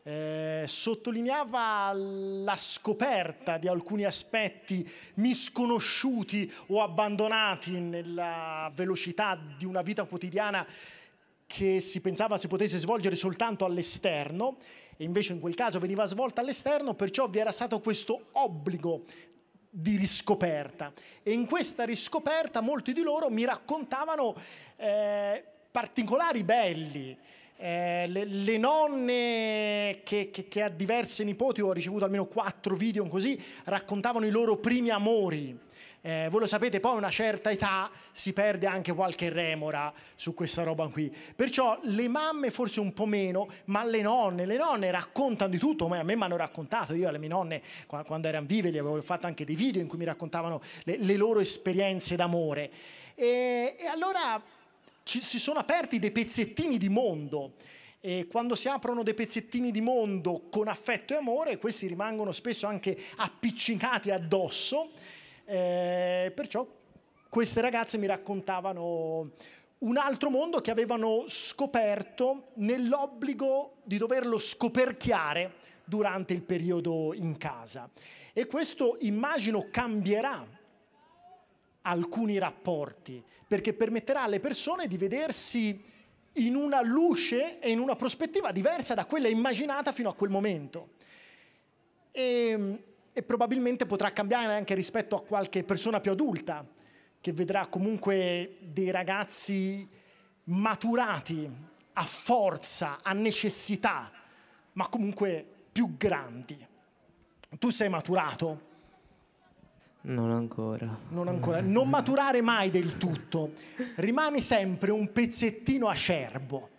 eh, 0.08 0.66
sottolineava 0.68 1.92
la 1.94 2.56
scoperta 2.56 3.58
di 3.58 3.68
alcuni 3.68 4.04
aspetti 4.04 4.88
misconosciuti 5.16 6.52
o 6.68 6.84
abbandonati 6.84 7.80
nella 7.80 8.72
velocità 8.76 9.36
di 9.58 9.66
una 9.66 9.82
vita 9.82 10.04
quotidiana 10.04 10.66
che 11.48 11.80
si 11.80 12.02
pensava 12.02 12.38
si 12.38 12.48
potesse 12.48 12.78
svolgere 12.78 13.16
soltanto 13.16 13.66
all'esterno 13.66 14.58
e 14.96 15.04
invece 15.04 15.34
in 15.34 15.40
quel 15.40 15.56
caso 15.56 15.80
veniva 15.80 16.06
svolta 16.06 16.42
all'esterno, 16.42 16.94
perciò 16.94 17.28
vi 17.28 17.40
era 17.40 17.52
stato 17.52 17.80
questo 17.80 18.26
obbligo 18.34 19.06
di 19.68 19.98
riscoperta 19.98 20.94
e 21.24 21.32
in 21.32 21.48
questa 21.48 21.84
riscoperta 21.84 22.62
molti 22.62 22.94
di 22.94 23.02
loro 23.02 23.32
mi 23.32 23.44
raccontavano 23.44 24.36
eh, 24.78 25.44
particolari 25.72 26.44
belli. 26.44 27.18
Eh, 27.58 28.06
le, 28.08 28.26
le 28.26 28.58
nonne 28.58 30.02
che, 30.04 30.30
che- 30.30 30.48
che 30.50 30.62
a 30.62 30.70
diverse 30.70 31.24
nipoti 31.24 31.62
ho 31.62 31.72
ricevuto 31.72 32.04
almeno 32.04 32.26
quattro 32.26 32.76
video 32.76 33.06
così 33.08 33.42
raccontavano 33.64 34.26
i 34.26 34.30
loro 34.32 34.58
primi 34.58 34.90
amori. 34.90 35.58
Eh, 36.02 36.28
voi 36.30 36.42
lo 36.42 36.46
sapete, 36.48 36.80
poi 36.80 36.92
a 36.92 36.98
una 36.98 37.10
certa 37.10 37.50
età 37.50 37.90
si 38.12 38.32
perde 38.32 38.68
anche 38.68 38.94
qualche 38.94 39.30
remora 39.30 39.92
su 40.16 40.36
questa 40.36 40.62
roba 40.62 40.88
qui. 40.90 41.12
Perciò 41.36 41.80
le 41.84 42.08
mamme 42.08 42.52
forse 42.52 42.80
un 42.80 42.94
po' 42.94 43.06
meno, 43.08 43.48
ma 43.66 43.84
le 43.84 44.02
nonne, 44.02 44.46
le 44.46 44.58
nonne 44.58 44.92
raccontano 44.92 45.50
di 45.50 45.58
tutto. 45.58 45.88
A 45.88 46.04
me 46.04 46.16
mi 46.16 46.22
hanno 46.22 46.36
raccontato, 46.38 46.94
io 46.94 47.08
alle 47.08 47.18
mie 47.18 47.30
nonne 47.30 47.62
qua- 47.88 48.04
quando 48.04 48.28
erano 48.28 48.46
vive 48.46 48.70
gli 48.70 48.78
avevo 48.78 49.02
fatto 49.02 49.26
anche 49.26 49.46
dei 49.46 49.56
video 49.56 49.82
in 49.82 49.88
cui 49.88 49.98
mi 49.98 50.06
raccontavano 50.06 50.62
le, 50.84 50.98
le 51.00 51.16
loro 51.16 51.40
esperienze 51.40 52.16
d'amore. 52.16 52.70
E, 53.16 53.76
e 53.80 53.86
allora 53.88 54.40
ci, 55.06 55.22
si 55.22 55.40
sono 55.40 55.60
aperti 55.60 56.00
dei 56.00 56.12
pezzettini 56.12 56.78
di 56.78 56.90
mondo. 56.90 57.54
E 58.02 58.28
quando 58.30 58.56
si 58.56 58.68
aprono 58.68 59.04
dei 59.04 59.14
pezzettini 59.14 59.72
di 59.72 59.82
mondo 59.82 60.48
con 60.50 60.68
affetto 60.68 61.14
e 61.14 61.18
amore, 61.18 61.58
questi 61.58 61.88
rimangono 61.88 62.32
spesso 62.32 62.68
anche 62.68 62.98
appiccicati 63.18 64.12
addosso. 64.12 64.92
Eh, 65.46 66.32
perciò 66.36 66.68
queste 67.30 67.62
ragazze 67.62 67.98
mi 67.98 68.08
raccontavano 68.08 69.32
un 69.78 69.98
altro 69.98 70.30
mondo 70.30 70.60
che 70.60 70.72
avevano 70.72 71.26
scoperto 71.28 72.52
nell'obbligo 72.56 73.78
di 73.84 73.98
doverlo 73.98 74.40
scoperchiare 74.40 75.56
durante 75.84 76.34
il 76.34 76.42
periodo 76.42 77.14
in 77.14 77.38
casa. 77.38 77.90
E 78.34 78.48
questo 78.48 78.98
immagino 79.02 79.68
cambierà 79.70 80.46
alcuni 81.86 82.38
rapporti, 82.38 83.24
perché 83.48 83.74
permetterà 83.74 84.24
alle 84.24 84.40
persone 84.40 84.88
di 84.88 84.98
vedersi 84.98 85.84
in 86.34 86.56
una 86.56 86.82
luce 86.82 87.60
e 87.60 87.70
in 87.70 87.80
una 87.80 87.96
prospettiva 87.96 88.52
diversa 88.52 88.94
da 88.94 89.06
quella 89.06 89.28
immaginata 89.28 89.92
fino 89.92 90.10
a 90.10 90.16
quel 90.16 90.30
momento. 90.30 90.90
E, 92.12 92.84
e 93.14 93.24
probabilmente 93.24 93.86
potrà 93.86 94.12
cambiare 94.12 94.54
anche 94.54 94.74
rispetto 94.74 95.16
a 95.16 95.22
qualche 95.22 95.64
persona 95.64 96.00
più 96.02 96.12
adulta, 96.12 96.66
che 97.22 97.32
vedrà 97.32 97.68
comunque 97.68 98.58
dei 98.62 98.92
ragazzi 98.92 99.88
maturati 100.46 101.50
a 101.94 102.04
forza, 102.04 103.00
a 103.02 103.14
necessità, 103.14 104.12
ma 104.74 104.88
comunque 104.90 105.46
più 105.72 105.96
grandi. 105.98 106.68
Tu 107.58 107.70
sei 107.70 107.90
maturato? 107.90 108.65
Non 110.08 110.32
ancora. 110.32 110.98
Non 111.10 111.28
ancora. 111.28 111.62
Non 111.62 111.90
maturare 111.90 112.42
mai 112.42 112.70
del 112.70 112.98
tutto. 112.98 113.54
Rimani 113.96 114.42
sempre 114.42 114.92
un 114.92 115.12
pezzettino 115.12 115.88
acerbo. 115.88 116.70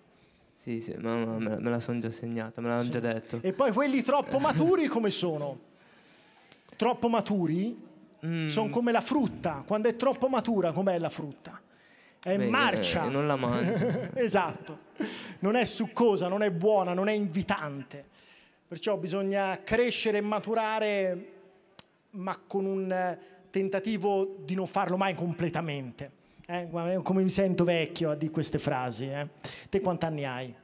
Sì, 0.55 0.81
sì, 0.81 0.95
ma 0.99 1.17
ma 1.17 1.39
me, 1.39 1.57
me 1.61 1.71
la 1.71 1.81
sono 1.81 2.01
già 2.01 2.11
segnata, 2.11 2.61
me 2.61 2.69
l'hanno 2.69 2.89
già 2.89 3.01
detto. 3.01 3.39
E 3.41 3.53
poi 3.53 3.73
quelli 3.73 4.03
troppo 4.03 4.39
maturi 4.39 4.87
come 4.87 5.11
sono? 5.11 5.59
Troppo 6.77 7.09
maturi? 7.09 7.85
Mm. 8.25 8.47
Sono 8.47 8.69
come 8.71 8.91
la 8.93 9.01
frutta. 9.01 9.62
Quando 9.67 9.89
è 9.89 9.97
troppo 9.97 10.29
matura, 10.29 10.73
com'è 10.73 10.99
la 10.99 11.11
frutta? 11.11 11.61
È 12.21 12.37
Beh, 12.37 12.49
marcia. 12.49 13.07
eh, 13.07 13.09
non 13.09 13.27
la 13.27 13.37
mangio. 13.37 14.11
esatto. 14.19 14.79
Non 15.41 15.55
è 15.55 15.65
succosa, 15.65 16.27
non 16.29 16.43
è 16.43 16.51
buona, 16.51 16.95
non 16.95 17.09
è 17.09 17.12
invitante. 17.12 18.05
Perciò 18.67 18.97
bisogna 18.97 19.61
crescere 19.62 20.19
e 20.19 20.23
maturare, 20.23 21.36
ma 22.16 22.37
con 22.46 22.64
un 22.66 22.90
eh, 22.92 23.18
tentativo 23.50 24.37
di 24.44 24.55
non 24.55 24.66
farlo 24.66 24.96
mai 24.96 25.14
completamente. 25.14 26.11
Eh, 26.46 26.68
come 27.02 27.22
mi 27.22 27.31
sento 27.31 27.64
vecchio 27.64 28.11
a 28.11 28.14
dire 28.14 28.31
queste 28.33 28.59
frasi. 28.59 29.09
eh. 29.09 29.29
Te 29.68 29.81
quanti 29.81 30.05
anni 30.05 30.24
hai? 30.24 30.55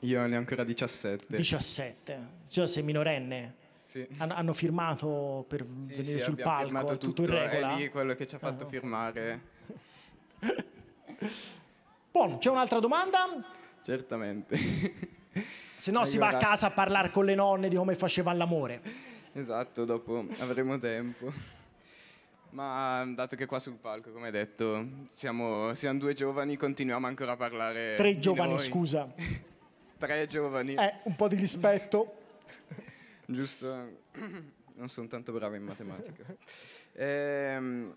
Io 0.00 0.26
ne 0.26 0.34
ho 0.34 0.38
ancora 0.38 0.64
17. 0.64 1.36
17. 1.36 2.26
Cioè 2.48 2.66
sei 2.66 2.82
minorenne? 2.82 3.54
Sì. 3.84 4.06
Han- 4.18 4.30
hanno 4.30 4.52
firmato 4.52 5.44
per 5.48 5.60
Sì, 5.62 5.86
venire 5.88 6.04
sì, 6.04 6.18
sul 6.20 6.36
palco, 6.36 6.78
è 6.78 6.84
tutto 6.84 7.06
in 7.06 7.12
tutto, 7.14 7.30
regola? 7.30 7.74
È 7.74 7.76
lì 7.76 7.88
quello 7.90 8.14
che 8.14 8.26
ci 8.26 8.34
ha 8.36 8.38
fatto 8.38 8.64
Ah. 8.64 8.68
firmare. 8.68 9.40
Buono, 12.10 12.38
c'è 12.38 12.50
un'altra 12.50 12.78
domanda? 12.80 13.26
Certamente. 13.82 14.58
Se 15.76 15.90
no 15.90 16.04
si 16.04 16.18
va 16.18 16.28
a 16.28 16.36
casa 16.36 16.68
a 16.68 16.70
parlare 16.70 17.10
con 17.10 17.24
le 17.24 17.34
nonne 17.34 17.68
di 17.68 17.76
come 17.76 17.94
facevano 17.94 18.38
l'amore. 18.38 18.80
Esatto, 19.32 19.84
dopo 19.84 20.26
avremo 20.38 20.76
tempo. 20.78 21.32
Ma 22.50 23.04
dato 23.14 23.36
che 23.36 23.46
qua 23.46 23.60
sul 23.60 23.76
palco, 23.76 24.10
come 24.10 24.26
hai 24.26 24.32
detto, 24.32 24.84
siamo, 25.12 25.72
siamo 25.74 26.00
due 26.00 26.14
giovani, 26.14 26.56
continuiamo 26.56 27.06
ancora 27.06 27.32
a 27.32 27.36
parlare. 27.36 27.94
Tre 27.94 28.18
giovani, 28.18 28.54
noi. 28.54 28.58
scusa. 28.58 29.08
Tre 29.96 30.26
giovani. 30.26 30.74
Eh, 30.74 30.94
un 31.04 31.14
po' 31.14 31.28
di 31.28 31.36
rispetto. 31.36 32.12
Giusto, 33.26 33.98
non 34.74 34.88
sono 34.88 35.06
tanto 35.06 35.32
bravo 35.32 35.54
in 35.54 35.62
matematica. 35.62 36.24
Ehm, 36.94 37.94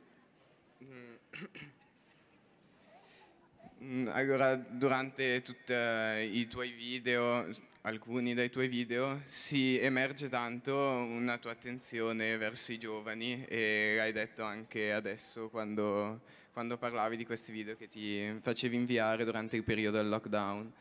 mm, 3.82 4.08
Allora, 4.10 4.56
durante 4.56 5.42
tutti 5.42 5.74
i 5.74 6.48
tuoi 6.48 6.72
video, 6.74 7.48
alcuni 7.86 8.34
dei 8.34 8.50
tuoi 8.50 8.68
video, 8.68 9.22
si 9.26 9.78
emerge 9.80 10.30
tanto 10.30 10.74
una 10.74 11.38
tua 11.38 11.52
attenzione 11.52 12.38
verso 12.38 12.72
i 12.72 12.78
giovani 12.78 13.46
e 13.46 13.96
l'hai 13.98 14.14
detto 14.14 14.44
anche 14.44 14.94
adesso 14.94 15.50
quando, 15.50 16.22
quando 16.54 16.78
parlavi 16.78 17.18
di 17.18 17.26
questi 17.26 17.52
video 17.52 17.76
che 17.76 17.90
ti 17.90 18.40
facevi 18.42 18.76
inviare 18.76 19.26
durante 19.26 19.58
il 19.58 19.64
periodo 19.64 19.98
del 19.98 20.08
lockdown. 20.08 20.72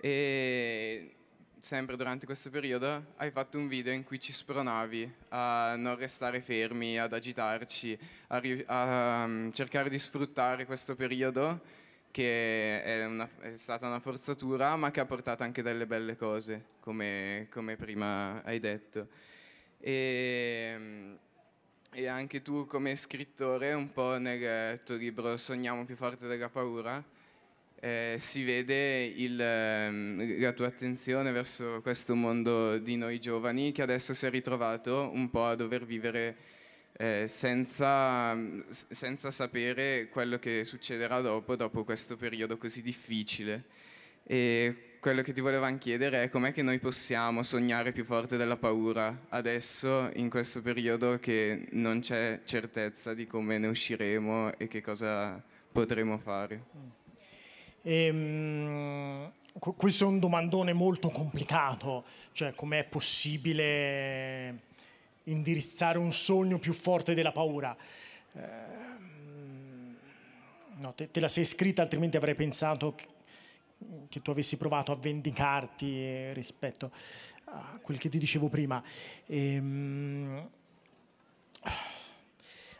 E 0.00 1.14
sempre 1.58 1.96
durante 1.96 2.24
questo 2.24 2.50
periodo 2.50 3.14
hai 3.16 3.32
fatto 3.32 3.58
un 3.58 3.66
video 3.66 3.92
in 3.92 4.04
cui 4.04 4.20
ci 4.20 4.32
spronavi 4.32 5.12
a 5.30 5.74
non 5.76 5.96
restare 5.96 6.40
fermi, 6.40 7.00
ad 7.00 7.12
agitarci, 7.12 7.98
a, 8.28 8.40
a, 8.66 9.24
um, 9.24 9.50
cercare 9.50 9.90
di 9.90 9.98
sfruttare 9.98 10.66
questo 10.66 10.94
periodo 10.94 11.60
che 12.18 12.82
è, 12.82 13.04
una- 13.06 13.28
è 13.38 13.56
stata 13.56 13.86
una 13.86 14.00
forzatura 14.00 14.74
ma 14.74 14.90
che 14.90 14.98
ha 14.98 15.06
portato 15.06 15.44
anche 15.44 15.62
delle 15.62 15.86
belle 15.86 16.16
cose, 16.16 16.64
come, 16.80 17.46
come 17.48 17.76
prima 17.76 18.42
hai 18.42 18.58
detto. 18.58 19.06
E, 19.78 21.16
e 21.92 22.06
anche 22.08 22.42
tu 22.42 22.66
come 22.66 22.96
scrittore, 22.96 23.72
un 23.72 23.92
po' 23.92 24.18
nel 24.18 24.82
tuo 24.82 24.96
libro 24.96 25.36
Sogniamo 25.36 25.84
più 25.84 25.94
forte 25.94 26.26
della 26.26 26.48
paura, 26.48 27.00
eh, 27.78 28.16
si 28.18 28.42
vede 28.42 29.04
il, 29.04 29.40
ehm, 29.40 30.40
la 30.40 30.52
tua 30.52 30.66
attenzione 30.66 31.30
verso 31.30 31.80
questo 31.82 32.16
mondo 32.16 32.78
di 32.78 32.96
noi 32.96 33.20
giovani 33.20 33.70
che 33.70 33.82
adesso 33.82 34.12
si 34.12 34.26
è 34.26 34.30
ritrovato 34.30 35.08
un 35.12 35.30
po' 35.30 35.46
a 35.46 35.54
dover 35.54 35.86
vivere 35.86 36.36
eh, 37.00 37.28
senza, 37.28 38.36
senza 38.70 39.30
sapere 39.30 40.08
quello 40.08 40.38
che 40.40 40.64
succederà 40.64 41.20
dopo, 41.20 41.54
dopo 41.54 41.84
questo 41.84 42.16
periodo 42.16 42.58
così 42.58 42.82
difficile. 42.82 43.64
E 44.24 44.96
quello 44.98 45.22
che 45.22 45.32
ti 45.32 45.40
volevamo 45.40 45.78
chiedere 45.78 46.24
è 46.24 46.28
com'è 46.28 46.52
che 46.52 46.62
noi 46.62 46.80
possiamo 46.80 47.44
sognare 47.44 47.92
più 47.92 48.04
forte 48.04 48.36
della 48.36 48.56
paura 48.56 49.26
adesso, 49.28 50.10
in 50.16 50.28
questo 50.28 50.60
periodo 50.60 51.20
che 51.20 51.68
non 51.70 52.00
c'è 52.00 52.40
certezza 52.44 53.14
di 53.14 53.28
come 53.28 53.58
ne 53.58 53.68
usciremo 53.68 54.58
e 54.58 54.66
che 54.66 54.82
cosa 54.82 55.40
potremo 55.70 56.18
fare. 56.18 56.64
Ehm, 57.82 59.32
qu- 59.60 59.76
questo 59.76 60.04
è 60.04 60.08
un 60.08 60.18
domandone 60.18 60.72
molto 60.72 61.10
complicato, 61.10 62.04
cioè 62.32 62.54
com'è 62.56 62.84
possibile 62.84 64.66
indirizzare 65.30 65.98
un 65.98 66.12
sogno 66.12 66.58
più 66.58 66.72
forte 66.72 67.14
della 67.14 67.32
paura. 67.32 67.76
Ehm, 68.32 69.96
no, 70.76 70.94
te, 70.94 71.10
te 71.10 71.20
la 71.20 71.28
sei 71.28 71.44
scritta, 71.44 71.82
altrimenti 71.82 72.16
avrei 72.16 72.34
pensato 72.34 72.94
che, 72.94 73.06
che 74.08 74.22
tu 74.22 74.30
avessi 74.30 74.56
provato 74.56 74.92
a 74.92 74.96
vendicarti 74.96 76.02
eh, 76.02 76.32
rispetto 76.34 76.90
a 77.44 77.78
quel 77.80 77.98
che 77.98 78.08
ti 78.08 78.18
dicevo 78.18 78.48
prima. 78.48 78.82
Ehm, 79.26 80.50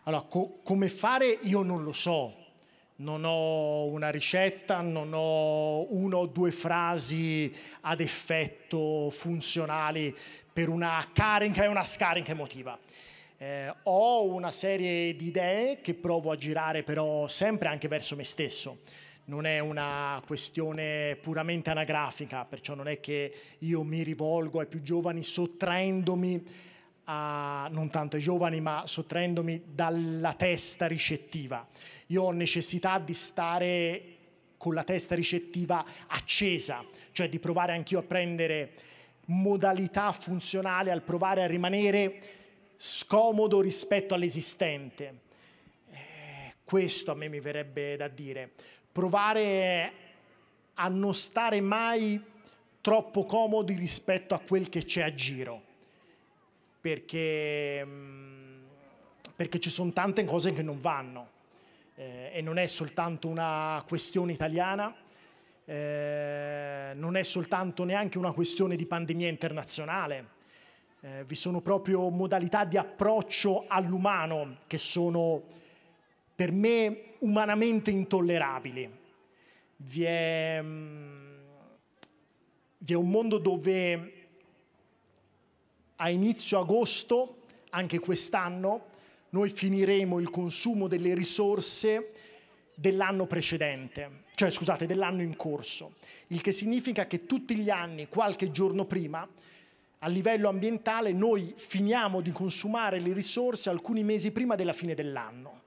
allora, 0.05 0.23
co- 0.23 0.61
come 0.63 0.89
fare 0.89 1.39
io 1.43 1.63
non 1.63 1.83
lo 1.83 1.93
so, 1.93 2.47
non 2.97 3.23
ho 3.25 3.85
una 3.87 4.11
ricetta, 4.11 4.81
non 4.81 5.13
ho 5.13 5.93
una 5.95 6.17
o 6.17 6.27
due 6.27 6.51
frasi 6.51 7.55
ad 7.83 8.01
effetto 8.01 9.11
funzionali 9.11 10.15
per 10.59 10.69
una 10.69 11.09
carica 11.13 11.63
e 11.63 11.69
una 11.69 11.85
scarica 11.85 12.33
emotiva. 12.33 12.77
Eh, 13.37 13.73
ho 13.85 14.25
una 14.25 14.51
serie 14.51 15.15
di 15.15 15.29
idee 15.29 15.81
che 15.81 15.95
provo 15.95 16.33
a 16.33 16.37
girare 16.37 16.83
però 16.83 17.29
sempre 17.29 17.69
anche 17.69 17.87
verso 17.87 18.17
me 18.17 18.25
stesso. 18.25 18.81
Non 19.27 19.47
è 19.47 19.61
una 19.61 20.21
questione 20.27 21.17
puramente 21.23 21.71
anagrafica, 21.71 22.45
perciò 22.45 22.75
non 22.75 22.89
è 22.89 22.99
che 22.99 23.33
io 23.61 23.85
mi 23.85 24.03
rivolgo 24.03 24.59
ai 24.59 24.67
più 24.67 24.83
giovani 24.83 25.23
sottraendomi 25.23 26.47
a, 27.05 27.69
non 27.71 27.89
tanto 27.89 28.17
ai 28.17 28.23
giovani, 28.23 28.61
ma 28.61 28.83
sottraendomi 28.85 29.63
dalla 29.65 30.33
testa 30.33 30.89
ricettiva. 30.89 31.65
Io 32.07 32.25
ho 32.25 32.33
necessità 32.33 32.99
di 32.99 33.15
stare 33.15 34.03
con 34.57 34.75
la 34.75 34.83
testa 34.83 35.15
ricettiva 35.15 35.85
accesa, 36.09 36.85
cioè 37.13 37.29
di 37.29 37.39
provare 37.39 37.75
anch'io 37.75 38.01
a 38.01 38.03
prendere 38.03 38.87
modalità 39.29 40.13
funzionale, 40.13 40.91
al 40.91 41.03
provare 41.03 41.43
a 41.43 41.47
rimanere 41.47 42.21
scomodo 42.77 43.61
rispetto 43.61 44.15
all'esistente. 44.15 45.21
Eh, 45.91 46.55
questo 46.65 47.11
a 47.11 47.15
me 47.15 47.29
mi 47.29 47.41
verrebbe 47.41 47.97
da 47.97 48.09
dire. 48.09 48.53
Provare 48.93 49.93
a 50.75 50.89
non 50.89 51.15
stare 51.15 51.61
mai 51.61 52.23
troppo 52.81 53.25
comodi 53.25 53.75
rispetto 53.75 54.35
a 54.35 54.39
quel 54.39 54.69
che 54.69 54.85
c'è 54.85 55.03
a 55.03 55.15
giro 55.15 55.67
perché, 56.81 57.85
mm, 57.85 58.63
perché 59.37 59.59
ci 59.61 59.71
sono 59.71 59.93
tante 59.93 60.25
cose 60.25 60.53
che 60.53 60.63
non 60.63 60.81
vanno 60.81 61.37
eh, 61.97 62.31
e 62.33 62.41
non 62.41 62.59
è 62.59 62.67
soltanto 62.67 63.29
una 63.29 63.83
questione 63.87 64.33
italiana, 64.33 64.95
eh, 65.69 66.93
non 66.95 67.15
è 67.15 67.23
soltanto 67.23 67.85
neanche 67.85 68.17
una 68.17 68.33
questione 68.33 68.75
di 68.75 68.87
pandemia 68.87 69.29
internazionale, 69.29 70.29
eh, 71.01 71.25
vi 71.27 71.35
sono 71.35 71.61
proprio 71.61 72.09
modalità 72.09 72.65
di 72.65 72.79
approccio 72.79 73.67
all'umano 73.69 74.61
che 74.67 74.79
sono 74.79 75.43
per 76.35 76.53
me 76.53 77.03
umanamente 77.19 77.91
intollerabili. 77.91 78.91
Vi 79.77 80.05
è, 80.05 80.59
mm, 80.63 81.37
vi 82.79 82.93
è 82.95 82.97
un 82.97 83.11
mondo 83.11 83.37
dove 83.37 84.13
a 85.97 86.09
inizio 86.09 86.61
agosto, 86.61 87.43
anche 87.71 87.99
quest'anno, 87.99 88.87
noi 89.31 89.51
finiremo 89.51 90.19
il 90.19 90.31
consumo 90.31 90.89
delle 90.89 91.13
risorse 91.13 92.15
dell'anno 92.75 93.27
precedente, 93.27 94.25
cioè 94.39 94.51
scusate, 94.51 94.87
dell'anno 94.87 95.23
in 95.23 95.35
corso, 95.35 95.95
il 96.29 96.41
che 96.41 96.53
significa 96.53 97.09
che 97.09 97.27
tutti 97.27 97.57
gli 97.57 97.71
anni, 97.71 98.07
qualche 98.07 98.53
giorno 98.53 98.85
prima, 98.85 99.29
a 99.99 100.07
livello 100.07 100.49
ambientale, 100.49 101.11
noi 101.11 101.53
finiamo 101.57 102.21
di 102.21 102.31
consumare 102.31 103.01
le 103.01 103.13
risorse 103.13 103.69
alcuni 103.69 104.05
mesi 104.05 104.31
prima 104.31 104.55
della 104.55 104.73
fine 104.73 104.95
dell'anno. 104.95 105.63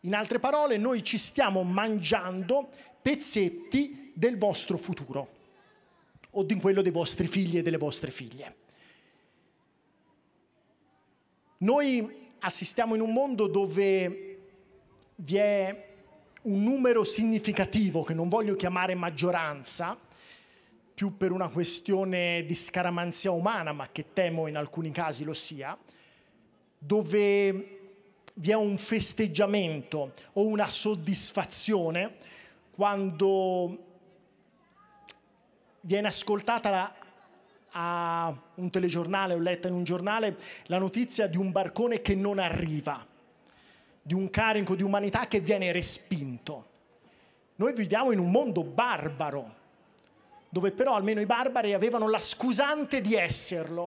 In 0.00 0.14
altre 0.14 0.38
parole, 0.38 0.78
noi 0.78 1.04
ci 1.04 1.18
stiamo 1.18 1.64
mangiando 1.64 2.70
pezzetti 3.02 4.10
del 4.14 4.38
vostro 4.38 4.78
futuro 4.78 5.28
o 6.30 6.44
di 6.44 6.54
quello 6.54 6.80
dei 6.80 6.92
vostri 6.92 7.26
figli 7.26 7.58
e 7.58 7.62
delle 7.62 7.76
vostre 7.76 8.10
figlie. 8.10 8.56
Noi 11.58 12.30
assistiamo 12.38 12.94
in 12.94 13.02
un 13.02 13.12
mondo 13.12 13.46
dove 13.48 14.38
vi 15.16 15.36
è 15.36 15.85
un 16.46 16.62
numero 16.62 17.04
significativo, 17.04 18.02
che 18.02 18.14
non 18.14 18.28
voglio 18.28 18.54
chiamare 18.54 18.94
maggioranza, 18.94 19.96
più 20.94 21.16
per 21.16 21.32
una 21.32 21.48
questione 21.48 22.44
di 22.46 22.54
scaramanzia 22.54 23.30
umana, 23.30 23.72
ma 23.72 23.88
che 23.90 24.12
temo 24.12 24.46
in 24.46 24.56
alcuni 24.56 24.90
casi 24.92 25.24
lo 25.24 25.34
sia, 25.34 25.76
dove 26.78 27.78
vi 28.34 28.50
è 28.50 28.54
un 28.54 28.78
festeggiamento 28.78 30.12
o 30.34 30.46
una 30.46 30.68
soddisfazione 30.68 32.16
quando 32.70 33.84
viene 35.80 36.08
ascoltata 36.08 36.70
la, 36.70 36.94
a 37.72 38.42
un 38.54 38.70
telegiornale, 38.70 39.34
ho 39.34 39.38
letto 39.38 39.66
in 39.66 39.74
un 39.74 39.84
giornale 39.84 40.36
la 40.66 40.78
notizia 40.78 41.26
di 41.26 41.36
un 41.36 41.50
barcone 41.50 42.02
che 42.02 42.14
non 42.14 42.38
arriva, 42.38 43.04
di 44.06 44.14
un 44.14 44.30
carico 44.30 44.76
di 44.76 44.84
umanità 44.84 45.26
che 45.26 45.40
viene 45.40 45.72
respinto. 45.72 46.68
Noi 47.56 47.72
viviamo 47.72 48.12
in 48.12 48.20
un 48.20 48.30
mondo 48.30 48.62
barbaro, 48.62 49.54
dove 50.48 50.70
però 50.70 50.94
almeno 50.94 51.20
i 51.20 51.26
barbari 51.26 51.72
avevano 51.72 52.08
la 52.08 52.20
scusante 52.20 53.00
di 53.00 53.16
esserlo. 53.16 53.86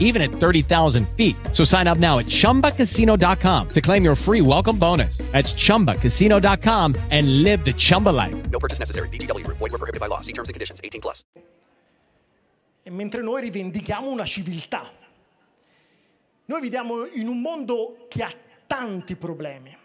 even 0.00 0.22
at 0.22 0.30
30,000 0.30 1.06
feet. 1.10 1.36
So 1.52 1.62
sign 1.62 1.86
up 1.86 1.98
now 1.98 2.18
at 2.18 2.26
chumbacasino.com 2.26 3.68
to 3.68 3.80
claim 3.80 4.02
your 4.02 4.16
free 4.16 4.40
welcome 4.40 4.78
bonus. 4.78 5.18
That's 5.32 5.52
chumbacasino.com 5.52 6.96
and 7.10 7.42
live 7.42 7.64
the 7.64 7.74
Chumba 7.74 8.10
life. 8.10 8.34
No 8.50 8.58
purchase 8.58 8.80
necessary. 8.80 9.08
VGW 9.10 9.44
Group. 9.44 9.58
Void 9.58 9.72
were 9.72 9.78
prohibited 9.78 10.00
by 10.00 10.08
law. 10.08 10.20
See 10.20 10.32
terms 10.32 10.48
and 10.48 10.54
conditions. 10.54 10.80
18 10.82 11.00
plus. 11.00 11.24
E 12.82 12.90
mentre 12.90 13.20
noi 13.20 13.40
rivendichiamo 13.40 14.08
una 14.08 14.24
civiltà, 14.24 14.88
noi 16.44 16.60
viviamo 16.60 17.04
in 17.06 17.26
un 17.26 17.40
mondo 17.40 18.06
che 18.08 18.22
ha 18.22 18.32
tanti 18.66 19.16
problemi. 19.16 19.76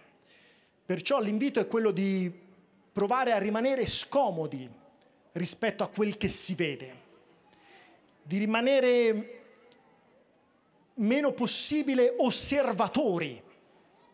Perciò 0.85 1.19
l'invito 1.19 1.59
è 1.59 1.67
quello 1.67 1.89
di 1.89 2.31
provare 2.93 3.31
a 3.31 3.39
rimanere 3.39 3.87
scomodi 3.87 4.69
rispetto 5.31 5.83
a 5.83 5.87
quel 5.87 6.17
che 6.17 6.29
si 6.29 6.53
vede, 6.53 6.95
di 8.21 8.37
rimanere 8.37 9.40
meno 10.95 11.31
possibile 11.31 12.13
osservatori, 12.17 13.41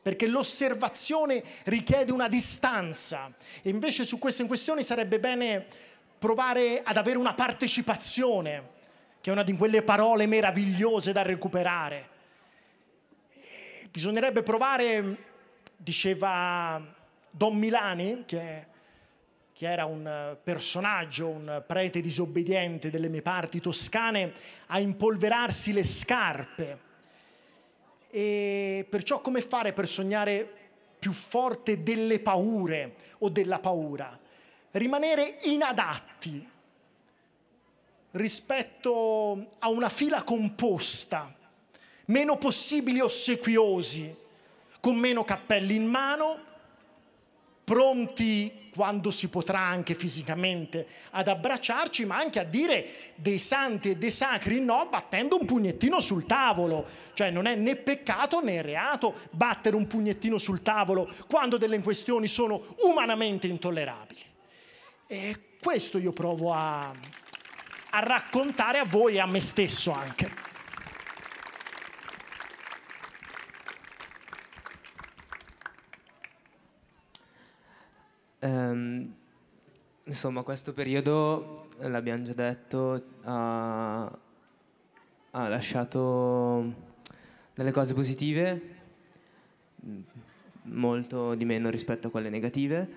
perché 0.02 0.28
l'osservazione 0.28 1.44
richiede 1.64 2.12
una 2.12 2.28
distanza 2.28 3.34
e 3.62 3.70
invece 3.70 4.06
su 4.06 4.18
queste 4.20 4.46
questioni 4.48 4.84
sarebbe 4.84 5.20
bene 5.20 5.66
provare 6.18 6.82
ad 6.84 6.98
avere 6.98 7.18
una 7.18 7.34
partecipazione, 7.34 8.76
che 9.22 9.30
è 9.30 9.34
una 9.34 9.44
di 9.44 9.56
quelle 9.58 9.82
parole 9.82 10.26
meravigliose 10.26 11.12
da 11.12 11.22
recuperare. 11.24 12.10
Bisognerebbe 13.92 14.44
provare, 14.44 15.18
diceva 15.76 16.82
Don 17.30 17.58
Milani, 17.58 18.24
che, 18.26 18.66
che 19.58 19.68
era 19.68 19.86
un 19.86 20.38
personaggio, 20.44 21.30
un 21.30 21.64
prete 21.66 22.00
disobbediente 22.00 22.92
delle 22.92 23.08
mie 23.10 23.24
parti 23.24 23.60
toscane, 23.60 24.32
a 24.68 24.78
impolverarsi 24.78 25.74
le 25.74 25.84
scarpe. 25.84 26.80
E 28.12 28.86
perciò 28.88 29.20
come 29.20 29.42
fare 29.42 29.74
per 29.74 29.88
sognare 29.88 30.48
più 31.00 31.12
forte 31.12 31.82
delle 31.82 32.20
paure 32.20 32.98
o 33.18 33.30
della 33.30 33.58
paura? 33.58 34.20
Rimanere 34.70 35.40
inadatti 35.46 36.48
rispetto 38.12 39.56
a 39.58 39.70
una 39.70 39.90
fila 39.90 40.22
composta, 40.22 41.36
meno 42.06 42.38
possibili 42.38 43.00
ossequiosi, 43.00 44.16
con 44.80 44.98
meno 44.98 45.24
cappelli 45.24 45.74
in 45.74 45.88
mano, 45.88 46.46
pronti 47.64 48.66
quando 48.78 49.10
si 49.10 49.28
potrà 49.28 49.58
anche 49.60 49.96
fisicamente 49.96 50.86
ad 51.10 51.28
abbracciarci, 51.28 52.06
ma 52.06 52.18
anche 52.18 52.40
a 52.40 52.44
dire 52.44 53.14
dei 53.16 53.40
santi 53.40 53.90
e 53.90 53.98
dei 53.98 54.12
sacri 54.12 54.60
no, 54.60 54.86
battendo 54.88 55.36
un 55.36 55.48
pugnettino 55.48 56.00
sul 56.00 56.28
tavolo. 56.28 56.86
Cioè 57.14 57.32
non 57.32 57.48
è 57.48 57.56
né 57.56 57.76
peccato 57.76 58.40
né 58.40 58.62
reato 58.62 59.16
battere 59.32 59.76
un 59.76 59.88
pugnettino 59.88 60.38
sul 60.38 60.62
tavolo 60.62 61.12
quando 61.28 61.58
delle 61.58 61.82
questioni 61.82 62.28
sono 62.28 62.76
umanamente 62.82 63.48
intollerabili. 63.48 64.22
E 65.08 65.40
questo 65.60 65.98
io 65.98 66.14
provo 66.14 66.54
a, 66.54 66.92
a 67.90 68.00
raccontare 68.00 68.78
a 68.78 68.86
voi 68.86 69.16
e 69.16 69.20
a 69.20 69.26
me 69.26 69.40
stesso 69.40 69.92
anche. 69.92 70.47
Ehm, 78.40 79.14
insomma, 80.04 80.44
questo 80.44 80.74
periodo, 80.74 81.68
eh, 81.80 81.90
l'abbiamo 81.90 82.24
già 82.24 82.34
detto, 82.34 83.04
ha, 83.24 84.04
ha 85.32 85.48
lasciato 85.48 86.74
delle 87.54 87.72
cose 87.72 87.94
positive, 87.94 88.62
m- 89.84 90.00
molto 90.64 91.34
di 91.36 91.46
meno 91.46 91.70
rispetto 91.70 92.08
a 92.08 92.12
quelle 92.12 92.30
negative. 92.30 92.88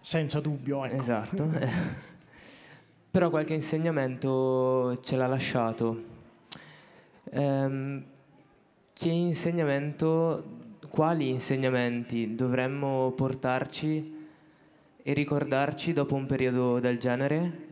Senza 0.00 0.40
dubbio, 0.40 0.84
ecco. 0.84 0.96
Esatto. 0.96 1.50
Però 3.10 3.28
qualche 3.28 3.54
insegnamento 3.54 5.00
ce 5.02 5.16
l'ha 5.16 5.26
lasciato. 5.26 6.04
Ehm, 7.32 8.04
che 8.92 9.08
insegnamento, 9.08 10.44
quali 10.90 11.30
insegnamenti 11.30 12.34
dovremmo 12.34 13.12
portarci 13.16 14.19
e 15.02 15.12
ricordarci 15.12 15.92
dopo 15.92 16.14
un 16.14 16.26
periodo 16.26 16.78
del 16.80 16.98
genere 16.98 17.68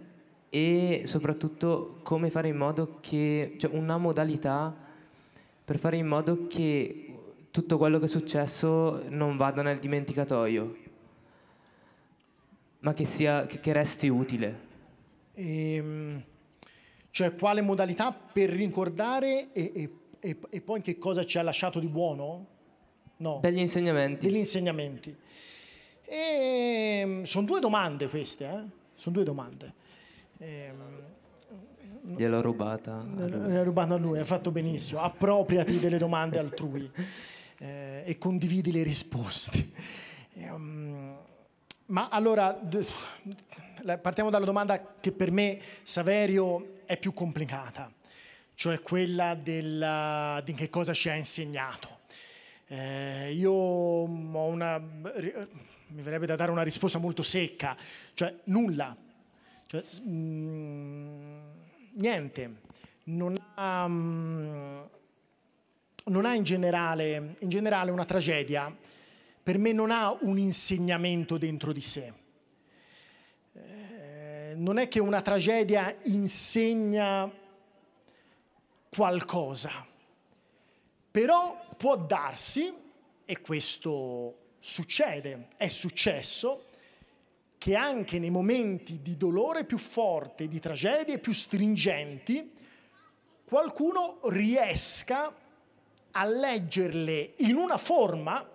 e 0.51 1.03
soprattutto 1.05 2.01
come 2.03 2.31
fare 2.31 2.49
in 2.49 2.57
modo 2.57 2.99
che, 3.01 3.55
cioè 3.59 3.71
una 3.75 3.99
modalità 3.99 4.75
per 5.65 5.79
fare 5.79 5.97
in 5.97 6.07
modo 6.07 6.47
che 6.47 7.15
tutto 7.51 7.77
quello 7.77 7.99
che 7.99 8.07
è 8.07 8.09
successo 8.09 9.03
non 9.09 9.37
vada 9.37 9.63
nel 9.63 9.79
dimenticatoio, 9.79 10.77
ma 12.81 12.95
che, 12.95 13.05
sia, 13.05 13.47
che, 13.47 13.61
che 13.61 13.73
resti 13.73 14.09
utile. 14.09 14.67
Ehm, 15.35 16.23
cioè 17.11 17.35
quale 17.35 17.61
modalità 17.61 18.13
per 18.13 18.51
ricordare 18.51 19.53
e, 19.53 19.73
e- 19.75 19.91
e- 20.21 20.37
e 20.51 20.61
poi 20.61 20.81
che 20.83 20.99
cosa 20.99 21.25
ci 21.25 21.39
ha 21.39 21.43
lasciato 21.43 21.79
di 21.81 21.89
buono? 21.89 22.47
No. 23.19 23.41
Degli 23.43 23.59
insegnamenti. 23.59 24.27
Degli 24.27 24.37
insegnamenti. 24.37 25.15
Ehm, 26.09 27.25
sono 27.25 27.47
due 27.47 27.61
domande 27.61 28.09
queste, 28.09 28.45
eh? 28.47 28.63
Sono 28.95 29.15
due 29.17 29.25
domande. 29.25 29.73
Ehm, 30.39 31.07
Gliel'ho 32.17 32.41
rubata. 32.41 33.05
l'hai 33.17 33.63
rubato 33.63 33.95
a 33.95 33.99
lui, 33.99 34.19
hai 34.19 34.25
fatto 34.25 34.51
benissimo. 34.51 35.03
Appropriati 35.03 35.79
delle 35.79 35.99
domande 35.99 36.39
altrui 36.39 36.91
eh, 37.59 38.03
e 38.07 38.17
condividi 38.19 38.73
le 38.73 38.83
risposte. 38.83 39.69
Ehm, 40.35 41.17
ma 41.87 42.09
allora, 42.09 42.59
partiamo 44.01 44.31
dalla 44.31 44.45
domanda 44.47 44.95
che 45.01 45.13
per 45.13 45.31
me, 45.31 45.59
Saverio, 45.83 46.81
è 46.87 46.97
più 46.99 47.13
complicata, 47.13 47.91
cioè 48.55 48.81
quella 48.81 49.35
della- 49.35 50.41
di 50.45 50.55
che 50.55 50.71
cosa 50.71 50.93
ci 50.95 51.09
ha 51.11 51.15
insegnato. 51.15 51.97
Eh, 52.69 53.33
io 53.33 53.53
ho 53.53 54.05
una, 54.05 54.79
mi 55.89 56.03
verrebbe 56.03 56.27
da 56.27 56.37
dare 56.37 56.51
una 56.51 56.63
risposta 56.63 56.99
molto 56.99 57.23
secca, 57.23 57.77
cioè 58.15 58.35
nulla, 58.45 58.97
Cioè, 59.67 59.83
s- 59.87 60.01
mm, 60.01 61.41
niente, 62.01 62.55
non 63.05 63.39
ha, 63.55 63.87
mm, 63.87 64.81
non 66.05 66.25
ha 66.25 66.35
in, 66.35 66.43
generale, 66.43 67.37
in 67.41 67.49
generale 67.51 67.91
una 67.91 68.07
tragedia, 68.07 68.75
per 69.43 69.59
me 69.59 69.73
non 69.73 69.91
ha 69.91 70.17
un 70.23 70.39
insegnamento 70.39 71.37
dentro 71.37 71.73
di 71.73 71.81
sé. 71.83 72.13
Eh, 73.53 74.55
non 74.57 74.79
è 74.79 74.89
che 74.89 75.01
una 75.01 75.21
tragedia 75.21 75.95
insegna 76.05 77.31
qualcosa, 78.89 79.85
però 81.11 81.75
può 81.77 81.97
darsi, 81.97 82.73
e 83.25 83.41
questo 83.43 84.38
succede, 84.59 85.49
è 85.57 85.69
successo, 85.69 86.67
che 87.59 87.75
anche 87.75 88.19
nei 88.19 88.31
momenti 88.31 89.03
di 89.03 89.17
dolore 89.17 89.65
più 89.65 89.79
forte, 89.79 90.47
di 90.47 90.61
tragedie 90.61 91.19
più 91.19 91.33
stringenti, 91.33 92.53
qualcuno 93.45 94.21
riesca 94.25 95.35
a 96.13 96.25
leggerle 96.25 97.35
in 97.39 97.57
una 97.57 97.79
forma 97.79 98.47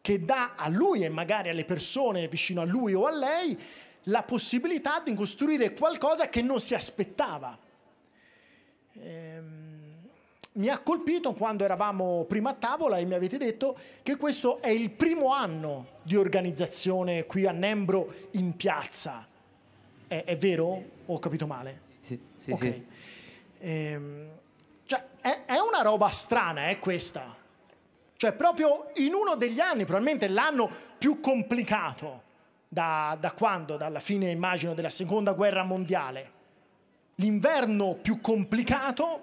che 0.00 0.24
dà 0.24 0.54
a 0.56 0.68
lui 0.68 1.04
e 1.04 1.08
magari 1.08 1.48
alle 1.48 1.64
persone 1.64 2.28
vicino 2.28 2.60
a 2.60 2.64
lui 2.64 2.94
o 2.94 3.06
a 3.06 3.10
lei 3.10 3.58
la 4.04 4.22
possibilità 4.22 5.00
di 5.00 5.14
costruire 5.14 5.74
qualcosa 5.74 6.28
che 6.28 6.42
non 6.42 6.60
si 6.60 6.74
aspettava. 6.74 7.58
Ehm, 8.94 9.57
mi 10.58 10.68
ha 10.68 10.78
colpito 10.80 11.34
quando 11.34 11.64
eravamo 11.64 12.24
prima 12.24 12.50
a 12.50 12.54
tavola 12.54 12.98
e 12.98 13.04
mi 13.04 13.14
avete 13.14 13.38
detto 13.38 13.78
che 14.02 14.16
questo 14.16 14.60
è 14.60 14.68
il 14.70 14.90
primo 14.90 15.32
anno 15.32 15.98
di 16.02 16.16
organizzazione 16.16 17.26
qui 17.26 17.46
a 17.46 17.52
Nembro 17.52 18.12
in 18.32 18.56
piazza. 18.56 19.24
È, 20.06 20.24
è 20.24 20.36
vero? 20.36 20.82
Ho 21.06 21.18
capito 21.20 21.46
male? 21.46 21.80
Sì, 22.00 22.20
sì, 22.34 22.50
Ok. 22.50 22.60
sì. 22.60 22.86
Ehm, 23.60 24.30
cioè, 24.84 25.04
è, 25.20 25.44
è 25.46 25.58
una 25.58 25.82
roba 25.82 26.08
strana, 26.10 26.68
è 26.68 26.78
questa. 26.80 27.36
Cioè, 28.16 28.32
proprio 28.32 28.90
in 28.96 29.14
uno 29.14 29.36
degli 29.36 29.60
anni, 29.60 29.84
probabilmente 29.84 30.26
l'anno 30.26 30.68
più 30.98 31.20
complicato, 31.20 32.22
da, 32.66 33.16
da 33.18 33.30
quando? 33.30 33.76
Dalla 33.76 34.00
fine, 34.00 34.28
immagino, 34.30 34.74
della 34.74 34.90
seconda 34.90 35.32
guerra 35.34 35.62
mondiale. 35.62 36.32
L'inverno 37.16 37.94
più 37.94 38.20
complicato 38.20 39.22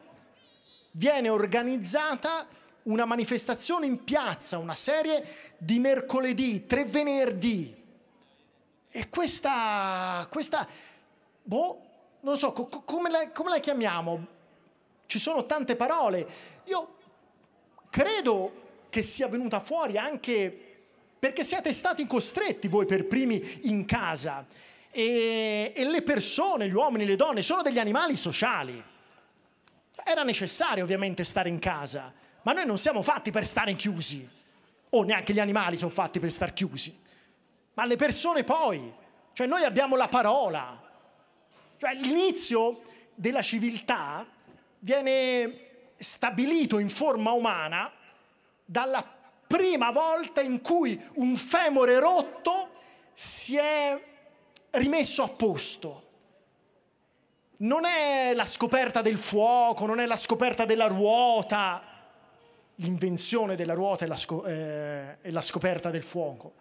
viene 0.98 1.30
organizzata 1.30 2.48
una 2.84 3.06
manifestazione 3.06 3.86
in 3.86 4.04
piazza, 4.04 4.58
una 4.58 4.76
serie 4.76 5.54
di 5.58 5.80
mercoledì, 5.80 6.66
tre 6.66 6.86
venerdì. 6.86 7.84
E 8.90 9.10
questa, 9.10 10.28
questa 10.30 10.68
boh, 11.44 11.82
non 12.22 12.38
so, 12.38 12.54
co- 12.54 12.68
co- 12.68 12.82
come, 12.84 13.10
la, 13.10 13.30
come 13.32 13.50
la 13.50 13.60
chiamiamo? 13.60 14.28
Ci 15.06 15.20
sono 15.20 15.46
tante 15.46 15.76
parole. 15.76 16.28
Io 16.66 16.96
credo 17.90 18.64
che 18.90 19.04
sia 19.04 19.28
venuta 19.28 19.60
fuori 19.60 19.98
anche 19.98 20.62
perché 21.20 21.44
siete 21.44 21.74
stati 21.74 22.06
costretti 22.08 22.68
voi 22.68 22.86
per 22.86 23.06
primi 23.06 23.62
in 23.64 23.86
casa 23.86 24.46
e, 24.92 25.74
e 25.76 25.84
le 25.86 26.02
persone, 26.04 26.70
gli 26.70 26.74
uomini, 26.74 27.06
le 27.06 27.16
donne, 27.16 27.42
sono 27.42 27.62
degli 27.62 27.80
animali 27.80 28.16
sociali. 28.16 28.94
Era 30.04 30.24
necessario 30.24 30.84
ovviamente 30.84 31.24
stare 31.24 31.50
in 31.50 31.60
casa, 31.60 32.14
ma 32.44 32.54
noi 32.54 32.66
non 32.66 32.78
siamo 32.78 33.02
fatti 33.02 33.32
per 33.32 33.46
stare 33.46 33.74
chiusi, 33.76 34.28
o 34.90 35.04
neanche 35.04 35.34
gli 35.34 35.40
animali 35.40 35.78
sono 35.78 35.92
fatti 35.92 36.20
per 36.20 36.32
stare 36.32 36.54
chiusi, 36.54 36.98
ma 37.74 37.86
le 37.86 37.96
persone 37.96 38.44
poi, 38.44 38.94
cioè 39.34 39.48
noi 39.48 39.64
abbiamo 39.64 39.96
la 39.96 40.08
parola, 40.08 40.82
cioè 41.78 41.94
l'inizio 41.96 42.82
della 43.16 43.42
civiltà 43.42 44.26
viene 44.80 45.64
stabilito 45.98 46.78
in 46.78 46.90
forma 46.90 47.32
umana 47.32 47.92
dalla 48.64 49.04
prima 49.48 49.92
volta 49.92 50.42
in 50.42 50.62
cui 50.62 51.00
un 51.16 51.36
femore 51.36 52.00
rotto 52.00 52.74
si 53.14 53.56
è 53.56 54.02
rimesso 54.72 55.24
a 55.24 55.28
posto. 55.30 56.05
Non 57.58 57.86
è 57.86 58.34
la 58.34 58.46
scoperta 58.46 59.02
del 59.02 59.18
fuoco, 59.18 59.86
non 59.86 60.00
è 60.00 60.06
la 60.06 60.18
scoperta 60.18 60.66
della 60.66 60.88
ruota, 60.88 61.82
l'invenzione 62.76 63.56
della 63.56 63.74
ruota 63.74 64.06
e 64.06 64.08
la, 64.08 64.18
sco- 64.18 64.44
eh, 64.46 65.18
la 65.22 65.42
scoperta 65.42 65.90
del 65.90 66.04
fuoco. 66.04 66.54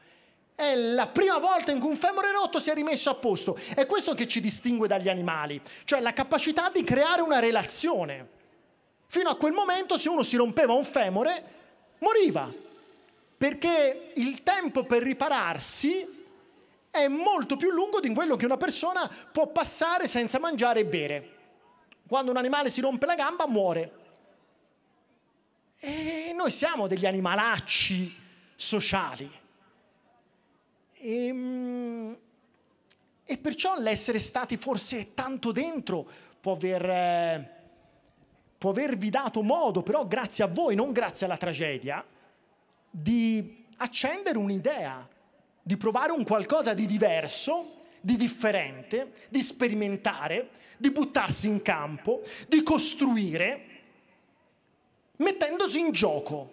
È 0.55 0.75
la 0.77 1.09
prima 1.09 1.39
volta 1.39 1.73
in 1.73 1.81
cui 1.81 1.91
un 1.91 1.97
femore 1.97 2.31
rotto 2.31 2.61
si 2.61 2.71
è 2.71 2.75
rimesso 2.75 3.11
a 3.11 3.15
posto. 3.15 3.59
È 3.75 3.87
questo 3.87 4.15
che 4.15 4.29
ci 4.29 4.41
distingue 4.41 4.87
dagli 4.87 5.09
animali, 5.09 5.61
cioè 5.85 6.01
la 6.01 6.13
capacità 6.13 6.71
di 6.71 6.85
creare 6.85 7.23
una 7.23 7.41
relazione. 7.41 8.29
Fino 9.09 9.31
a 9.31 9.37
quel 9.37 9.53
momento, 9.53 9.99
se 9.99 10.09
uno 10.09 10.23
si 10.23 10.37
rompeva 10.37 10.73
un 10.73 10.85
femore, 10.85 11.45
moriva, 11.99 12.53
perché 13.37 14.13
il 14.15 14.43
tempo 14.45 14.85
per 14.85 15.03
ripararsi 15.03 16.14
è 16.95 17.09
molto 17.09 17.57
più 17.57 17.71
lungo 17.71 17.99
di 17.99 18.15
quello 18.15 18.37
che 18.37 18.45
una 18.45 18.57
persona 18.57 19.11
può 19.33 19.49
passare 19.49 20.07
senza 20.07 20.39
mangiare 20.39 20.81
e 20.81 20.85
bere. 20.85 21.31
Quando 22.07 22.31
un 22.31 22.37
animale 22.37 22.71
si 22.71 22.81
rompe 22.81 23.05
la 23.07 23.17
gamba, 23.17 23.49
muore. 23.49 23.93
E 25.81 26.33
noi 26.37 26.53
siamo 26.53 26.87
degli 26.87 27.05
animalacci 27.05 28.17
sociali. 28.55 29.29
E, 30.93 31.33
mm, 31.33 32.13
e 33.25 33.39
perciò 33.39 33.79
l'essere 33.81 34.21
stati 34.21 34.57
forse 34.57 35.15
tanto 35.15 35.51
dentro 35.51 36.07
può 36.41 36.53
aver, 36.53 36.89
eh, 36.89 37.51
può 38.57 38.71
avervi 38.71 39.11
dato 39.11 39.43
modo, 39.43 39.83
però 39.83 40.07
grazie 40.07 40.45
a 40.45 40.47
voi, 40.47 40.77
non 40.77 40.93
grazie 40.93 41.27
alla 41.27 41.37
tragedia, 41.37 42.05
di 42.89 43.65
accendere 43.79 44.39
un'idea, 44.39 45.09
di 45.67 45.79
provare 45.79 46.13
un 46.13 46.25
qualcosa 46.25 46.75
di 46.75 46.85
diverso, 46.85 47.85
di 48.01 48.17
differente, 48.17 49.13
di 49.31 49.43
sperimentare, 49.43 50.51
di 50.77 50.91
buttarsi 50.91 51.49
in 51.49 51.63
campo, 51.63 52.21
di 52.47 52.63
costruire, 52.63 53.65
mettendosi 55.17 55.81
in 55.81 55.91
gioco. 55.91 56.53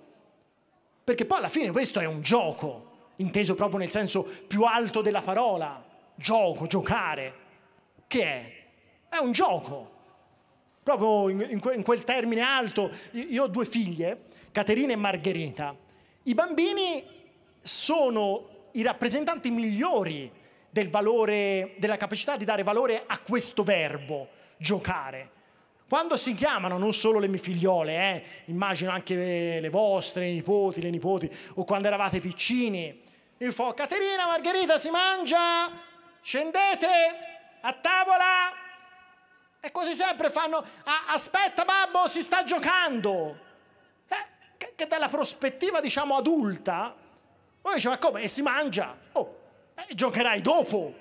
Perché 1.04 1.26
poi 1.26 1.40
alla 1.40 1.50
fine 1.50 1.72
questo 1.72 2.00
è 2.00 2.06
un 2.06 2.22
gioco, 2.22 3.10
inteso 3.18 3.54
proprio 3.54 3.80
nel 3.80 3.90
senso 3.90 4.24
più 4.24 4.64
alto 4.64 5.02
della 5.02 5.22
parola, 5.22 5.84
gioco, 6.16 6.68
giocare. 6.68 7.40
Che 8.08 8.24
è? 8.24 8.64
È 9.10 9.18
un 9.18 9.34
gioco. 9.34 9.90
Proprio 10.84 11.28
in, 11.28 11.46
in 11.50 11.60
que- 11.60 11.76
in 11.76 11.84
quel 11.84 12.06
termine 12.06 12.42
alto, 12.42 12.90
io 13.12 13.44
ho 13.44 13.48
due 13.48 13.66
figlie, 13.66 14.22
Caterina 14.54 14.94
e 14.94 14.96
Margherita. 14.96 15.76
I 16.24 16.34
bambini 16.34 17.04
sono 17.62 18.48
i 18.74 18.82
rappresentanti 18.82 19.50
migliori 19.50 20.32
del 20.70 20.90
valore, 20.90 21.76
della 21.78 21.98
capacità 21.98 22.38
di 22.38 22.46
dare 22.46 22.64
valore 22.64 23.04
a 23.06 23.20
questo 23.20 23.64
verbo, 23.64 24.30
giocare. 24.58 25.40
Quando 25.88 26.16
si 26.16 26.34
chiamano 26.34 26.78
non 26.78 26.94
solo 26.94 27.20
le 27.20 27.28
mie 27.28 27.40
figliole, 27.40 27.94
eh, 27.96 28.24
immagino 28.46 28.92
anche 28.92 29.60
le 29.60 29.70
vostre, 29.70 30.28
i 30.28 30.34
nipoti, 30.36 30.82
le 30.82 30.90
nipoti, 30.90 31.30
o 31.56 31.66
quando 31.66 31.88
eravate 31.88 32.22
piccini, 32.22 33.02
io 33.38 33.52
fo, 33.52 33.74
Caterina, 33.74 34.28
Margherita, 34.28 34.78
si 34.78 34.90
mangia, 34.90 35.70
scendete 36.22 36.88
a 37.60 37.74
tavola, 37.74 38.54
e 39.60 39.72
quasi 39.72 39.94
sempre 39.94 40.30
fanno, 40.30 40.58
"Ah, 40.86 41.08
aspetta 41.08 41.66
babbo, 41.66 42.08
si 42.08 42.22
sta 42.22 42.44
giocando. 42.46 43.38
Eh, 44.08 44.26
che, 44.58 44.74
che 44.76 44.88
dalla 44.88 45.10
prospettiva, 45.10 45.82
diciamo, 45.82 46.16
adulta, 46.16 46.96
uno 47.62 47.74
dice, 47.76 47.90
ma 47.90 47.98
come, 47.98 48.22
e 48.22 48.28
si 48.28 48.42
mangia? 48.42 48.98
Oh, 49.14 49.38
eh, 49.76 49.94
giocherai 49.94 50.42
dopo. 50.42 50.94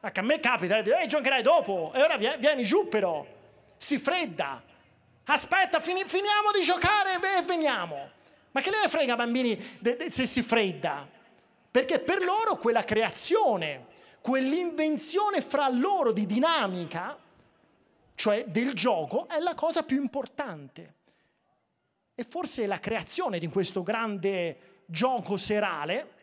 Anche 0.00 0.20
a 0.20 0.22
me 0.22 0.38
capita 0.38 0.80
di 0.80 0.90
eh, 0.90 1.06
giocherai 1.06 1.42
dopo, 1.42 1.92
e 1.94 2.00
ora 2.00 2.16
vie- 2.16 2.36
vieni 2.38 2.64
giù 2.64 2.88
però. 2.88 3.26
Si 3.76 3.98
fredda. 3.98 4.62
Aspetta, 5.24 5.80
fini- 5.80 6.04
finiamo 6.04 6.52
di 6.52 6.62
giocare 6.62 7.14
e 7.14 7.42
veniamo. 7.42 8.10
Ma 8.52 8.60
che 8.60 8.70
le 8.70 8.88
frega, 8.88 9.16
bambini, 9.16 9.76
de- 9.80 9.96
de- 9.96 10.10
se 10.10 10.24
si 10.24 10.42
fredda? 10.42 11.06
Perché 11.70 11.98
per 11.98 12.22
loro 12.24 12.56
quella 12.56 12.82
creazione, 12.84 13.86
quell'invenzione 14.20 15.42
fra 15.42 15.68
loro 15.68 16.12
di 16.12 16.26
dinamica, 16.26 17.18
cioè 18.14 18.44
del 18.46 18.72
gioco, 18.72 19.28
è 19.28 19.38
la 19.38 19.54
cosa 19.54 19.82
più 19.82 20.00
importante. 20.00 20.94
E 22.14 22.24
forse 22.24 22.66
la 22.66 22.80
creazione 22.80 23.38
di 23.38 23.48
questo 23.48 23.82
grande 23.82 24.67
gioco 24.90 25.36
serale 25.36 26.16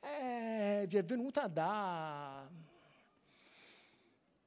eh, 0.00 0.86
vi 0.88 0.96
è 0.96 1.04
venuta 1.04 1.46
da, 1.46 2.48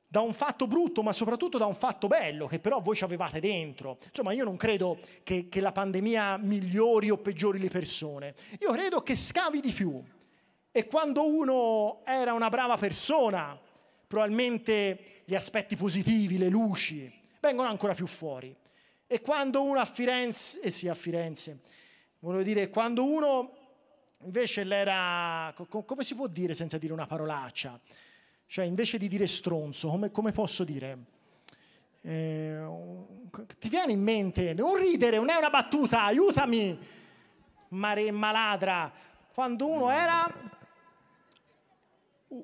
da 0.08 0.20
un 0.22 0.34
fatto 0.34 0.66
brutto, 0.68 1.04
ma 1.04 1.14
soprattutto 1.14 1.58
da 1.58 1.66
un 1.66 1.76
fatto 1.76 2.08
bello, 2.08 2.48
che 2.48 2.60
però 2.60 2.82
voi 2.82 2.96
ci 2.96 3.04
avevate 3.04 3.40
dentro. 3.40 4.00
Insomma, 4.04 4.34
io 4.34 4.44
non 4.44 4.58
credo 4.58 5.00
che, 5.24 5.48
che 5.48 5.62
la 5.62 5.72
pandemia 5.72 6.38
migliori 6.38 7.10
o 7.12 7.18
peggiori 7.18 7.60
le 7.60 7.70
persone. 7.70 8.36
Io 8.60 8.72
credo 8.72 9.02
che 9.02 9.16
scavi 9.16 9.62
di 9.62 9.72
più. 9.72 10.04
E 10.72 10.88
quando 10.88 11.26
uno 11.26 12.02
era 12.04 12.34
una 12.34 12.50
brava 12.50 12.78
persona, 12.78 13.58
probabilmente 14.08 15.22
gli 15.24 15.36
aspetti 15.36 15.76
positivi, 15.76 16.38
le 16.38 16.50
luci, 16.50 17.12
vengono 17.40 17.70
ancora 17.70 17.94
più 17.94 18.08
fuori. 18.08 18.54
E 19.08 19.22
quando 19.22 19.62
uno 19.62 19.80
a 19.80 19.86
Firenze, 19.86 20.60
eh 20.62 20.72
sì, 20.72 20.90
a 20.90 20.96
Firenze, 20.96 21.60
volevo 22.26 22.44
dire, 22.44 22.70
quando 22.70 23.06
uno 23.06 23.52
invece 24.24 24.64
l'era, 24.64 25.54
co- 25.56 25.66
co- 25.66 25.84
come 25.84 26.04
si 26.04 26.16
può 26.16 26.26
dire 26.26 26.56
senza 26.56 26.80
dire 26.80 26.92
una 26.92 27.06
parolaccia? 27.06 27.80
Cioè, 28.48 28.66
invece 28.66 28.98
di 28.98 29.08
dire 29.08 29.28
stronzo, 29.28 29.90
come, 29.90 30.10
come 30.10 30.32
posso 30.32 30.64
dire? 30.64 30.98
Eh, 32.02 32.66
ti 33.60 33.70
viene 33.70 33.92
in 33.92 34.02
mente, 34.02 34.54
non 34.54 34.76
ridere, 34.76 35.18
non 35.18 35.30
è 35.30 35.36
una 35.36 35.52
battuta, 35.52 36.04
aiutami, 36.04 36.78
maremma 37.70 38.32
ladra. 38.32 38.92
Quando 39.32 39.68
uno 39.68 39.92
era 39.92 40.26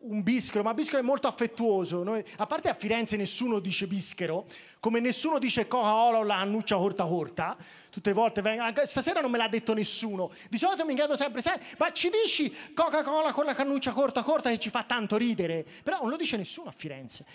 un 0.01 0.23
bischero, 0.23 0.63
ma 0.63 0.73
bischero 0.73 1.01
è 1.01 1.05
molto 1.05 1.27
affettuoso. 1.27 2.03
Noi- 2.03 2.23
a 2.37 2.45
parte 2.45 2.69
a 2.69 2.73
Firenze 2.73 3.17
nessuno 3.17 3.59
dice 3.59 3.87
bischero, 3.87 4.45
come 4.79 4.99
nessuno 4.99 5.39
dice 5.39 5.67
Coca-Cola 5.67 6.19
o 6.19 6.23
la 6.23 6.39
annuccia 6.39 6.75
corta 6.77 7.05
corta. 7.05 7.57
Tutte 7.89 8.09
le 8.09 8.15
volte 8.15 8.41
vengono, 8.41 8.67
anche 8.67 8.87
stasera 8.87 9.19
non 9.19 9.29
me 9.31 9.37
l'ha 9.37 9.49
detto 9.49 9.73
nessuno. 9.73 10.31
Di 10.49 10.57
solito 10.57 10.85
mi 10.85 10.95
chiedo 10.95 11.15
sempre, 11.17 11.41
"Sai, 11.41 11.59
ma 11.77 11.91
ci 11.91 12.09
dici 12.09 12.53
Coca-Cola 12.73 13.33
con 13.33 13.43
la 13.45 13.53
cannuccia 13.53 13.91
corta 13.91 14.23
corta 14.23 14.49
che 14.49 14.59
ci 14.59 14.69
fa 14.69 14.83
tanto 14.83 15.17
ridere? 15.17 15.65
Però 15.83 15.99
non 16.01 16.09
lo 16.09 16.15
dice 16.15 16.37
nessuno 16.37 16.69
a 16.69 16.73
Firenze. 16.73 17.25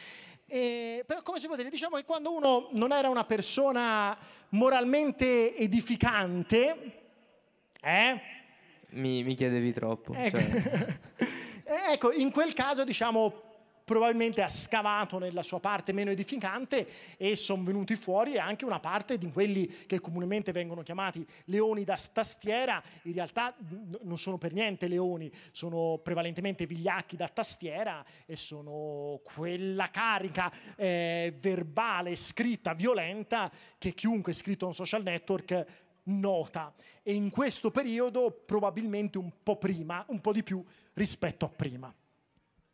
E, 0.48 1.02
però 1.06 1.22
come 1.22 1.40
si 1.40 1.46
può 1.46 1.56
dire? 1.56 1.68
Diciamo 1.70 1.96
che 1.96 2.04
quando 2.04 2.32
uno 2.32 2.68
non 2.72 2.92
era 2.92 3.08
una 3.08 3.24
persona 3.24 4.16
moralmente 4.50 5.54
edificante, 5.56 6.92
eh? 7.82 8.20
Mi, 8.90 9.22
mi 9.24 9.34
chiedevi 9.34 9.72
troppo. 9.72 10.14
Ecco. 10.14 10.38
cioè. 10.38 10.98
Eh, 11.68 11.92
Ecco, 11.94 12.12
in 12.12 12.30
quel 12.30 12.52
caso, 12.52 12.84
diciamo, 12.84 13.42
probabilmente 13.84 14.42
ha 14.42 14.48
scavato 14.48 15.18
nella 15.18 15.42
sua 15.44 15.60
parte 15.60 15.92
meno 15.92 16.10
edificante 16.10 17.16
e 17.16 17.36
sono 17.36 17.62
venuti 17.62 17.94
fuori 17.94 18.36
anche 18.36 18.64
una 18.64 18.80
parte 18.80 19.16
di 19.16 19.30
quelli 19.30 19.86
che 19.86 20.00
comunemente 20.00 20.50
vengono 20.50 20.82
chiamati 20.82 21.24
leoni 21.44 21.84
da 21.84 21.96
tastiera, 22.12 22.82
in 23.02 23.12
realtà 23.12 23.54
non 24.02 24.18
sono 24.18 24.38
per 24.38 24.52
niente 24.52 24.88
leoni, 24.88 25.30
sono 25.52 26.00
prevalentemente 26.02 26.66
vigliacchi 26.66 27.14
da 27.14 27.28
tastiera 27.28 28.04
e 28.26 28.34
sono 28.34 29.20
quella 29.22 29.88
carica 29.90 30.52
eh, 30.74 31.36
verbale, 31.38 32.16
scritta, 32.16 32.74
violenta 32.74 33.50
che 33.78 33.92
chiunque 33.92 34.32
iscritto 34.32 34.64
a 34.64 34.68
un 34.68 34.74
social 34.74 35.04
network 35.04 35.85
nota 36.08 36.72
e 37.02 37.14
in 37.14 37.30
questo 37.30 37.70
periodo 37.70 38.30
probabilmente 38.44 39.18
un 39.18 39.30
po' 39.42 39.56
prima, 39.56 40.04
un 40.08 40.20
po' 40.20 40.32
di 40.32 40.42
più 40.42 40.64
rispetto 40.94 41.44
a 41.44 41.48
prima. 41.48 41.92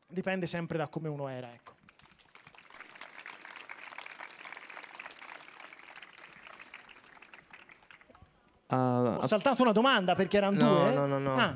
Dipende 0.09 0.47
sempre 0.47 0.79
da 0.79 0.89
come 0.89 1.09
uno 1.09 1.29
era, 1.29 1.53
ecco. 1.53 1.75
Ah, 8.69 9.19
Ho 9.21 9.27
saltato 9.27 9.63
una 9.63 9.73
domanda 9.73 10.15
perché 10.15 10.39
erano 10.39 10.57
No, 10.59 10.75
due. 10.79 10.95
no, 10.95 11.07
no, 11.07 11.19
no. 11.19 11.35
Ah. 11.35 11.55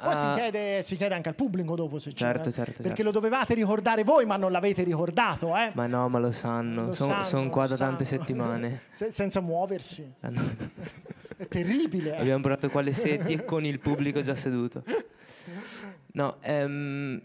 Poi 0.00 0.14
si, 0.14 0.24
Ah. 0.26 0.34
chiede, 0.34 0.82
si 0.84 0.96
chiede 0.96 1.14
anche 1.14 1.28
al 1.28 1.34
pubblico 1.34 1.74
dopo 1.74 1.98
se 1.98 2.10
c'è. 2.10 2.16
Certo, 2.16 2.48
eh. 2.50 2.52
certo, 2.52 2.72
Perché 2.82 2.88
certo. 2.88 3.02
lo 3.02 3.10
dovevate 3.10 3.54
ricordare 3.54 4.04
voi, 4.04 4.26
ma 4.26 4.36
non 4.36 4.52
l'avete 4.52 4.84
ricordato, 4.84 5.56
eh? 5.56 5.72
Ma 5.74 5.86
no, 5.88 6.08
ma 6.08 6.18
lo 6.20 6.30
sanno. 6.30 6.92
Sono 6.92 7.24
sanno, 7.24 7.48
qua 7.50 7.66
da 7.66 7.76
tante 7.76 8.04
settimane. 8.04 8.82
Se- 8.92 9.12
senza 9.12 9.40
muoversi. 9.40 10.12
Ah, 10.20 10.28
no. 10.30 10.42
È 11.38 11.46
terribile. 11.48 12.14
eh. 12.14 12.20
Abbiamo 12.20 12.42
portato 12.42 12.68
qua 12.68 12.80
le 12.82 12.92
sedie 12.92 13.44
con 13.44 13.64
il 13.64 13.78
pubblico 13.78 14.20
già 14.20 14.34
seduto. 14.34 14.84
No, 16.12 16.36
ehm, 16.40 17.20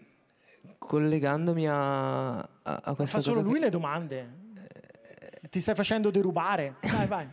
collegandomi 0.77 1.67
a, 1.67 2.37
a, 2.37 2.47
a 2.63 2.93
questa 2.95 3.17
Fa 3.17 3.21
solo 3.23 3.37
cosa 3.37 3.47
lui 3.49 3.59
che- 3.59 3.65
le 3.65 3.69
domande. 3.71 4.33
Ti 5.49 5.59
stai 5.59 5.75
facendo 5.75 6.09
derubare. 6.09 6.75
Vai, 6.81 7.07
vai. 7.07 7.27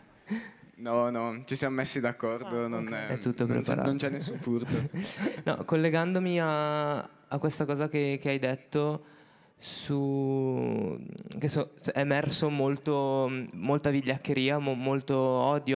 No, 0.75 1.09
no, 1.11 1.43
ci 1.45 1.55
siamo 1.55 1.75
messi 1.75 1.99
d'accordo, 1.99 2.67
non, 2.67 2.91
è, 2.93 3.07
È 3.09 3.19
tutto 3.19 3.45
non 3.45 3.57
c'è- 3.57 3.63
preparato. 3.63 3.87
non 3.87 3.97
c'è 3.97 4.09
nessun 4.09 4.39
furto. 4.39 4.89
No, 5.45 5.63
collegandomi 5.63 6.39
a, 6.41 6.97
a 6.99 7.37
questa 7.39 7.65
cosa 7.65 7.87
che, 7.89 8.17
che 8.21 8.29
hai 8.29 8.39
detto 8.39 9.05
su 9.59 10.99
che 11.37 11.47
so- 11.47 11.71
è 11.93 11.99
emerso 11.99 12.49
molto, 12.49 13.31
molta 13.53 13.89
vigliaccheria, 13.91 14.57
mo- 14.57 14.73
molto 14.73 15.15
odio. 15.17 15.75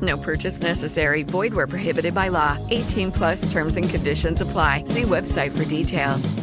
No 0.00 0.16
purchase 0.16 0.60
necessary. 0.62 1.24
Void 1.24 1.54
where 1.54 1.66
prohibited 1.66 2.14
by 2.14 2.28
law. 2.28 2.56
18 2.68 3.10
plus 3.10 3.50
terms 3.50 3.76
and 3.76 3.88
conditions 3.88 4.40
apply. 4.40 4.84
See 4.84 5.04
website 5.04 5.50
for 5.50 5.64
details. 5.64 6.34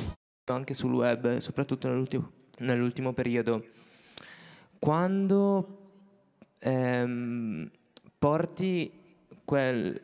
anche 0.52 0.74
sul 0.74 0.94
web, 0.94 1.38
soprattutto 1.38 1.88
nell'ultimo, 1.88 2.32
nell'ultimo 2.60 3.14
periodo. 3.14 3.66
Quando 4.78 5.86
ehm, 6.60 7.70
porti 8.20 8.92
quel- 9.44 10.02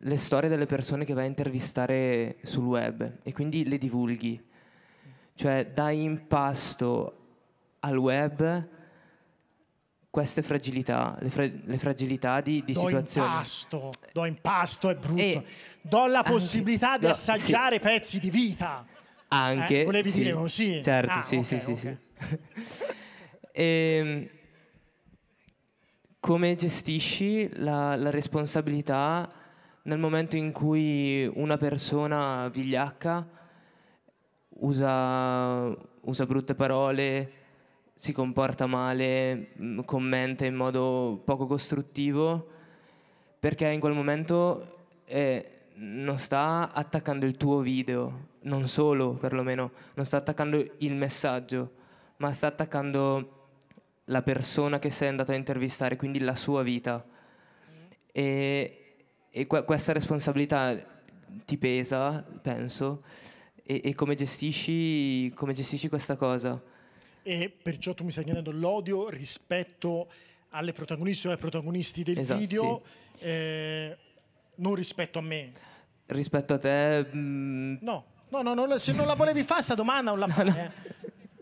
le 0.00 0.16
storie 0.16 0.48
delle 0.48 0.66
persone 0.66 1.04
che 1.04 1.14
vai 1.14 1.24
a 1.24 1.28
intervistare 1.28 2.36
sul 2.42 2.64
web 2.64 3.18
e 3.22 3.32
quindi 3.32 3.68
le 3.68 3.78
divulghi, 3.78 4.40
cioè 5.34 5.70
dai 5.72 6.02
in 6.02 6.26
pasto 6.26 7.16
al 7.80 7.96
web 7.96 8.68
queste 10.10 10.42
fragilità, 10.42 11.16
le, 11.20 11.30
fra- 11.30 11.48
le 11.64 11.78
fragilità 11.78 12.40
di, 12.40 12.62
di 12.64 12.72
do 12.72 12.80
situazioni. 12.80 13.26
impasto, 13.28 13.92
do 14.12 14.24
impasto 14.24 14.88
è 14.88 14.94
brutto. 14.94 15.20
E- 15.20 15.44
do 15.82 16.06
la 16.06 16.18
anche- 16.18 16.30
possibilità 16.30 16.98
di 16.98 17.06
no, 17.06 17.12
assaggiare 17.12 17.78
pezzi 17.78 18.18
di 18.18 18.30
vita. 18.30 18.84
Anche. 19.28 19.82
Eh, 19.82 19.84
volevi 19.84 20.10
sì. 20.10 20.18
dire 20.18 20.32
così? 20.32 20.82
Certo, 20.82 21.12
Ah, 21.12 21.22
sì, 21.22 21.36
ok, 21.36 21.44
sì, 21.44 21.60
sì, 21.60 21.70
ok. 21.70 21.78
sì. 21.78 21.96
Ehm, 23.60 24.28
come 26.20 26.54
gestisci 26.56 27.48
la, 27.56 27.96
la 27.96 28.10
responsabilità 28.10 29.28
nel 29.82 29.98
momento 29.98 30.36
in 30.36 30.52
cui 30.52 31.28
una 31.34 31.56
persona 31.56 32.48
vigliacca 32.48 33.26
usa, 34.60 35.74
usa 36.02 36.26
brutte 36.26 36.54
parole, 36.54 37.32
si 37.98 38.12
comporta 38.12 38.66
male, 38.66 39.48
mh, 39.54 39.80
commenta 39.80 40.44
in 40.44 40.54
modo 40.54 41.20
poco 41.24 41.48
costruttivo, 41.48 42.48
perché 43.40 43.66
in 43.66 43.80
quel 43.80 43.92
momento 43.92 44.86
eh, 45.04 45.62
non 45.74 46.16
sta 46.16 46.72
attaccando 46.72 47.26
il 47.26 47.36
tuo 47.36 47.58
video, 47.58 48.28
non 48.42 48.68
solo 48.68 49.14
perlomeno, 49.14 49.72
non 49.94 50.06
sta 50.06 50.18
attaccando 50.18 50.64
il 50.78 50.94
messaggio, 50.94 51.72
ma 52.18 52.32
sta 52.32 52.46
attaccando 52.46 53.46
la 54.04 54.22
persona 54.22 54.78
che 54.78 54.90
sei 54.90 55.08
andato 55.08 55.32
a 55.32 55.34
intervistare, 55.34 55.96
quindi 55.96 56.20
la 56.20 56.36
sua 56.36 56.62
vita. 56.62 57.04
E, 58.12 58.94
e 59.28 59.46
que- 59.48 59.64
questa 59.64 59.92
responsabilità 59.92 60.80
ti 61.44 61.58
pesa, 61.58 62.24
penso, 62.42 63.02
e, 63.64 63.80
e 63.82 63.94
come, 63.96 64.14
gestisci, 64.14 65.32
come 65.34 65.52
gestisci 65.52 65.88
questa 65.88 66.14
cosa? 66.14 66.76
E 67.28 67.50
perciò 67.50 67.92
tu 67.92 68.04
mi 68.04 68.10
stai 68.10 68.24
chiedendo 68.24 68.50
l'odio 68.50 69.10
rispetto 69.10 70.10
alle 70.50 70.72
protagoniste 70.72 71.28
o 71.28 71.30
ai 71.30 71.36
protagonisti 71.36 72.02
del 72.02 72.16
Esatto, 72.18 72.40
video, 72.40 72.82
eh, 73.18 73.94
non 74.54 74.74
rispetto 74.74 75.18
a 75.18 75.22
me. 75.22 75.52
Rispetto 76.06 76.54
a 76.54 76.58
te, 76.58 77.06
mm, 77.14 77.76
No, 77.82 78.04
no, 78.30 78.40
no, 78.40 78.54
no, 78.54 78.78
se 78.78 78.92
non 78.94 79.06
la 79.06 79.12
volevi 79.12 79.42
fare 79.42 79.60
sta 79.60 79.74
domanda 79.74 80.10
non 80.12 80.20
la 80.20 80.28
fai. 80.32 80.48
eh. 80.48 80.70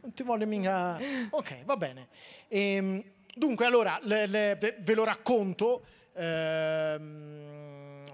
Non 0.02 0.12
ti 0.12 0.24
voglio 0.24 0.44
mica... 0.48 0.98
Ok, 1.30 1.62
va 1.64 1.76
bene. 1.76 2.08
Ehm, 2.48 3.00
dunque, 3.36 3.64
allora, 3.64 4.00
le- 4.02 4.26
le- 4.26 4.56
ve, 4.56 4.78
ve 4.80 4.94
lo 4.94 5.04
racconto. 5.04 5.84
ehm, 6.14 7.55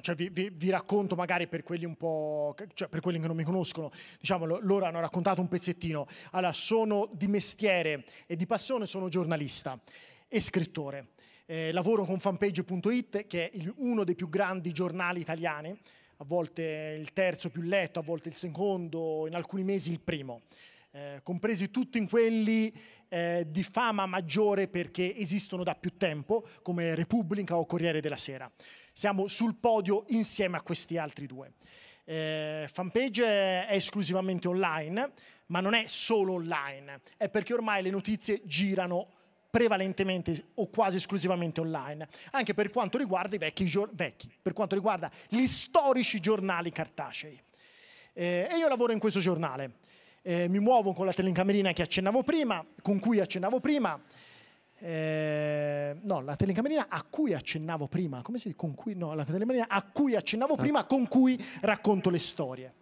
cioè 0.03 0.15
vi, 0.15 0.29
vi- 0.29 0.51
vi 0.53 0.69
racconto 0.69 1.15
magari 1.17 1.47
per 1.47 1.63
quelli 1.63 1.87
un 1.87 1.97
po', 1.97 2.55
cioè 2.75 2.89
per 2.89 3.01
quelli 3.01 3.19
che 3.19 3.27
non 3.27 3.37
mi 3.37 3.45
conoscono, 3.45 3.91
diciamo 4.21 4.45
lo- 4.45 4.59
loro 4.61 4.85
hanno 4.85 5.01
raccontato 5.01 5.41
un 5.41 5.49
pezzettino. 5.49 6.07
Allora, 6.33 6.53
sono 6.53 7.09
di 7.13 7.27
mestiere 7.29 8.05
e 8.27 8.37
di 8.37 8.47
passione, 8.47 8.87
sono 8.87 9.09
giornalista 9.09 9.81
e 10.29 10.41
scrittore. 10.41 11.09
Eh, 11.47 11.73
lavoro 11.73 12.05
con 12.05 12.19
fanpage.it, 12.21 13.27
che 13.27 13.51
è 13.51 13.57
il- 13.57 13.73
uno 13.79 14.05
dei 14.05 14.15
più 14.15 14.29
grandi 14.29 14.73
giornali 14.73 15.21
italiani, 15.21 15.71
a 15.71 16.25
volte 16.25 16.97
il 17.01 17.13
terzo 17.13 17.51
più 17.51 17.63
letto, 17.63 17.99
a 17.99 18.03
volte 18.03 18.29
il 18.29 18.35
secondo, 18.35 19.27
in 19.27 19.35
alcuni 19.35 19.65
mesi 19.65 19.91
il 19.91 20.01
primo, 20.01 20.43
eh, 20.93 21.21
compresi 21.23 21.71
tutti 21.71 21.99
in 21.99 22.09
quelli 22.09 22.73
eh, 23.09 23.45
di 23.51 23.63
fama 23.63 24.07
maggiore 24.07 24.69
perché 24.69 25.15
esistono 25.15 25.63
da 25.65 25.75
più 25.75 25.99
tempo, 25.99 26.47
come 26.63 26.95
Repubblica 26.95 27.59
o 27.59 27.67
Corriere 27.67 28.01
della 28.01 28.17
Sera. 28.17 28.51
Siamo 28.93 29.27
sul 29.27 29.55
podio 29.55 30.05
insieme 30.09 30.59
a 30.59 30.61
questi 30.61 30.99
altri 30.99 31.27
due. 31.27 31.53
Eh, 32.05 32.69
fanpage 32.71 33.25
è 33.25 33.75
esclusivamente 33.75 34.49
online, 34.49 35.13
ma 35.47 35.61
non 35.61 35.75
è 35.75 35.85
solo 35.87 36.35
online, 36.35 37.01
è 37.17 37.29
perché 37.29 37.55
ormai 37.55 37.83
le 37.83 37.91
notizie 37.91 38.43
girano 38.45 39.09
prevalentemente 39.51 40.49
o 40.55 40.69
quasi 40.69 40.97
esclusivamente 40.97 41.61
online, 41.61 42.09
anche 42.33 42.55
per 42.55 42.71
quanto 42.71 42.99
riguarda 42.99 43.35
i 43.37 43.39
vecchi, 43.39 43.71
vecchi 43.93 44.31
per 44.41 44.53
quanto 44.53 44.75
riguarda 44.75 45.11
gli 45.29 45.47
storici 45.47 46.21
giornali 46.21 46.71
cartacei. 46.71 47.39
Eh, 48.15 48.49
e 48.51 48.57
io 48.57 48.69
lavoro 48.69 48.93
in 48.93 48.99
questo 48.99 49.21
giornale. 49.21 49.77
Eh, 50.23 50.49
mi 50.49 50.59
muovo 50.59 50.93
con 50.93 51.07
la 51.07 51.13
telecamera 51.13 51.73
che 51.73 51.83
accennavo 51.83 52.23
prima, 52.23 52.65
con 52.81 52.99
cui 52.99 53.21
accennavo 53.21 53.61
prima. 53.61 54.01
Eh, 54.85 55.97
no, 56.03 56.23
la 56.23 56.35
telecamera 56.35 56.87
a 56.89 57.05
cui 57.05 57.35
accennavo 57.35 57.87
prima, 57.87 58.21
come 58.21 58.39
si 58.39 58.49
dice? 58.49 58.59
Con 58.59 58.75
cui, 58.75 58.97
no, 58.97 59.15
la 59.15 59.25
telecamera 59.25 59.69
a 59.69 59.83
cui 59.83 60.17
accennavo 60.17 60.57
prima, 60.57 60.85
con 60.87 61.07
cui 61.07 61.41
racconto 61.61 62.11
le 62.11 62.19
storie. 62.19 62.75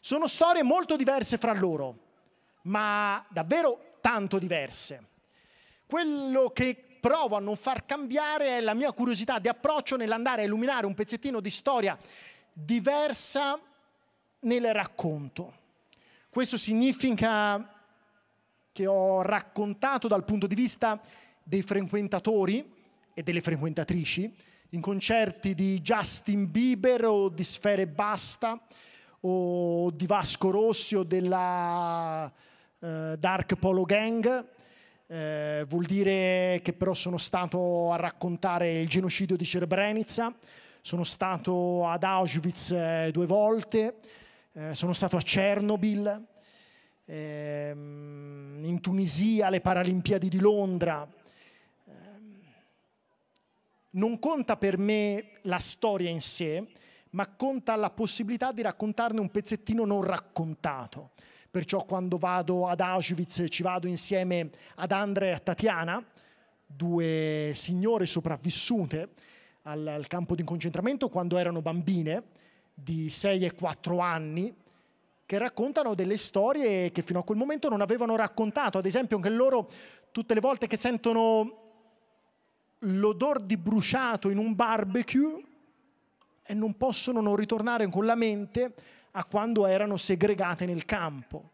Sono 0.00 0.26
storie 0.26 0.64
molto 0.64 0.96
diverse 0.96 1.38
fra 1.38 1.54
loro, 1.54 1.98
ma 2.62 3.24
davvero 3.28 3.98
tanto 4.00 4.40
diverse. 4.40 5.10
Quello 5.86 6.50
che 6.50 6.98
provo 6.98 7.36
a 7.36 7.40
non 7.40 7.54
far 7.54 7.86
cambiare 7.86 8.58
è 8.58 8.60
la 8.60 8.74
mia 8.74 8.92
curiosità 8.92 9.38
di 9.38 9.46
approccio 9.46 9.96
nell'andare 9.96 10.42
a 10.42 10.46
illuminare 10.46 10.86
un 10.86 10.94
pezzettino 10.94 11.38
di 11.38 11.50
storia 11.50 11.96
diversa 12.52 13.56
nel 14.40 14.74
racconto. 14.74 15.54
Questo 16.30 16.58
significa 16.58 17.72
che 18.72 18.86
ho 18.88 19.22
raccontato 19.22 20.08
dal 20.08 20.24
punto 20.24 20.48
di 20.48 20.56
vista 20.56 21.00
dei 21.44 21.62
frequentatori 21.62 22.72
e 23.14 23.22
delle 23.22 23.40
frequentatrici 23.40 24.34
in 24.70 24.80
concerti 24.80 25.54
di 25.54 25.80
Justin 25.80 26.50
Bieber 26.50 27.04
o 27.04 27.28
di 27.28 27.44
Sfere 27.44 27.86
Basta 27.86 28.60
o 29.20 29.90
di 29.90 30.06
Vasco 30.06 30.50
Rossi 30.50 30.96
o 30.96 31.04
della 31.04 32.30
eh, 32.80 33.16
Dark 33.18 33.54
Polo 33.54 33.84
Gang. 33.84 34.46
Eh, 35.06 35.64
vuol 35.68 35.84
dire 35.84 36.60
che 36.62 36.72
però 36.72 36.92
sono 36.94 37.18
stato 37.18 37.92
a 37.92 37.96
raccontare 37.96 38.80
il 38.80 38.88
genocidio 38.88 39.36
di 39.36 39.44
Srebrenica, 39.44 40.34
sono 40.80 41.04
stato 41.04 41.86
ad 41.86 42.02
Auschwitz 42.02 42.70
eh, 42.72 43.10
due 43.12 43.26
volte, 43.26 43.96
eh, 44.52 44.74
sono 44.74 44.92
stato 44.92 45.16
a 45.16 45.20
Chernobyl, 45.20 46.26
ehm, 47.04 48.60
in 48.64 48.80
Tunisia 48.80 49.46
alle 49.46 49.60
Paralimpiadi 49.60 50.28
di 50.28 50.40
Londra. 50.40 51.06
Non 53.96 54.18
conta 54.18 54.56
per 54.56 54.76
me 54.76 55.38
la 55.42 55.58
storia 55.58 56.10
in 56.10 56.20
sé, 56.20 56.66
ma 57.10 57.28
conta 57.28 57.76
la 57.76 57.90
possibilità 57.90 58.50
di 58.50 58.60
raccontarne 58.60 59.20
un 59.20 59.30
pezzettino 59.30 59.84
non 59.84 60.02
raccontato. 60.02 61.10
Perciò 61.48 61.84
quando 61.84 62.16
vado 62.16 62.66
ad 62.66 62.80
Auschwitz 62.80 63.44
ci 63.48 63.62
vado 63.62 63.86
insieme 63.86 64.50
ad 64.76 64.90
Andrea 64.90 65.30
e 65.30 65.34
a 65.34 65.38
Tatiana, 65.38 66.04
due 66.66 67.52
signore 67.54 68.06
sopravvissute 68.06 69.10
al, 69.62 69.86
al 69.86 70.06
campo 70.08 70.34
di 70.34 70.42
concentramento 70.42 71.08
quando 71.08 71.38
erano 71.38 71.62
bambine 71.62 72.24
di 72.74 73.08
6 73.08 73.44
e 73.44 73.52
4 73.52 73.98
anni, 73.98 74.52
che 75.24 75.38
raccontano 75.38 75.94
delle 75.94 76.16
storie 76.16 76.90
che 76.90 77.02
fino 77.02 77.20
a 77.20 77.24
quel 77.24 77.38
momento 77.38 77.68
non 77.68 77.80
avevano 77.80 78.16
raccontato. 78.16 78.78
Ad 78.78 78.86
esempio, 78.86 79.16
anche 79.16 79.30
loro, 79.30 79.70
tutte 80.10 80.34
le 80.34 80.40
volte 80.40 80.66
che 80.66 80.76
sentono 80.76 81.63
l'odor 82.84 83.40
di 83.40 83.56
bruciato 83.56 84.30
in 84.30 84.38
un 84.38 84.54
barbecue, 84.54 85.42
e 86.46 86.54
non 86.54 86.76
possono 86.76 87.20
non 87.20 87.36
ritornare 87.36 87.88
con 87.88 88.04
la 88.04 88.14
mente 88.14 88.74
a 89.12 89.24
quando 89.24 89.66
erano 89.66 89.96
segregate 89.96 90.66
nel 90.66 90.84
campo. 90.84 91.50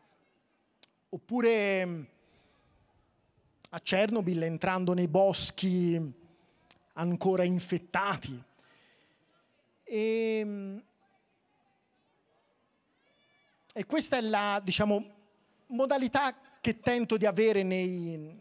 Oppure 1.11 1.85
mh, 1.85 2.07
a 3.71 3.81
Chernobyl 3.81 4.43
entrando 4.43 4.93
nei 4.93 5.07
boschi 5.07 6.13
ancora 6.95 7.45
infettati. 7.45 8.43
E, 9.85 10.45
mh, 10.45 10.83
e 13.73 13.87
questa 13.87 14.17
è 14.17 14.21
la, 14.21 14.61
diciamo, 14.63 15.15
modalità 15.67 16.35
che 16.61 16.81
tento 16.81 17.17
di 17.17 17.27
avere 17.27 17.63
nei, 17.63 18.37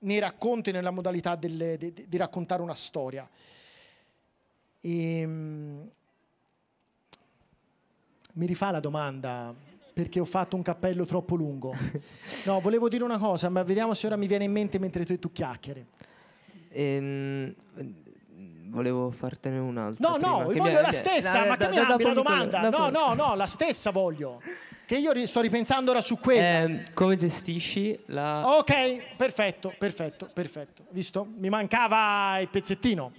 nei 0.00 0.18
racconti, 0.18 0.70
nella 0.72 0.90
modalità 0.90 1.34
delle- 1.34 1.76
di, 1.76 1.92
di 2.08 2.16
raccontare 2.16 2.62
una 2.62 2.74
storia. 2.74 3.28
Ehm, 4.80 5.90
mi 8.34 8.46
rifà 8.46 8.70
la 8.70 8.80
domanda 8.80 9.52
perché 9.92 10.20
ho 10.20 10.24
fatto 10.24 10.54
un 10.54 10.62
cappello 10.62 11.04
troppo 11.04 11.34
lungo. 11.34 11.74
No, 12.44 12.60
volevo 12.60 12.88
dire 12.88 13.02
una 13.04 13.18
cosa, 13.18 13.48
ma 13.48 13.62
vediamo 13.62 13.92
se 13.94 14.06
ora 14.06 14.16
mi 14.16 14.26
viene 14.26 14.44
in 14.44 14.52
mente 14.52 14.78
mentre 14.78 15.04
tu, 15.04 15.18
tu 15.18 15.32
chiacchieri. 15.32 15.84
ehm, 16.70 17.54
volevo 18.70 19.10
fartene 19.10 19.58
un'altra. 19.58 20.08
No, 20.08 20.16
no, 20.16 20.46
prima, 20.46 20.52
che 20.52 20.58
voglio 20.70 20.80
la 20.80 20.92
stessa, 20.92 21.44
eh, 21.44 21.48
ma 21.48 21.56
da- 21.56 21.68
mi 21.68 21.76
da- 21.76 21.86
apri 21.88 22.04
la 22.04 22.12
domanda? 22.12 22.68
No, 22.70 22.88
no, 22.90 23.14
no, 23.14 23.34
la 23.34 23.46
stessa 23.46 23.90
voglio. 23.90 24.40
Che 24.88 24.96
io 24.96 25.26
sto 25.26 25.42
ripensando 25.42 25.90
ora 25.90 26.00
su 26.00 26.18
quella. 26.18 26.60
Ehm, 26.62 26.94
come 26.94 27.14
gestisci 27.14 28.04
la... 28.06 28.56
Ok, 28.56 29.16
perfetto, 29.16 29.74
perfetto, 29.76 30.30
perfetto. 30.32 30.86
Visto? 30.88 31.26
Mi 31.36 31.50
mancava 31.50 32.38
il 32.38 32.48
pezzettino. 32.48 33.12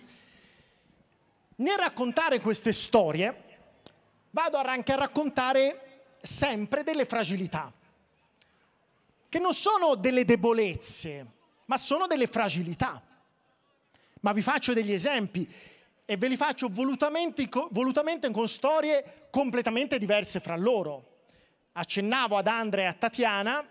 Nel 1.57 1.77
raccontare 1.77 2.39
queste 2.39 2.73
storie, 2.73 3.43
vado 4.31 4.57
anche 4.57 4.93
a 4.93 4.95
raccontare 4.95 6.07
sempre 6.19 6.81
delle 6.81 7.05
fragilità, 7.05 7.71
che 9.29 9.37
non 9.37 9.53
sono 9.53 9.93
delle 9.93 10.25
debolezze, 10.25 11.23
ma 11.65 11.77
sono 11.77 12.07
delle 12.07 12.25
fragilità. 12.25 12.99
Ma 14.21 14.31
vi 14.31 14.41
faccio 14.41 14.73
degli 14.73 14.91
esempi 14.91 15.47
e 16.03 16.17
ve 16.17 16.27
li 16.29 16.35
faccio 16.35 16.67
volutamente, 16.67 17.47
volutamente 17.69 18.31
con 18.31 18.47
storie 18.47 19.27
completamente 19.29 19.99
diverse 19.99 20.39
fra 20.39 20.55
loro. 20.55 21.17
Accennavo 21.79 22.35
ad 22.35 22.47
Andrea 22.47 22.83
e 22.83 22.87
a 22.87 22.93
Tatiana, 22.93 23.65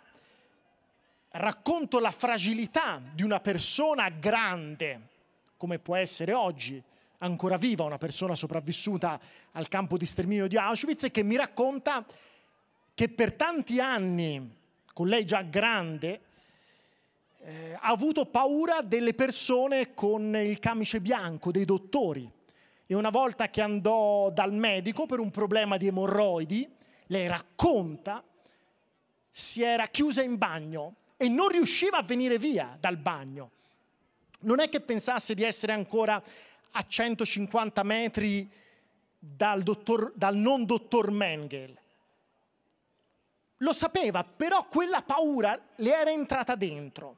racconto 1.32 1.98
la 1.98 2.10
fragilità 2.10 3.02
di 3.12 3.22
una 3.22 3.38
persona 3.38 4.08
grande, 4.08 5.00
come 5.58 5.78
può 5.78 5.94
essere 5.94 6.32
oggi, 6.32 6.82
ancora 7.18 7.58
viva, 7.58 7.84
una 7.84 7.98
persona 7.98 8.34
sopravvissuta 8.34 9.20
al 9.52 9.68
campo 9.68 9.98
di 9.98 10.06
sterminio 10.06 10.46
di 10.46 10.56
Auschwitz, 10.56 11.04
e 11.04 11.10
che 11.10 11.22
mi 11.22 11.36
racconta 11.36 12.02
che 12.94 13.10
per 13.10 13.34
tanti 13.34 13.78
anni, 13.78 14.56
con 14.94 15.06
lei 15.06 15.26
già 15.26 15.42
grande, 15.42 16.20
eh, 17.40 17.76
ha 17.78 17.90
avuto 17.90 18.24
paura 18.24 18.80
delle 18.80 19.12
persone 19.12 19.92
con 19.92 20.34
il 20.34 20.58
camice 20.60 21.02
bianco, 21.02 21.50
dei 21.50 21.66
dottori. 21.66 22.26
E 22.86 22.94
una 22.94 23.10
volta 23.10 23.50
che 23.50 23.60
andò 23.60 24.30
dal 24.30 24.54
medico 24.54 25.04
per 25.04 25.18
un 25.18 25.30
problema 25.30 25.76
di 25.76 25.88
emorroidi, 25.88 26.76
lei 27.08 27.26
racconta, 27.26 28.22
si 29.30 29.62
era 29.62 29.86
chiusa 29.86 30.22
in 30.22 30.36
bagno 30.36 30.94
e 31.16 31.28
non 31.28 31.48
riusciva 31.48 31.98
a 31.98 32.02
venire 32.02 32.38
via 32.38 32.76
dal 32.80 32.96
bagno. 32.96 33.50
Non 34.40 34.60
è 34.60 34.68
che 34.68 34.80
pensasse 34.80 35.34
di 35.34 35.42
essere 35.42 35.72
ancora 35.72 36.22
a 36.70 36.84
150 36.86 37.82
metri 37.82 38.50
dal, 39.18 39.62
dottor- 39.62 40.12
dal 40.14 40.36
non 40.36 40.64
dottor 40.64 41.10
Mengel. 41.10 41.76
Lo 43.58 43.72
sapeva, 43.72 44.22
però 44.22 44.66
quella 44.68 45.02
paura 45.02 45.60
le 45.76 45.94
era 45.94 46.10
entrata 46.10 46.54
dentro. 46.54 47.16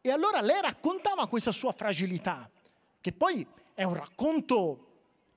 E 0.00 0.10
allora 0.10 0.40
lei 0.40 0.60
raccontava 0.62 1.26
questa 1.26 1.52
sua 1.52 1.72
fragilità, 1.72 2.48
che 3.00 3.12
poi 3.12 3.46
è 3.74 3.82
un 3.82 3.94
racconto 3.94 4.86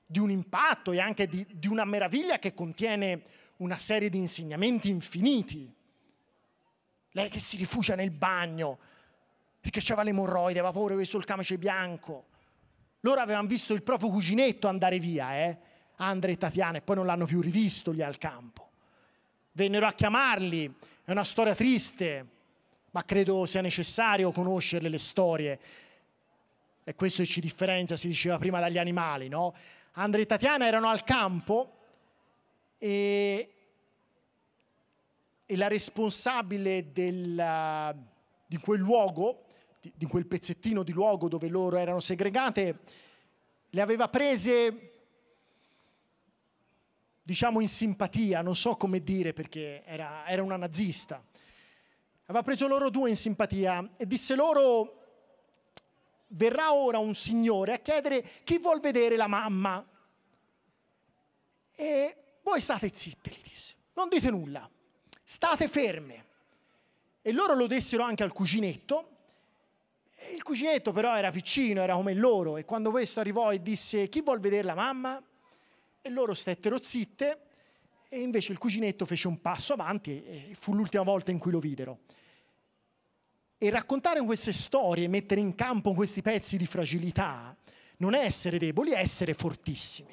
di 0.06 0.18
un 0.18 0.30
impatto 0.30 0.92
e 0.92 1.00
anche 1.00 1.26
di, 1.26 1.46
di 1.50 1.68
una 1.68 1.84
meraviglia 1.84 2.38
che 2.38 2.54
contiene 2.54 3.22
una 3.60 3.78
serie 3.78 4.08
di 4.08 4.18
insegnamenti 4.18 4.88
infiniti. 4.88 5.72
Lei 7.12 7.28
che 7.28 7.40
si 7.40 7.56
rifugia 7.56 7.94
nel 7.94 8.10
bagno 8.10 8.78
perché 9.60 9.80
aveva 9.92 10.02
l'emorroide, 10.02 10.58
aveva 10.58 10.72
paura 10.72 10.96
di 10.96 11.04
sul 11.04 11.24
camice 11.24 11.58
bianco. 11.58 12.26
Loro 13.00 13.20
avevano 13.20 13.46
visto 13.46 13.74
il 13.74 13.82
proprio 13.82 14.08
cuginetto 14.08 14.68
andare 14.68 14.98
via, 14.98 15.36
eh? 15.36 15.58
Andre 15.96 16.32
e 16.32 16.38
Tatiana, 16.38 16.78
e 16.78 16.82
poi 16.82 16.96
non 16.96 17.06
l'hanno 17.06 17.26
più 17.26 17.40
rivisto 17.42 17.90
lì 17.90 18.02
al 18.02 18.16
campo. 18.16 18.70
Vennero 19.52 19.86
a 19.86 19.92
chiamarli, 19.92 20.74
è 21.04 21.10
una 21.10 21.24
storia 21.24 21.54
triste, 21.54 22.26
ma 22.92 23.04
credo 23.04 23.44
sia 23.44 23.60
necessario 23.60 24.32
conoscerle 24.32 24.88
le 24.88 24.98
storie. 24.98 25.60
E 26.82 26.94
questo 26.94 27.24
ci 27.26 27.40
differenzia, 27.40 27.96
si 27.96 28.08
diceva 28.08 28.38
prima, 28.38 28.60
dagli 28.60 28.78
animali, 28.78 29.28
no? 29.28 29.54
Andre 29.92 30.22
e 30.22 30.26
Tatiana 30.26 30.66
erano 30.66 30.88
al 30.88 31.04
campo 31.04 31.79
e, 32.82 33.54
e 35.44 35.56
la 35.56 35.68
responsabile 35.68 36.92
del, 36.92 37.94
di 38.46 38.56
quel 38.56 38.80
luogo, 38.80 39.44
di, 39.82 39.92
di 39.94 40.06
quel 40.06 40.26
pezzettino 40.26 40.82
di 40.82 40.92
luogo 40.92 41.28
dove 41.28 41.48
loro 41.48 41.76
erano 41.76 42.00
segregate, 42.00 42.78
le 43.68 43.80
aveva 43.82 44.08
prese 44.08 44.92
diciamo 47.22 47.60
in 47.60 47.68
simpatia, 47.68 48.40
non 48.40 48.56
so 48.56 48.76
come 48.76 49.02
dire 49.02 49.34
perché 49.34 49.84
era, 49.84 50.26
era, 50.26 50.42
una 50.42 50.56
nazista. 50.56 51.22
Aveva 52.24 52.42
preso 52.42 52.66
loro 52.66 52.88
due 52.88 53.10
in 53.10 53.16
simpatia 53.16 53.90
e 53.98 54.06
disse 54.06 54.34
loro, 54.34 54.96
verrà 56.28 56.72
ora 56.72 56.98
un 56.98 57.14
signore 57.14 57.74
a 57.74 57.78
chiedere 57.78 58.26
chi 58.42 58.58
vuol 58.58 58.80
vedere 58.80 59.16
la 59.16 59.26
mamma. 59.26 59.86
E 61.76 62.16
voi 62.42 62.60
state 62.60 62.90
zitte, 62.92 63.30
gli 63.30 63.42
disse, 63.42 63.74
non 63.94 64.08
dite 64.08 64.30
nulla, 64.30 64.68
state 65.22 65.68
ferme. 65.68 66.26
E 67.22 67.32
loro 67.32 67.54
lo 67.54 67.66
dessero 67.66 68.02
anche 68.02 68.22
al 68.22 68.32
cuginetto. 68.32 69.16
Il 70.34 70.42
cuginetto 70.42 70.92
però 70.92 71.16
era 71.16 71.30
piccino, 71.30 71.82
era 71.82 71.94
come 71.94 72.14
loro, 72.14 72.56
e 72.56 72.64
quando 72.64 72.90
questo 72.90 73.20
arrivò 73.20 73.52
e 73.52 73.62
disse 73.62 74.08
chi 74.08 74.22
vuol 74.22 74.40
vedere 74.40 74.64
la 74.64 74.74
mamma? 74.74 75.22
E 76.02 76.08
loro 76.08 76.34
stettero 76.34 76.82
zitte 76.82 77.48
e 78.12 78.20
invece 78.20 78.50
il 78.50 78.58
cuginetto 78.58 79.06
fece 79.06 79.28
un 79.28 79.40
passo 79.40 79.72
avanti 79.72 80.24
e 80.24 80.52
fu 80.58 80.74
l'ultima 80.74 81.04
volta 81.04 81.30
in 81.30 81.38
cui 81.38 81.52
lo 81.52 81.60
videro. 81.60 82.00
E 83.56 83.70
raccontare 83.70 84.20
queste 84.24 84.52
storie, 84.52 85.06
mettere 85.06 85.40
in 85.40 85.54
campo 85.54 85.94
questi 85.94 86.20
pezzi 86.20 86.56
di 86.56 86.66
fragilità, 86.66 87.56
non 87.98 88.14
è 88.14 88.24
essere 88.24 88.58
deboli, 88.58 88.90
è 88.90 88.98
essere 88.98 89.34
fortissimi. 89.34 90.12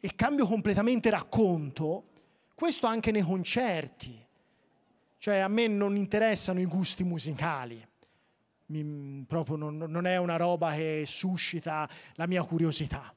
E 0.00 0.14
cambio 0.14 0.46
completamente 0.46 1.10
racconto, 1.10 2.04
questo 2.54 2.86
anche 2.86 3.10
nei 3.10 3.22
concerti. 3.22 4.26
Cioè 5.18 5.38
a 5.38 5.48
me 5.48 5.66
non 5.66 5.96
interessano 5.96 6.60
i 6.60 6.66
gusti 6.66 7.02
musicali, 7.02 7.84
Mi, 8.66 9.24
proprio 9.26 9.56
non, 9.56 9.76
non 9.76 10.06
è 10.06 10.16
una 10.16 10.36
roba 10.36 10.72
che 10.72 11.04
suscita 11.06 11.88
la 12.14 12.26
mia 12.28 12.44
curiosità. 12.44 13.12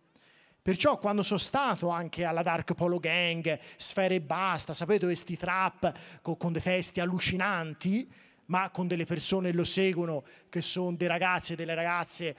Perciò 0.64 0.98
quando 0.98 1.22
sono 1.24 1.40
stato 1.40 1.90
anche 1.90 2.24
alla 2.24 2.42
Dark 2.42 2.74
Polo 2.74 3.00
Gang, 3.00 3.60
Sfere 3.76 4.16
e 4.16 4.22
Basta, 4.22 4.74
sapete 4.74 5.06
questi 5.06 5.38
trap 5.38 5.92
con, 6.22 6.38
con 6.38 6.52
dei 6.52 6.62
testi 6.62 7.00
allucinanti, 7.00 8.12
ma 8.46 8.70
con 8.72 8.88
delle 8.88 9.06
persone 9.06 9.52
che 9.52 9.56
lo 9.56 9.64
seguono, 9.64 10.24
che 10.50 10.62
sono 10.62 10.96
dei 10.96 11.08
ragazzi 11.08 11.54
e 11.54 11.56
delle 11.56 11.74
ragazze 11.76 12.36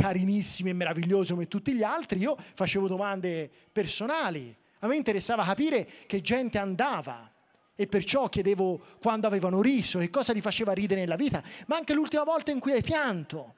carinissime 0.00 0.70
e 0.70 0.72
meravigliose 0.72 1.34
come 1.34 1.46
tutti 1.46 1.74
gli 1.74 1.82
altri, 1.82 2.20
io 2.20 2.36
facevo 2.54 2.88
domande 2.88 3.50
personali. 3.70 4.56
A 4.78 4.86
me 4.86 4.96
interessava 4.96 5.44
capire 5.44 5.86
che 6.06 6.22
gente 6.22 6.58
andava 6.58 7.30
e 7.74 7.86
perciò 7.86 8.28
chiedevo 8.28 8.80
quando 8.98 9.26
avevano 9.26 9.60
riso 9.60 10.00
e 10.00 10.08
cosa 10.08 10.32
li 10.32 10.40
faceva 10.40 10.72
ridere 10.72 11.00
nella 11.00 11.16
vita, 11.16 11.42
ma 11.66 11.76
anche 11.76 11.92
l'ultima 11.92 12.24
volta 12.24 12.50
in 12.50 12.60
cui 12.60 12.72
hai 12.72 12.82
pianto 12.82 13.56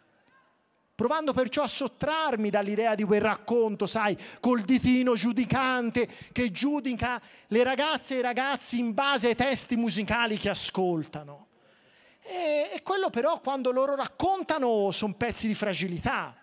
provando 0.94 1.32
perciò 1.32 1.62
a 1.62 1.68
sottrarmi 1.68 2.48
dall'idea 2.48 2.94
di 2.94 3.02
quel 3.02 3.20
racconto, 3.20 3.88
sai, 3.88 4.16
col 4.38 4.60
ditino 4.60 5.14
giudicante 5.14 6.08
che 6.30 6.52
giudica 6.52 7.20
le 7.48 7.64
ragazze 7.64 8.14
e 8.14 8.18
i 8.18 8.22
ragazzi 8.22 8.78
in 8.78 8.94
base 8.94 9.28
ai 9.28 9.34
testi 9.34 9.74
musicali 9.74 10.36
che 10.36 10.50
ascoltano. 10.50 11.48
E, 12.22 12.70
e 12.74 12.82
quello 12.82 13.10
però 13.10 13.40
quando 13.40 13.70
loro 13.70 13.94
raccontano 13.94 14.90
sono 14.90 15.14
pezzi 15.14 15.46
di 15.46 15.54
fragilità. 15.54 16.36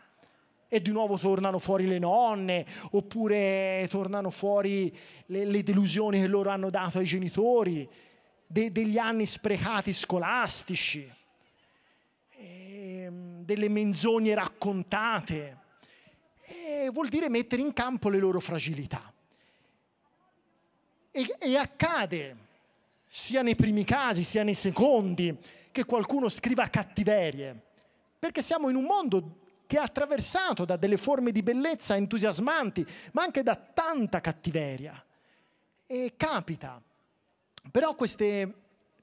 E 0.67 0.81
di 0.81 0.91
nuovo 0.91 1.17
tornano 1.17 1.57
fuori 1.57 1.87
le 1.87 1.97
nonne, 1.97 2.65
oppure 2.91 3.87
tornano 3.89 4.29
fuori 4.29 4.95
le, 5.27 5.45
le 5.45 5.63
delusioni 5.63 6.19
che 6.19 6.27
loro 6.27 6.51
hanno 6.51 6.69
dato 6.69 6.99
ai 6.99 7.05
genitori, 7.05 7.89
de, 8.45 8.71
degli 8.71 8.99
anni 8.99 9.25
sprecati 9.25 9.91
scolastici 9.93 11.17
delle 13.49 13.67
menzogne 13.67 14.35
raccontate. 14.35 15.57
E 16.45 16.89
vuol 16.91 17.07
dire 17.07 17.29
mettere 17.29 17.63
in 17.63 17.73
campo 17.73 18.09
le 18.09 18.19
loro 18.19 18.39
fragilità. 18.39 19.11
E, 21.11 21.35
e 21.39 21.57
accade, 21.57 22.37
sia 23.07 23.41
nei 23.41 23.55
primi 23.55 23.83
casi, 23.83 24.23
sia 24.23 24.43
nei 24.43 24.53
secondi, 24.53 25.35
che 25.79 25.85
qualcuno 25.85 26.27
scriva 26.27 26.67
cattiverie, 26.67 27.57
perché 28.19 28.41
siamo 28.41 28.69
in 28.69 28.75
un 28.75 28.83
mondo 28.83 29.37
che 29.65 29.77
è 29.77 29.81
attraversato 29.81 30.65
da 30.65 30.75
delle 30.75 30.97
forme 30.97 31.31
di 31.31 31.41
bellezza 31.41 31.95
entusiasmanti, 31.95 32.85
ma 33.13 33.23
anche 33.23 33.43
da 33.43 33.55
tanta 33.55 34.19
cattiveria. 34.19 35.01
E 35.85 36.13
capita. 36.17 36.81
Però 37.71 37.95
queste 37.95 38.53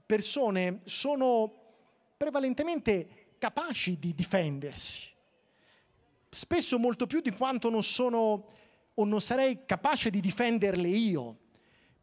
persone 0.04 0.80
sono 0.84 1.50
prevalentemente 2.16 3.34
capaci 3.38 3.98
di 3.98 4.14
difendersi. 4.14 5.04
Spesso 6.28 6.78
molto 6.78 7.06
più 7.06 7.20
di 7.20 7.30
quanto 7.30 7.70
non 7.70 7.82
sono 7.82 8.48
o 8.92 9.04
non 9.04 9.20
sarei 9.22 9.64
capace 9.64 10.10
di 10.10 10.20
difenderle 10.20 10.88
io. 10.88 11.36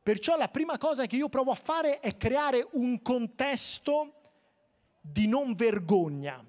Perciò 0.01 0.36
la 0.36 0.47
prima 0.47 0.78
cosa 0.78 1.05
che 1.05 1.15
io 1.15 1.30
provo 1.30 1.51
a 1.51 1.55
fare 1.55 1.99
è 1.99 2.17
creare 2.17 2.67
un 2.71 3.01
contesto 3.01 4.22
di 5.05 5.27
non 5.27 5.53
vergogna 5.53 6.41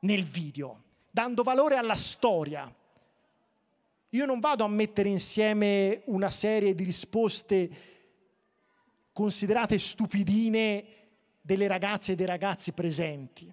nel 0.00 0.24
video, 0.24 0.82
dando 1.10 1.42
valore 1.42 1.76
alla 1.76 1.96
storia. 1.96 2.70
Io 4.10 4.26
non 4.26 4.40
vado 4.40 4.62
a 4.62 4.68
mettere 4.68 5.08
insieme 5.08 6.02
una 6.06 6.30
serie 6.30 6.74
di 6.74 6.84
risposte 6.84 7.70
considerate 9.12 9.78
stupidine 9.78 10.84
delle 11.40 11.66
ragazze 11.66 12.12
e 12.12 12.14
dei 12.14 12.26
ragazzi 12.26 12.72
presenti. 12.72 13.52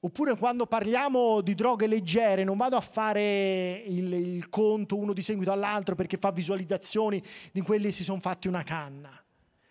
Oppure 0.00 0.36
quando 0.38 0.64
parliamo 0.64 1.42
di 1.42 1.54
droghe 1.54 1.86
leggere 1.86 2.44
non 2.44 2.56
vado 2.56 2.76
a 2.76 2.80
fare 2.80 3.82
il, 3.84 4.12
il, 4.12 4.48
conto 4.48 4.96
uno 4.96 5.12
di 5.12 5.22
seguito 5.22 5.52
all'altro 5.52 5.96
perché 5.96 6.16
fa 6.16 6.30
visualizzazioni 6.30 7.22
di 7.52 7.60
quelli 7.60 7.86
che 7.86 7.92
si 7.92 8.04
sono 8.04 8.20
fatti 8.20 8.48
una 8.48 8.62
canna, 8.62 9.10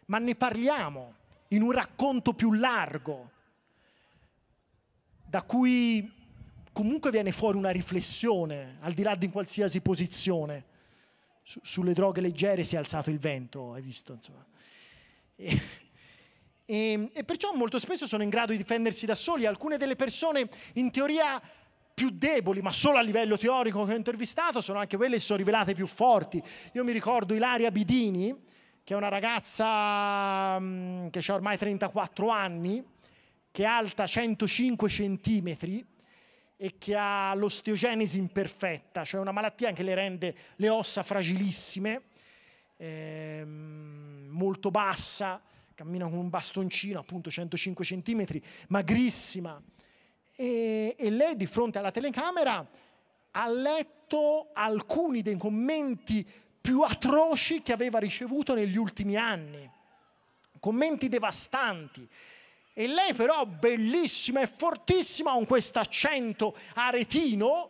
ma 0.07 0.19
ne 0.19 0.35
parliamo 0.35 1.15
in 1.49 1.61
un 1.61 1.71
racconto 1.71 2.33
più 2.33 2.53
largo, 2.53 3.31
da 5.25 5.43
cui 5.43 6.11
comunque 6.71 7.09
viene 7.11 7.31
fuori 7.31 7.57
una 7.57 7.71
riflessione, 7.71 8.77
al 8.81 8.93
di 8.93 9.03
là 9.03 9.15
di 9.15 9.29
qualsiasi 9.29 9.81
posizione. 9.81 10.75
Su, 11.41 11.59
sulle 11.63 11.93
droghe 11.93 12.21
leggere 12.21 12.63
si 12.63 12.75
è 12.75 12.77
alzato 12.77 13.09
il 13.09 13.19
vento, 13.19 13.73
hai 13.73 13.81
visto? 13.81 14.13
Insomma. 14.13 14.45
E, 15.35 15.61
e, 16.65 17.09
e 17.13 17.23
perciò 17.23 17.53
molto 17.53 17.79
spesso 17.79 18.05
sono 18.05 18.23
in 18.23 18.29
grado 18.29 18.51
di 18.51 18.57
difendersi 18.57 19.05
da 19.05 19.15
soli. 19.15 19.45
Alcune 19.45 19.77
delle 19.77 19.95
persone 19.95 20.49
in 20.73 20.91
teoria 20.91 21.41
più 21.93 22.09
deboli, 22.11 22.61
ma 22.61 22.71
solo 22.71 22.97
a 22.97 23.01
livello 23.01 23.37
teorico 23.37 23.85
che 23.85 23.93
ho 23.93 23.95
intervistato, 23.95 24.61
sono 24.61 24.77
anche 24.77 24.97
quelle 24.97 25.15
che 25.15 25.19
si 25.19 25.25
sono 25.27 25.39
rivelate 25.39 25.73
più 25.73 25.87
forti. 25.87 26.43
Io 26.73 26.83
mi 26.83 26.91
ricordo 26.91 27.33
Ilaria 27.33 27.71
Bidini, 27.71 28.35
che 28.87 28.93
è 28.93 28.95
una 28.95 29.09
ragazza 29.09 30.55
um, 30.57 31.09
che 31.09 31.19
ha 31.19 31.33
ormai 31.33 31.57
34 31.57 32.29
anni, 32.29 32.81
che 33.51 33.63
è 33.63 33.65
alta 33.65 34.07
105 34.07 34.87
centimetri 34.87 35.85
e 36.55 36.75
che 36.77 36.95
ha 36.95 37.33
l'osteogenesi 37.35 38.17
imperfetta, 38.17 39.03
cioè 39.03 39.19
una 39.19 39.33
malattia 39.33 39.73
che 39.73 39.83
le 39.83 39.93
rende 39.93 40.35
le 40.55 40.69
ossa 40.69 41.03
fragilissime, 41.03 42.03
ehm, 42.77 44.27
molto 44.29 44.71
bassa, 44.71 45.41
cammina 45.75 46.07
con 46.07 46.19
un 46.19 46.29
bastoncino, 46.29 46.97
appunto 46.97 47.29
105 47.29 47.83
centimetri, 47.83 48.41
magrissima. 48.69 49.61
E, 50.37 50.95
e 50.97 51.09
lei 51.09 51.35
di 51.35 51.45
fronte 51.45 51.77
alla 51.77 51.91
telecamera 51.91 52.65
ha 53.31 53.49
letto 53.49 54.47
alcuni 54.53 55.21
dei 55.21 55.35
commenti 55.35 56.25
più 56.67 56.81
atroci 56.81 57.61
che 57.61 57.71
aveva 57.71 57.97
ricevuto 57.97 58.53
negli 58.53 58.75
ultimi 58.75 59.15
anni, 59.15 59.71
commenti 60.59 61.07
devastanti. 61.07 62.05
E 62.73 62.87
lei 62.87 63.13
però, 63.13 63.45
bellissima 63.45 64.41
e 64.41 64.47
fortissima, 64.47 65.31
con 65.31 65.45
questo 65.45 65.79
accento 65.79 66.57
aretino, 66.73 67.69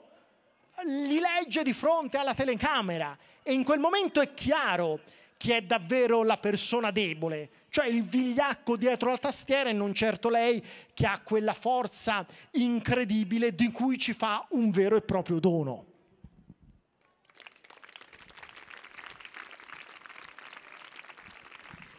li 0.86 1.20
legge 1.20 1.62
di 1.62 1.74
fronte 1.74 2.18
alla 2.18 2.34
telecamera. 2.34 3.16
E 3.44 3.54
in 3.54 3.64
quel 3.64 3.78
momento 3.78 4.20
è 4.20 4.34
chiaro 4.34 5.02
chi 5.38 5.52
è 5.52 5.62
davvero 5.62 6.24
la 6.24 6.38
persona 6.38 6.90
debole, 6.90 7.50
cioè 7.70 7.86
il 7.86 8.04
vigliacco 8.04 8.76
dietro 8.78 9.12
la 9.12 9.20
tastiera 9.20 9.70
e 9.70 9.74
non 9.74 9.94
certo 9.94 10.28
lei 10.28 10.60
che 10.96 11.06
ha 11.06 11.22
quella 11.22 11.54
forza 11.54 12.26
incredibile 12.54 13.54
di 13.54 13.72
cui 13.72 14.00
ci 14.00 14.14
fa 14.14 14.44
un 14.50 14.72
vero 14.72 14.96
e 14.96 15.02
proprio 15.02 15.38
dono. 15.38 15.87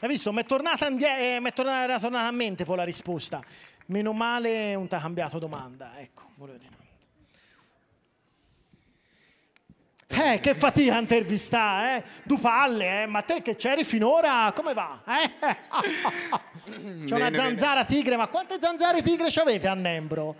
Hai 0.00 0.08
visto? 0.08 0.32
Mi 0.32 0.42
è 0.42 0.44
tornata, 0.44 0.86
eh, 0.86 1.40
tornata, 1.54 1.82
era 1.82 1.98
tornata 1.98 2.28
a 2.28 2.30
mente 2.30 2.64
poi 2.64 2.76
la 2.76 2.84
risposta. 2.84 3.40
Meno 3.86 4.12
male 4.12 4.74
non 4.74 4.86
ti 4.86 4.94
ha 4.94 5.00
cambiato 5.00 5.38
domanda, 5.38 5.92
ecco, 5.98 6.30
volevo 6.36 6.58
dire. 6.58 6.76
Eh, 10.10 10.40
che 10.40 10.54
fatica 10.54 10.96
a 10.96 11.00
intervistare, 11.00 11.96
eh? 11.96 12.04
Du 12.22 12.38
palle, 12.38 13.02
eh? 13.02 13.06
Ma 13.06 13.22
te 13.22 13.42
che 13.42 13.56
c'eri 13.56 13.84
finora, 13.84 14.52
come 14.54 14.72
va? 14.72 15.02
Eh? 15.06 15.30
C'è 17.04 17.14
una 17.14 17.30
Bene, 17.30 17.36
zanzara 17.36 17.84
tigre, 17.84 18.16
ma 18.16 18.28
quante 18.28 18.58
zanzare 18.60 19.02
tigre 19.02 19.30
ci 19.30 19.38
avete 19.38 19.68
a 19.68 19.74
Nembro? 19.74 20.36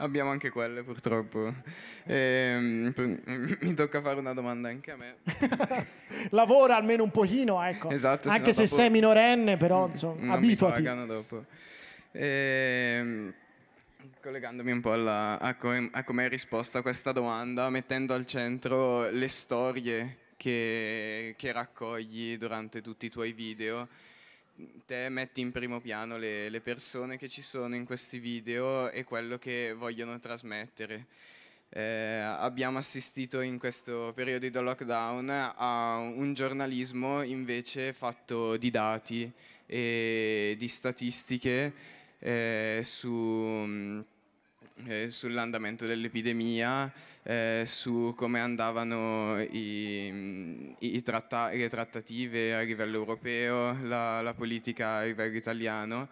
Abbiamo 0.00 0.30
anche 0.30 0.48
quelle 0.48 0.82
purtroppo. 0.82 1.52
Ehm, 2.04 2.90
pr- 2.94 3.58
mi 3.64 3.74
tocca 3.74 4.00
fare 4.00 4.18
una 4.18 4.32
domanda 4.32 4.68
anche 4.70 4.90
a 4.92 4.96
me. 4.96 5.16
Lavora 6.30 6.76
almeno 6.76 7.02
un 7.02 7.10
pochino, 7.10 7.62
ecco. 7.62 7.90
Esatto, 7.90 8.30
Anche 8.30 8.54
se 8.54 8.62
dopo- 8.64 8.74
sei 8.76 8.88
minorenne, 8.90 9.58
però 9.58 9.88
insomma, 9.88 10.20
non 10.24 10.40
mi 10.40 10.46
abituati. 10.46 10.82
pagano 10.82 11.04
dopo. 11.04 11.44
Ehm, 12.12 13.32
collegandomi 14.22 14.70
un 14.72 14.80
po' 14.80 14.92
alla- 14.92 15.38
a, 15.38 15.54
come, 15.56 15.90
a 15.92 16.02
come 16.02 16.22
hai 16.22 16.28
risposto 16.30 16.78
a 16.78 16.82
questa 16.82 17.12
domanda, 17.12 17.68
mettendo 17.68 18.14
al 18.14 18.24
centro 18.24 19.08
le 19.10 19.28
storie 19.28 20.16
che, 20.38 21.34
che 21.36 21.52
raccogli 21.52 22.38
durante 22.38 22.80
tutti 22.80 23.04
i 23.04 23.10
tuoi 23.10 23.32
video, 23.32 23.86
te 24.86 25.08
metti 25.08 25.40
in 25.40 25.52
primo 25.52 25.80
piano 25.80 26.16
le, 26.16 26.48
le 26.48 26.60
persone 26.60 27.16
che 27.16 27.28
ci 27.28 27.42
sono 27.42 27.74
in 27.74 27.84
questi 27.84 28.18
video 28.18 28.90
e 28.90 29.04
quello 29.04 29.38
che 29.38 29.74
vogliono 29.76 30.18
trasmettere. 30.18 31.06
Eh, 31.72 32.18
abbiamo 32.18 32.78
assistito 32.78 33.40
in 33.40 33.58
questo 33.58 34.12
periodo 34.14 34.48
di 34.48 34.52
lockdown 34.52 35.52
a 35.56 35.98
un 35.98 36.34
giornalismo 36.34 37.22
invece 37.22 37.92
fatto 37.92 38.56
di 38.56 38.70
dati 38.70 39.30
e 39.66 40.56
di 40.58 40.66
statistiche 40.66 41.72
eh, 42.18 42.82
su, 42.84 43.08
eh, 44.86 45.10
sull'andamento 45.10 45.86
dell'epidemia, 45.86 46.92
eh, 47.22 47.64
su 47.66 48.14
come 48.16 48.40
andavano 48.40 49.40
i, 49.40 50.74
i 50.78 51.02
tratta- 51.02 51.50
le 51.50 51.68
trattative 51.68 52.54
a 52.54 52.60
livello 52.60 52.96
europeo, 52.96 53.76
la, 53.82 54.20
la 54.20 54.34
politica 54.34 54.96
a 54.96 55.04
livello 55.04 55.36
italiano. 55.36 56.08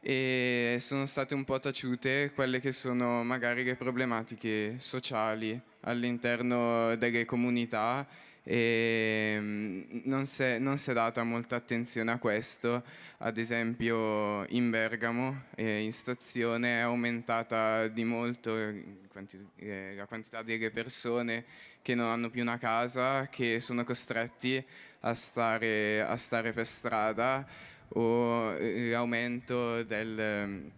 E 0.00 0.78
sono 0.80 1.06
state 1.06 1.34
un 1.34 1.44
po' 1.44 1.58
taciute 1.58 2.32
quelle 2.34 2.60
che 2.60 2.72
sono 2.72 3.24
magari 3.24 3.64
le 3.64 3.74
problematiche 3.76 4.76
sociali 4.78 5.60
all'interno 5.80 6.94
delle 6.96 7.24
comunità 7.24 8.06
e 8.50 9.86
non 10.04 10.24
si 10.24 10.42
è, 10.42 10.58
non 10.58 10.78
si 10.78 10.90
è 10.90 10.94
data 10.94 11.22
molta 11.22 11.56
attenzione 11.56 12.12
a 12.12 12.18
questo. 12.18 12.82
Ad 13.18 13.36
esempio 13.36 14.46
in 14.48 14.70
Bergamo, 14.70 15.44
eh, 15.54 15.82
in 15.82 15.92
stazione, 15.92 16.78
è 16.78 16.80
aumentata 16.80 17.88
di 17.88 18.04
molto 18.04 18.56
eh, 18.56 19.00
quanti- 19.10 19.46
eh, 19.56 19.92
la 19.94 20.06
quantità 20.06 20.40
delle 20.40 20.70
persone 20.70 21.44
che 21.82 21.94
non 21.94 22.08
hanno 22.08 22.30
più 22.30 22.40
una 22.40 22.56
casa, 22.56 23.28
che 23.28 23.60
sono 23.60 23.84
costretti 23.84 24.64
a 25.00 25.12
stare, 25.12 26.00
a 26.00 26.16
stare 26.16 26.54
per 26.54 26.64
strada 26.64 27.46
o 27.88 28.54
eh, 28.54 28.88
l'aumento 28.88 29.82
del, 29.82 30.72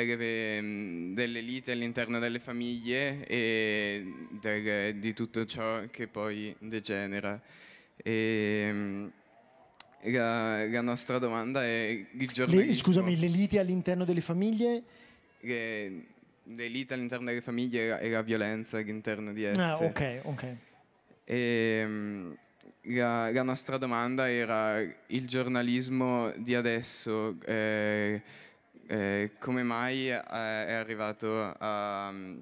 ehm, 0.00 1.14
delle, 1.14 1.38
ehm, 1.40 1.44
liti 1.44 1.70
all'interno 1.70 2.18
delle 2.18 2.38
famiglie 2.38 3.26
e 3.26 4.04
del- 4.40 4.96
di 4.96 5.12
tutto 5.12 5.44
ciò 5.44 5.82
che 5.90 6.06
poi 6.08 6.54
degenera. 6.58 7.40
E, 7.96 8.64
ehm, 8.68 9.12
la, 10.04 10.66
la 10.66 10.80
nostra 10.80 11.18
domanda 11.18 11.62
è 11.62 11.88
il 11.88 12.06
Le- 12.18 12.32
giornalismo. 12.32 12.72
scusami, 12.74 13.16
le 13.18 13.26
liti 13.28 13.58
all'interno 13.58 14.04
delle 14.04 14.20
famiglie? 14.22 14.82
le, 15.40 16.66
liti 16.68 16.92
all'interno 16.92 17.26
delle 17.26 17.40
famiglie 17.42 18.00
e 18.00 18.10
la, 18.10 18.22
violenza 18.22 18.78
all'interno 18.78 19.32
di 19.32 19.44
esse. 19.44 19.60
Ah, 19.60 19.76
ok, 19.84 20.20
ok. 20.24 20.56
E, 21.24 21.82
mm, 21.86 22.32
la, 22.86 23.30
la 23.30 23.42
nostra 23.42 23.76
domanda 23.76 24.28
era 24.28 24.80
il 24.80 25.26
giornalismo 25.26 26.32
di 26.36 26.54
adesso, 26.54 27.36
eh, 27.44 28.20
eh, 28.86 29.32
come 29.38 29.62
mai 29.62 30.08
eh, 30.10 30.20
è 30.20 30.72
arrivato 30.72 31.54
a 31.58 32.10
mm, 32.12 32.38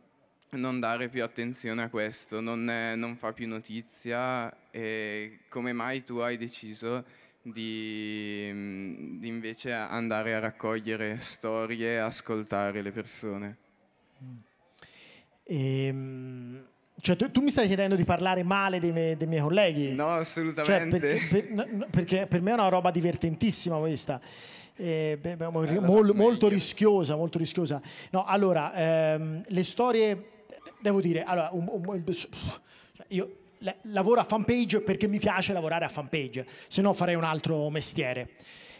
non 0.52 0.80
dare 0.80 1.08
più 1.08 1.22
attenzione 1.22 1.82
a 1.82 1.88
questo, 1.88 2.40
non, 2.40 2.68
è- 2.68 2.94
non 2.96 3.16
fa 3.16 3.32
più 3.32 3.46
notizia 3.46 4.52
e 4.70 5.40
come 5.48 5.72
mai 5.72 6.02
tu 6.04 6.16
hai 6.16 6.36
deciso 6.36 7.04
di, 7.42 8.48
mm, 8.52 9.18
di 9.20 9.28
invece 9.28 9.72
andare 9.72 10.34
a 10.34 10.40
raccogliere 10.40 11.18
storie, 11.20 11.98
ascoltare 12.00 12.82
le 12.82 12.90
persone? 12.92 13.56
Ehm, 15.44 16.64
cioè, 17.00 17.16
tu, 17.16 17.30
tu 17.30 17.40
mi 17.40 17.50
stai 17.50 17.66
chiedendo 17.66 17.96
di 17.96 18.04
parlare 18.04 18.42
male 18.42 18.78
dei, 18.78 18.92
miei- 18.92 19.16
dei 19.16 19.26
miei 19.26 19.40
colleghi? 19.42 19.92
No, 19.92 20.06
Cioè, 20.06 20.20
assolutamente. 20.20 20.98
perché, 20.98 21.26
per, 21.28 21.50
no, 21.50 21.86
perché 21.90 22.26
per 22.26 22.40
me 22.42 22.50
è 22.50 22.54
una 22.54 22.68
roba 22.68 22.90
divertentissima 22.90 23.78
questa. 23.78 24.20
Eh, 24.82 25.18
beh, 25.20 25.32
Eh, 25.32 25.80
mol- 25.80 26.12
molto 26.14 26.48
rischiosa, 26.48 27.14
molto 27.14 27.36
rischiosa. 27.36 27.82
No, 28.12 28.24
allora, 28.24 28.72
ehm, 28.74 29.42
le 29.48 29.62
storie, 29.62 30.30
devo 30.80 31.02
dire, 31.02 31.22
allora, 31.22 31.50
un- 31.52 31.68
un- 31.68 32.02
cioè, 32.12 33.04
io 33.08 33.34
la- 33.58 33.74
lavoro 33.82 34.20
a 34.20 34.24
fanpage 34.24 34.80
perché 34.80 35.06
mi 35.06 35.18
piace 35.18 35.52
lavorare 35.52 35.84
a 35.84 35.88
fanpage, 35.88 36.46
se 36.66 36.80
no 36.80 36.94
farei 36.94 37.14
un 37.14 37.24
altro 37.24 37.68
mestiere. 37.68 38.30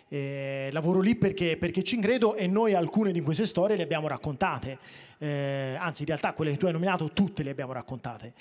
Eh, 0.08 0.70
lavoro 0.72 1.00
lì 1.00 1.14
perché, 1.16 1.56
perché 1.58 1.82
ci 1.84 1.96
credo 1.98 2.34
e 2.34 2.46
noi 2.48 2.72
alcune 2.74 3.12
di 3.12 3.20
queste 3.20 3.44
storie 3.46 3.76
le 3.76 3.82
abbiamo 3.82 4.08
raccontate. 4.08 4.78
Eh, 5.18 5.76
anzi, 5.78 6.00
in 6.02 6.08
realtà 6.08 6.32
quelle 6.32 6.50
che 6.52 6.56
tu 6.56 6.64
hai 6.66 6.72
nominato 6.72 7.10
tutte 7.12 7.42
le 7.42 7.50
abbiamo 7.50 7.72
raccontate. 7.74 8.32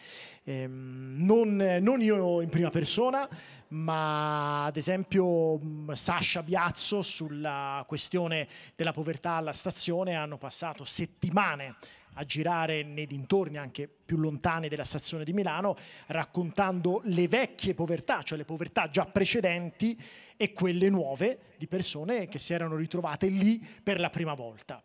Ehm, 0.45 1.15
non, 1.19 1.57
non 1.81 2.01
io 2.01 2.39
in 2.41 2.49
prima 2.49 2.69
persona, 2.69 3.27
ma 3.69 4.65
ad 4.65 4.77
esempio 4.77 5.57
mh, 5.57 5.93
Sasha 5.93 6.43
Biazzo 6.43 7.01
sulla 7.01 7.83
questione 7.87 8.47
della 8.75 8.93
povertà 8.93 9.33
alla 9.33 9.53
stazione 9.53 10.15
hanno 10.15 10.37
passato 10.37 10.85
settimane 10.85 11.75
a 12.13 12.25
girare 12.25 12.83
nei 12.83 13.05
dintorni 13.05 13.57
anche 13.57 13.87
più 13.87 14.17
lontani 14.17 14.67
della 14.67 14.83
stazione 14.83 15.23
di 15.23 15.31
Milano, 15.31 15.77
raccontando 16.07 17.01
le 17.05 17.27
vecchie 17.27 17.73
povertà, 17.73 18.23
cioè 18.23 18.37
le 18.37 18.45
povertà 18.45 18.89
già 18.89 19.05
precedenti 19.05 19.97
e 20.35 20.51
quelle 20.51 20.89
nuove 20.89 21.39
di 21.57 21.67
persone 21.67 22.27
che 22.27 22.39
si 22.39 22.53
erano 22.53 22.75
ritrovate 22.75 23.27
lì 23.27 23.65
per 23.83 23.99
la 23.99 24.09
prima 24.09 24.33
volta. 24.33 24.83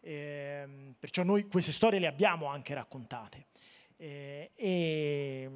Ehm, 0.00 0.94
perciò 0.98 1.22
noi 1.22 1.46
queste 1.48 1.72
storie 1.72 1.98
le 1.98 2.06
abbiamo 2.06 2.46
anche 2.46 2.72
raccontate 2.72 3.46
eh, 3.96 4.50
e, 4.54 5.50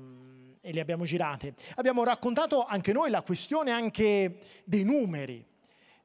e 0.66 0.72
le 0.72 0.80
abbiamo 0.80 1.04
girate. 1.04 1.54
Abbiamo 1.74 2.04
raccontato 2.04 2.64
anche 2.64 2.94
noi 2.94 3.10
la 3.10 3.20
questione 3.20 3.70
anche 3.70 4.38
dei 4.64 4.82
numeri. 4.82 5.44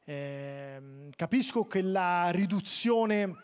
Ehm, 0.04 1.12
capisco 1.16 1.66
che 1.66 1.82
la 1.82 2.30
riduzione 2.32 3.36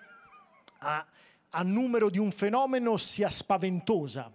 a, 0.80 1.08
a 1.52 1.64
numero 1.64 2.10
di 2.10 2.20
un 2.20 2.32
fenomeno 2.32 2.98
sia 2.98 3.30
spaventosa. 3.30 4.30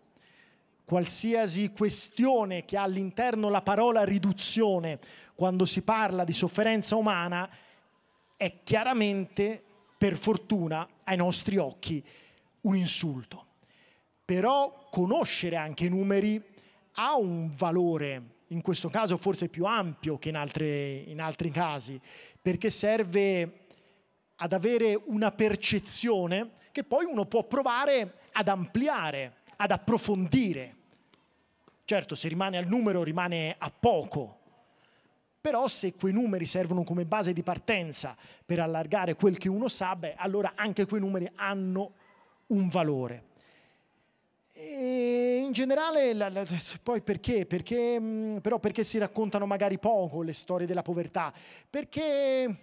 Qualsiasi 0.83 1.70
questione 1.70 2.64
che 2.64 2.78
ha 2.78 2.83
all'interno 2.83 3.51
la 3.51 3.61
parola 3.61 4.03
riduzione 4.03 4.99
quando 5.35 5.66
si 5.66 5.83
parla 5.83 6.24
di 6.24 6.33
sofferenza 6.33 6.97
umana 6.97 7.47
è 8.39 8.62
chiaramente, 8.64 9.62
per 9.99 10.16
fortuna, 10.16 10.89
ai 11.05 11.18
nostri 11.18 11.59
occhi 11.59 12.03
un 12.62 12.74
insulto. 12.74 13.45
Però 14.24 14.89
conoscere 14.91 15.57
anche 15.57 15.85
i 15.85 15.91
numeri 15.91 16.49
ha 17.01 17.16
un 17.16 17.55
valore, 17.57 18.22
in 18.48 18.61
questo 18.61 18.90
caso 18.90 19.16
forse 19.16 19.48
più 19.48 19.64
ampio 19.64 20.18
che 20.18 20.28
in, 20.28 20.36
altre- 20.36 20.96
in 21.07 21.18
altri 21.18 21.51
casi, 21.51 21.98
perché 22.40 22.68
serve 22.68 23.66
ad 24.36 24.53
avere 24.53 25.01
una 25.07 25.32
percezione 25.32 26.59
che 26.72 26.84
poi 26.84 27.07
uno 27.07 27.24
può 27.24 27.44
provare 27.44 28.18
ad 28.32 28.48
ampliare, 28.48 29.36
ad 29.57 29.70
approfondire. 29.70 30.76
Certo, 31.86 32.14
se 32.14 32.28
rimane 32.28 32.59
al 32.59 32.66
numero 32.66 33.03
rimane 33.03 33.57
a 33.59 33.70
poco, 33.70 34.36
Però 35.40 35.68
se 35.68 35.94
quei 35.94 36.12
numeri 36.12 36.44
servono 36.44 36.84
come 36.84 37.07
base 37.07 37.32
di 37.32 37.42
partenza 37.42 38.14
per 38.44 38.61
allargare 38.61 39.14
quel 39.14 39.38
che 39.38 39.48
uno 39.48 39.68
sa, 39.68 39.96
beh, 39.96 40.14
allora 40.18 40.53
anche 40.55 40.84
quei 40.84 41.01
numeri 41.01 41.26
hanno 41.36 41.92
un 42.48 42.68
valore. 42.68 43.30
E 44.63 45.41
in 45.43 45.53
generale, 45.53 46.13
la- 46.13 46.29
la- 46.29 46.45
poi 46.83 47.01
perché? 47.01 47.47
Perché, 47.47 47.99
mh, 47.99 48.41
però 48.43 48.59
perché 48.59 48.85
si 48.85 48.99
raccontano 48.99 49.47
magari 49.47 49.79
poco 49.79 50.21
le 50.21 50.35
storie 50.35 50.67
della 50.67 50.83
povertà? 50.83 51.33
Perché, 51.69 52.55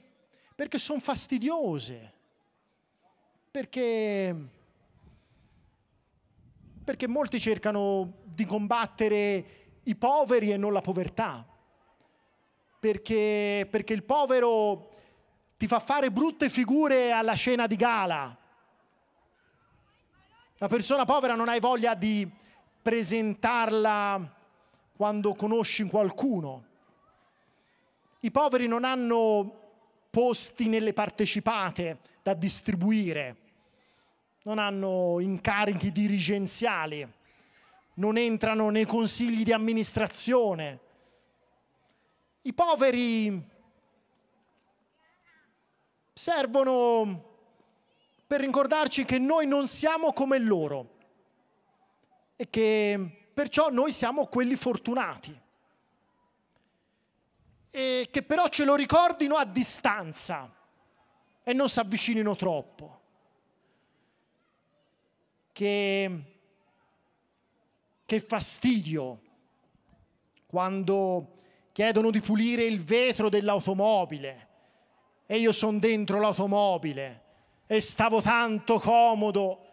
perché 0.54 0.78
sono 0.78 1.00
fastidiose, 1.00 2.14
perché, 3.50 4.36
perché 6.84 7.08
molti 7.08 7.40
cercano 7.40 8.14
di 8.26 8.46
combattere 8.46 9.46
i 9.84 9.96
poveri 9.96 10.52
e 10.52 10.58
non 10.58 10.74
la 10.74 10.82
povertà, 10.82 11.44
perché, 12.80 13.68
perché 13.72 13.94
il 13.94 14.04
povero 14.04 14.92
ti 15.58 15.66
fa 15.66 15.80
fare 15.80 16.12
brutte 16.12 16.52
figure 16.52 17.12
alla 17.12 17.36
cena 17.36 17.66
di 17.66 17.76
gala. 17.76 18.38
La 20.60 20.68
persona 20.68 21.06
povera 21.06 21.36
non 21.36 21.50
hai 21.50 21.60
voglia 21.60 21.94
di 21.94 22.28
presentarla 22.82 24.36
quando 24.96 25.36
conosci 25.36 25.88
qualcuno. 25.88 26.66
I 28.22 28.32
poveri 28.32 28.66
non 28.66 28.84
hanno 28.84 29.70
posti 30.10 30.68
nelle 30.68 30.94
partecipate 30.94 32.00
da 32.24 32.34
distribuire, 32.34 33.36
non 34.46 34.58
hanno 34.58 35.20
incarichi 35.20 35.92
dirigenziali, 35.92 37.08
non 37.96 38.18
entrano 38.18 38.72
nei 38.72 38.86
consigli 38.88 39.44
di 39.44 39.54
amministrazione. 39.54 40.80
I 42.42 42.54
poveri 42.54 43.48
servono 46.14 47.27
per 48.28 48.42
ricordarci 48.42 49.06
che 49.06 49.18
noi 49.18 49.48
non 49.48 49.70
siamo 49.70 50.12
come 50.12 50.38
loro 50.38 50.96
e 52.36 52.50
che 52.50 53.30
perciò 53.34 53.70
noi 53.70 53.94
siamo 53.94 54.28
quelli 54.28 54.58
fortunati 54.58 55.42
e 57.72 58.08
che 58.12 58.24
però 58.24 58.50
ce 58.50 58.66
lo 58.66 58.76
ricordino 58.76 59.36
a 59.36 59.46
distanza 59.46 60.54
e 61.44 61.54
non 61.54 61.70
si 61.70 61.80
avvicinino 61.80 62.36
troppo. 62.36 62.96
Che, 65.54 66.22
che 68.06 68.20
fastidio 68.20 69.22
quando 70.46 71.34
chiedono 71.72 72.12
di 72.12 72.20
pulire 72.20 72.66
il 72.66 72.84
vetro 72.84 73.30
dell'automobile 73.30 74.48
e 75.26 75.38
io 75.38 75.52
sono 75.52 75.80
dentro 75.80 76.20
l'automobile 76.20 77.27
e 77.68 77.82
stavo 77.82 78.22
tanto 78.22 78.80
comodo. 78.80 79.66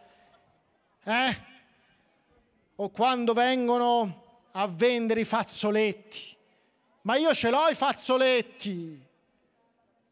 Eh? 1.03 1.41
O 2.75 2.89
quando 2.89 3.33
vengono 3.33 4.23
a 4.51 4.67
vendere 4.67 5.21
i 5.21 5.25
fazzoletti. 5.25 6.35
Ma 7.01 7.15
io 7.15 7.33
ce 7.33 7.49
l'ho 7.49 7.67
i 7.67 7.75
fazzoletti, 7.75 9.01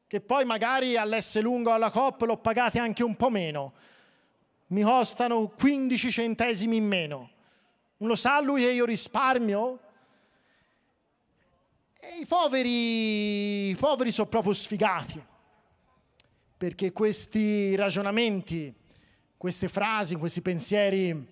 che 0.08 0.22
poi 0.22 0.46
magari 0.46 0.96
all'S 0.96 1.42
lungo 1.42 1.72
alla 1.72 1.90
COP 1.90 2.22
l'ho 2.22 2.38
pagati 2.38 2.78
anche 2.78 3.04
un 3.04 3.16
po' 3.16 3.30
meno. 3.30 3.74
Mi 4.68 4.84
costano 4.84 5.48
15 5.50 6.12
centesimi 6.12 6.78
in 6.78 6.88
meno. 6.88 7.30
Non 7.98 8.10
lo 8.10 8.16
sa 8.16 8.40
lui 8.40 8.62
che 8.62 8.72
io 8.72 8.86
risparmio? 8.86 9.80
E 12.00 12.20
i 12.20 12.26
poveri, 12.26 13.70
i 13.70 13.76
poveri 13.76 14.12
sono 14.12 14.28
proprio 14.28 14.54
sfigati 14.54 15.32
perché 16.64 16.94
questi 16.94 17.76
ragionamenti, 17.76 18.74
queste 19.36 19.68
frasi, 19.68 20.16
questi 20.16 20.42
pensieri 20.42 21.28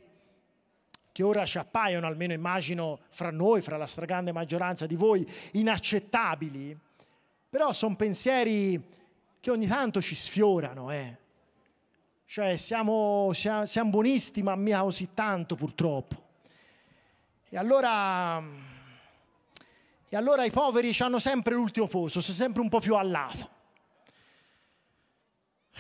che 1.10 1.24
ora 1.24 1.46
ci 1.46 1.58
appaiono, 1.58 2.06
almeno 2.06 2.34
immagino 2.34 3.00
fra 3.08 3.32
noi, 3.32 3.62
fra 3.62 3.78
la 3.78 3.88
stragrande 3.88 4.34
maggioranza 4.34 4.86
di 4.86 4.96
voi, 4.96 5.26
inaccettabili, 5.52 6.78
però 7.50 7.72
sono 7.72 7.96
pensieri 7.96 8.78
che 9.40 9.52
ogni 9.52 9.68
tanto 9.68 10.02
ci 10.02 10.16
sfiorano. 10.16 10.92
Eh. 10.92 11.16
Cioè 12.26 12.58
siamo, 12.58 13.32
siamo, 13.32 13.66
siamo 13.66 13.90
buonisti, 13.90 14.44
ma 14.44 14.58
mica 14.58 14.82
così 14.82 15.14
tanto 15.14 15.56
purtroppo. 15.56 16.24
E 17.48 17.58
allora, 17.58 18.44
e 20.10 20.18
allora 20.18 20.44
i 20.44 20.52
poveri 20.52 20.94
hanno 21.00 21.20
sempre 21.20 21.56
l'ultimo 21.56 21.88
posto, 21.88 22.20
sono 22.20 22.36
sempre 22.36 22.62
un 22.62 22.68
po' 22.68 22.82
più 22.82 22.98
a 22.98 23.02
lato. 23.02 23.60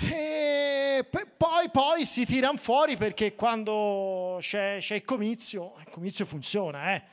E 0.09 1.05
poi, 1.37 1.69
poi 1.69 2.05
si 2.05 2.25
tirano 2.25 2.57
fuori 2.57 2.97
perché 2.97 3.35
quando 3.35 4.37
c'è, 4.39 4.79
il 4.89 5.03
comizio, 5.03 5.75
il 5.79 5.89
comizio 5.89 6.25
funziona, 6.25 6.95
eh? 6.95 7.03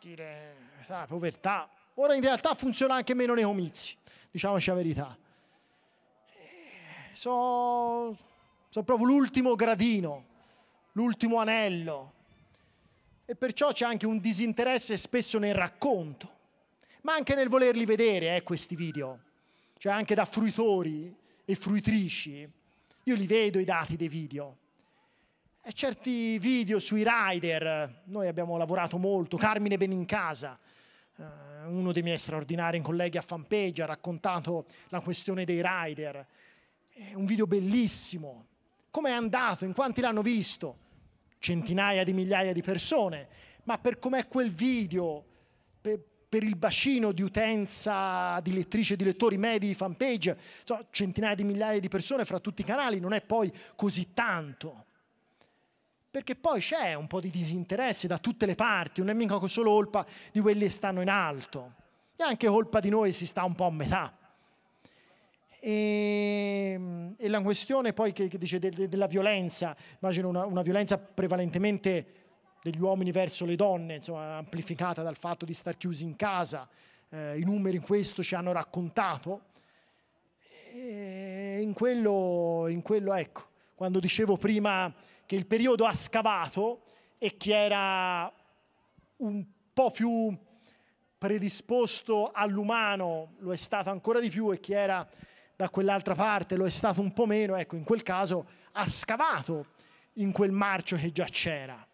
Dire, 0.00 0.56
sa, 0.82 1.06
povertà. 1.06 1.68
Ora 1.94 2.14
in 2.14 2.20
realtà 2.20 2.54
funziona 2.54 2.94
anche 2.94 3.14
meno 3.14 3.34
nei 3.34 3.44
comizi, 3.44 3.96
diciamoci 4.30 4.68
la 4.68 4.74
verità. 4.74 5.18
Sono 7.12 8.18
so 8.68 8.82
proprio 8.82 9.06
l'ultimo 9.06 9.54
gradino, 9.54 10.24
l'ultimo 10.92 11.38
anello. 11.38 12.12
E 13.24 13.36
perciò 13.36 13.72
c'è 13.72 13.84
anche 13.84 14.06
un 14.06 14.18
disinteresse 14.18 14.96
spesso 14.96 15.38
nel 15.38 15.54
racconto, 15.54 16.30
ma 17.02 17.14
anche 17.14 17.36
nel 17.36 17.48
volerli 17.48 17.84
vedere 17.84 18.34
eh, 18.34 18.42
questi 18.42 18.74
video. 18.74 19.20
Cioè 19.78 19.92
anche 19.92 20.14
da 20.14 20.24
fruitori 20.24 21.22
e 21.44 21.54
fruitrici, 21.54 22.48
io 23.04 23.14
li 23.14 23.26
vedo 23.26 23.58
i 23.58 23.64
dati 23.64 23.96
dei 23.96 24.08
video. 24.08 24.58
E 25.62 25.72
certi 25.72 26.38
video 26.38 26.78
sui 26.78 27.04
rider, 27.06 28.02
noi 28.04 28.26
abbiamo 28.26 28.56
lavorato 28.56 28.98
molto, 28.98 29.36
Carmine 29.36 29.78
Benincasa, 29.78 30.58
eh, 31.16 31.24
uno 31.66 31.92
dei 31.92 32.02
miei 32.02 32.18
straordinari 32.18 32.80
colleghi 32.80 33.16
a 33.16 33.22
fanpage, 33.22 33.82
ha 33.82 33.86
raccontato 33.86 34.66
la 34.88 35.00
questione 35.00 35.44
dei 35.44 35.62
rider. 35.64 36.26
È 36.92 37.14
un 37.14 37.24
video 37.24 37.46
bellissimo. 37.46 38.46
Come 38.90 39.10
è 39.10 39.12
andato? 39.12 39.64
In 39.64 39.72
quanti 39.72 40.00
l'hanno 40.00 40.22
visto? 40.22 40.78
Centinaia 41.38 42.04
di 42.04 42.12
migliaia 42.12 42.52
di 42.52 42.62
persone. 42.62 43.28
Ma 43.64 43.78
per 43.78 43.98
com'è 43.98 44.28
quel 44.28 44.50
video, 44.50 45.24
per, 46.34 46.42
il 46.42 46.56
bacino 46.56 47.12
di 47.12 47.22
utenza 47.22 48.40
di 48.40 48.52
lettrici 48.52 48.94
e 48.94 48.96
di 48.96 49.04
lettori 49.04 49.38
medi 49.38 49.68
di 49.68 49.74
fanpage, 49.74 50.36
so, 50.64 50.86
centinaia 50.90 51.36
di 51.36 51.44
migliaia 51.44 51.78
di 51.78 51.88
persone 51.88 52.24
fra 52.24 52.40
tutti 52.40 52.62
i 52.62 52.64
canali, 52.64 52.98
non 52.98 53.12
è 53.12 53.20
poi 53.20 53.52
così 53.76 54.12
tanto. 54.12 54.86
Perché 56.10 56.34
poi 56.34 56.60
c'è 56.60 56.94
un 56.94 57.06
po' 57.06 57.20
di 57.20 57.30
disinteresse 57.30 58.08
da 58.08 58.18
tutte 58.18 58.46
le 58.46 58.56
parti, 58.56 59.00
non 59.00 59.10
è 59.10 59.12
mica 59.12 59.38
solo 59.46 59.70
colpa 59.70 60.04
di 60.32 60.40
quelli 60.40 60.64
che 60.64 60.70
stanno 60.70 61.02
in 61.02 61.08
alto, 61.08 61.74
è 62.16 62.24
anche 62.24 62.48
colpa 62.48 62.80
di 62.80 62.88
noi 62.88 63.12
si 63.12 63.26
sta 63.26 63.44
un 63.44 63.54
po' 63.54 63.66
a 63.66 63.70
metà. 63.70 64.18
E, 65.60 67.14
e 67.16 67.28
la 67.28 67.40
questione 67.42 67.92
poi 67.92 68.12
che, 68.12 68.26
che 68.26 68.38
dice 68.38 68.58
de, 68.58 68.70
de, 68.70 68.88
della 68.88 69.06
violenza, 69.06 69.76
immagino 70.00 70.28
una, 70.28 70.44
una 70.46 70.62
violenza 70.62 70.98
prevalentemente 70.98 72.23
degli 72.64 72.80
uomini 72.80 73.12
verso 73.12 73.44
le 73.44 73.56
donne, 73.56 73.96
insomma, 73.96 74.38
amplificata 74.38 75.02
dal 75.02 75.18
fatto 75.18 75.44
di 75.44 75.52
star 75.52 75.76
chiusi 75.76 76.04
in 76.04 76.16
casa. 76.16 76.66
Eh, 77.10 77.38
I 77.38 77.44
numeri 77.44 77.76
in 77.76 77.82
questo 77.82 78.22
ci 78.22 78.34
hanno 78.34 78.52
raccontato. 78.52 79.42
E 80.72 81.58
in 81.60 81.74
quello, 81.74 82.64
in 82.68 82.80
quello, 82.80 83.12
ecco, 83.12 83.48
quando 83.74 84.00
dicevo 84.00 84.38
prima 84.38 84.90
che 85.26 85.36
il 85.36 85.44
periodo 85.44 85.84
ha 85.84 85.92
scavato 85.92 86.84
e 87.18 87.36
chi 87.36 87.50
era 87.50 88.32
un 89.18 89.44
po' 89.74 89.90
più 89.90 90.34
predisposto 91.18 92.30
all'umano 92.32 93.34
lo 93.40 93.52
è 93.52 93.56
stato 93.58 93.90
ancora 93.90 94.20
di 94.20 94.30
più 94.30 94.50
e 94.50 94.58
chi 94.58 94.72
era 94.72 95.06
da 95.54 95.68
quell'altra 95.68 96.14
parte 96.14 96.56
lo 96.56 96.64
è 96.64 96.70
stato 96.70 97.02
un 97.02 97.12
po' 97.12 97.26
meno, 97.26 97.56
ecco, 97.56 97.76
in 97.76 97.84
quel 97.84 98.02
caso 98.02 98.48
ha 98.72 98.88
scavato 98.88 99.66
in 100.14 100.32
quel 100.32 100.50
marcio 100.50 100.96
che 100.96 101.12
già 101.12 101.26
c'era 101.26 101.86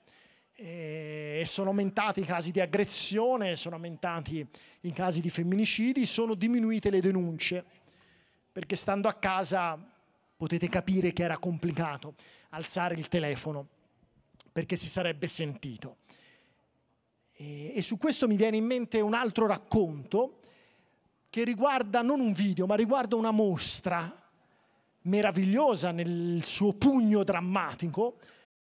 e 0.63 1.45
sono 1.47 1.71
aumentati 1.71 2.21
i 2.21 2.25
casi 2.27 2.51
di 2.51 2.61
aggressione, 2.61 3.57
sono 3.57 3.77
aumentati 3.77 4.47
i 4.83 4.93
casi 4.93 5.23
di 5.23 5.31
femminicidi, 5.31 6.05
sono 6.05 6.35
diminuite 6.35 6.91
le 6.91 7.01
denunce, 7.01 7.65
perché 8.53 8.77
stando 8.77 9.09
a 9.09 9.15
casa 9.15 9.79
potete 10.37 10.69
capire 10.69 11.15
che 11.15 11.23
era 11.23 11.39
complicato 11.39 12.15
alzare 12.51 12.95
il 12.95 13.09
telefono, 13.09 13.67
perché 14.53 14.77
si 14.77 14.91
sarebbe 14.91 15.29
sentito. 15.29 15.97
E, 17.33 17.73
e 17.75 17.81
su 17.81 17.97
questo 17.97 18.29
mi 18.29 18.37
viene 18.37 18.59
in 18.59 18.67
mente 18.67 19.01
un 19.01 19.15
altro 19.15 19.47
racconto 19.47 20.41
che 21.31 21.43
riguarda 21.43 22.03
non 22.03 22.21
un 22.21 22.35
video, 22.35 22.67
ma 22.67 22.75
riguarda 22.75 23.17
una 23.17 23.31
mostra 23.31 24.15
meravigliosa 25.05 25.91
nel 25.91 26.43
suo 26.45 26.75
pugno 26.75 27.25
drammatico, 27.25 28.19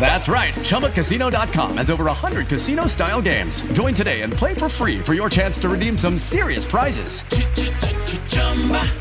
That's 0.00 0.28
right. 0.28 0.54
ChumbaCasino.com 0.54 1.76
has 1.76 1.90
over 1.90 2.04
100 2.04 2.48
casino 2.48 2.86
style 2.86 3.20
games. 3.20 3.60
Join 3.74 3.92
today 3.94 4.22
and 4.22 4.32
play 4.32 4.54
for 4.54 4.70
free 4.70 4.98
for 5.00 5.12
your 5.12 5.28
chance 5.28 5.58
to 5.60 5.68
redeem 5.68 5.98
some 5.98 6.18
serious 6.18 6.64
prizes. 6.64 7.22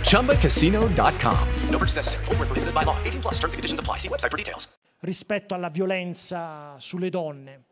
ChumbaCasino.com. 0.04 1.48
No 1.70 1.78
purchase 1.80 1.96
necessary. 1.96 2.26
Void 2.26 2.40
where 2.40 2.48
prohibited 2.48 2.74
by 2.76 2.84
law. 2.84 2.98
18 3.06 3.22
plus 3.22 3.36
terms 3.40 3.54
and 3.54 3.60
conditions 3.60 3.80
apply. 3.80 3.98
See 3.98 4.10
website 4.10 4.32
for 4.32 4.38
details. 4.38 4.68
rispetto 5.02 5.54
alla 5.54 5.70
violenza 5.70 6.76
sulle 6.80 7.10
donne. 7.10 7.66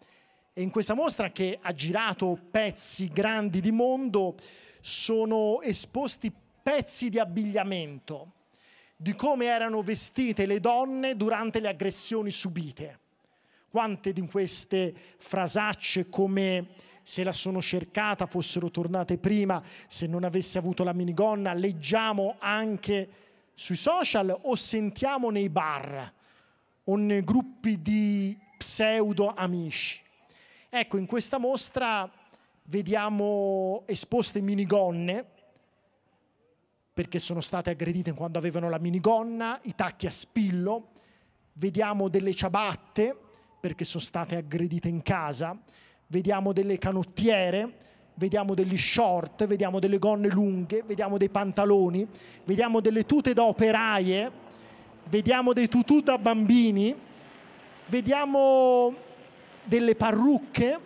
E 0.53 0.61
in 0.61 0.69
questa 0.69 0.93
mostra 0.93 1.31
che 1.31 1.57
ha 1.61 1.73
girato 1.73 2.39
pezzi 2.49 3.09
grandi 3.09 3.61
di 3.61 3.71
mondo 3.71 4.35
sono 4.81 5.61
esposti 5.61 6.33
pezzi 6.63 7.09
di 7.09 7.19
abbigliamento, 7.19 8.33
di 8.99 9.13
come 9.13 9.45
erano 9.45 9.83
vestite 9.83 10.47
le 10.47 10.59
donne 10.59 11.15
durante 11.15 11.59
le 11.59 11.69
aggressioni 11.69 12.31
subite. 12.31 12.99
Quante 13.69 14.11
di 14.11 14.27
queste 14.27 14.93
frasacce 15.17 16.09
come 16.09 16.67
se 17.03 17.23
la 17.23 17.31
sono 17.31 17.61
cercata 17.61 18.25
fossero 18.25 18.71
tornate 18.71 19.17
prima, 19.17 19.63
se 19.87 20.07
non 20.07 20.23
avesse 20.23 20.57
avuto 20.57 20.83
la 20.83 20.93
minigonna, 20.93 21.53
leggiamo 21.53 22.35
anche 22.39 23.09
sui 23.53 23.75
social 23.75 24.35
o 24.41 24.55
sentiamo 24.55 25.29
nei 25.29 25.49
bar 25.49 26.13
o 26.85 26.95
nei 26.95 27.23
gruppi 27.23 27.81
di 27.81 28.37
pseudo 28.57 29.33
amici. 29.33 30.01
Ecco, 30.69 30.97
in 30.97 31.05
questa 31.05 31.37
mostra 31.37 32.09
vediamo 32.63 33.83
esposte 33.85 34.41
minigonne, 34.41 35.25
perché 36.97 37.19
sono 37.19 37.41
state 37.41 37.69
aggredite 37.69 38.11
quando 38.11 38.39
avevano 38.39 38.71
la 38.71 38.79
minigonna, 38.79 39.59
i 39.65 39.75
tacchi 39.75 40.07
a 40.07 40.11
spillo, 40.11 40.87
vediamo 41.53 42.07
delle 42.09 42.33
ciabatte, 42.33 43.15
perché 43.59 43.85
sono 43.85 44.01
state 44.03 44.35
aggredite 44.35 44.87
in 44.87 45.03
casa, 45.03 45.55
vediamo 46.07 46.53
delle 46.53 46.79
canottiere, 46.79 47.71
vediamo 48.15 48.55
degli 48.55 48.79
short, 48.79 49.45
vediamo 49.45 49.77
delle 49.77 49.99
gonne 49.99 50.27
lunghe, 50.29 50.81
vediamo 50.87 51.19
dei 51.19 51.29
pantaloni, 51.29 52.07
vediamo 52.45 52.79
delle 52.79 53.05
tute 53.05 53.31
da 53.33 53.43
operaie, 53.43 54.31
vediamo 55.07 55.53
dei 55.53 55.67
tutù 55.67 56.01
da 56.01 56.17
bambini, 56.17 56.95
vediamo 57.89 58.91
delle 59.65 59.93
parrucche, 59.93 60.79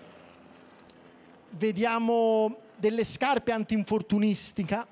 vediamo 1.52 2.58
delle 2.76 3.06
scarpe 3.06 3.54
antinfortunistica, 3.54 4.86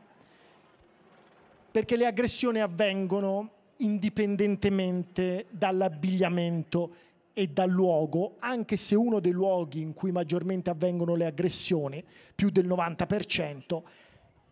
perché 1.71 1.95
le 1.95 2.05
aggressioni 2.05 2.59
avvengono 2.59 3.51
indipendentemente 3.77 5.45
dall'abbigliamento 5.49 6.95
e 7.33 7.47
dal 7.47 7.69
luogo, 7.69 8.35
anche 8.39 8.75
se 8.75 8.95
uno 8.95 9.19
dei 9.19 9.31
luoghi 9.31 9.81
in 9.81 9.93
cui 9.93 10.11
maggiormente 10.11 10.69
avvengono 10.69 11.15
le 11.15 11.25
aggressioni, 11.25 12.03
più 12.35 12.49
del 12.49 12.67
90%, 12.67 13.81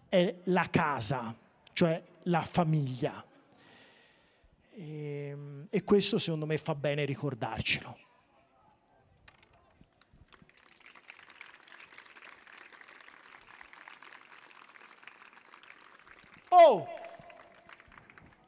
è 0.10 0.36
la 0.46 0.68
casa, 0.70 1.36
cioè 1.74 2.02
la 2.24 2.42
famiglia. 2.42 3.24
E, 4.72 5.38
e 5.70 5.84
questo 5.84 6.18
secondo 6.18 6.46
me 6.46 6.58
fa 6.58 6.76
bene 6.76 7.04
ricordarcelo. 7.04 7.98
Oh, 16.50 16.97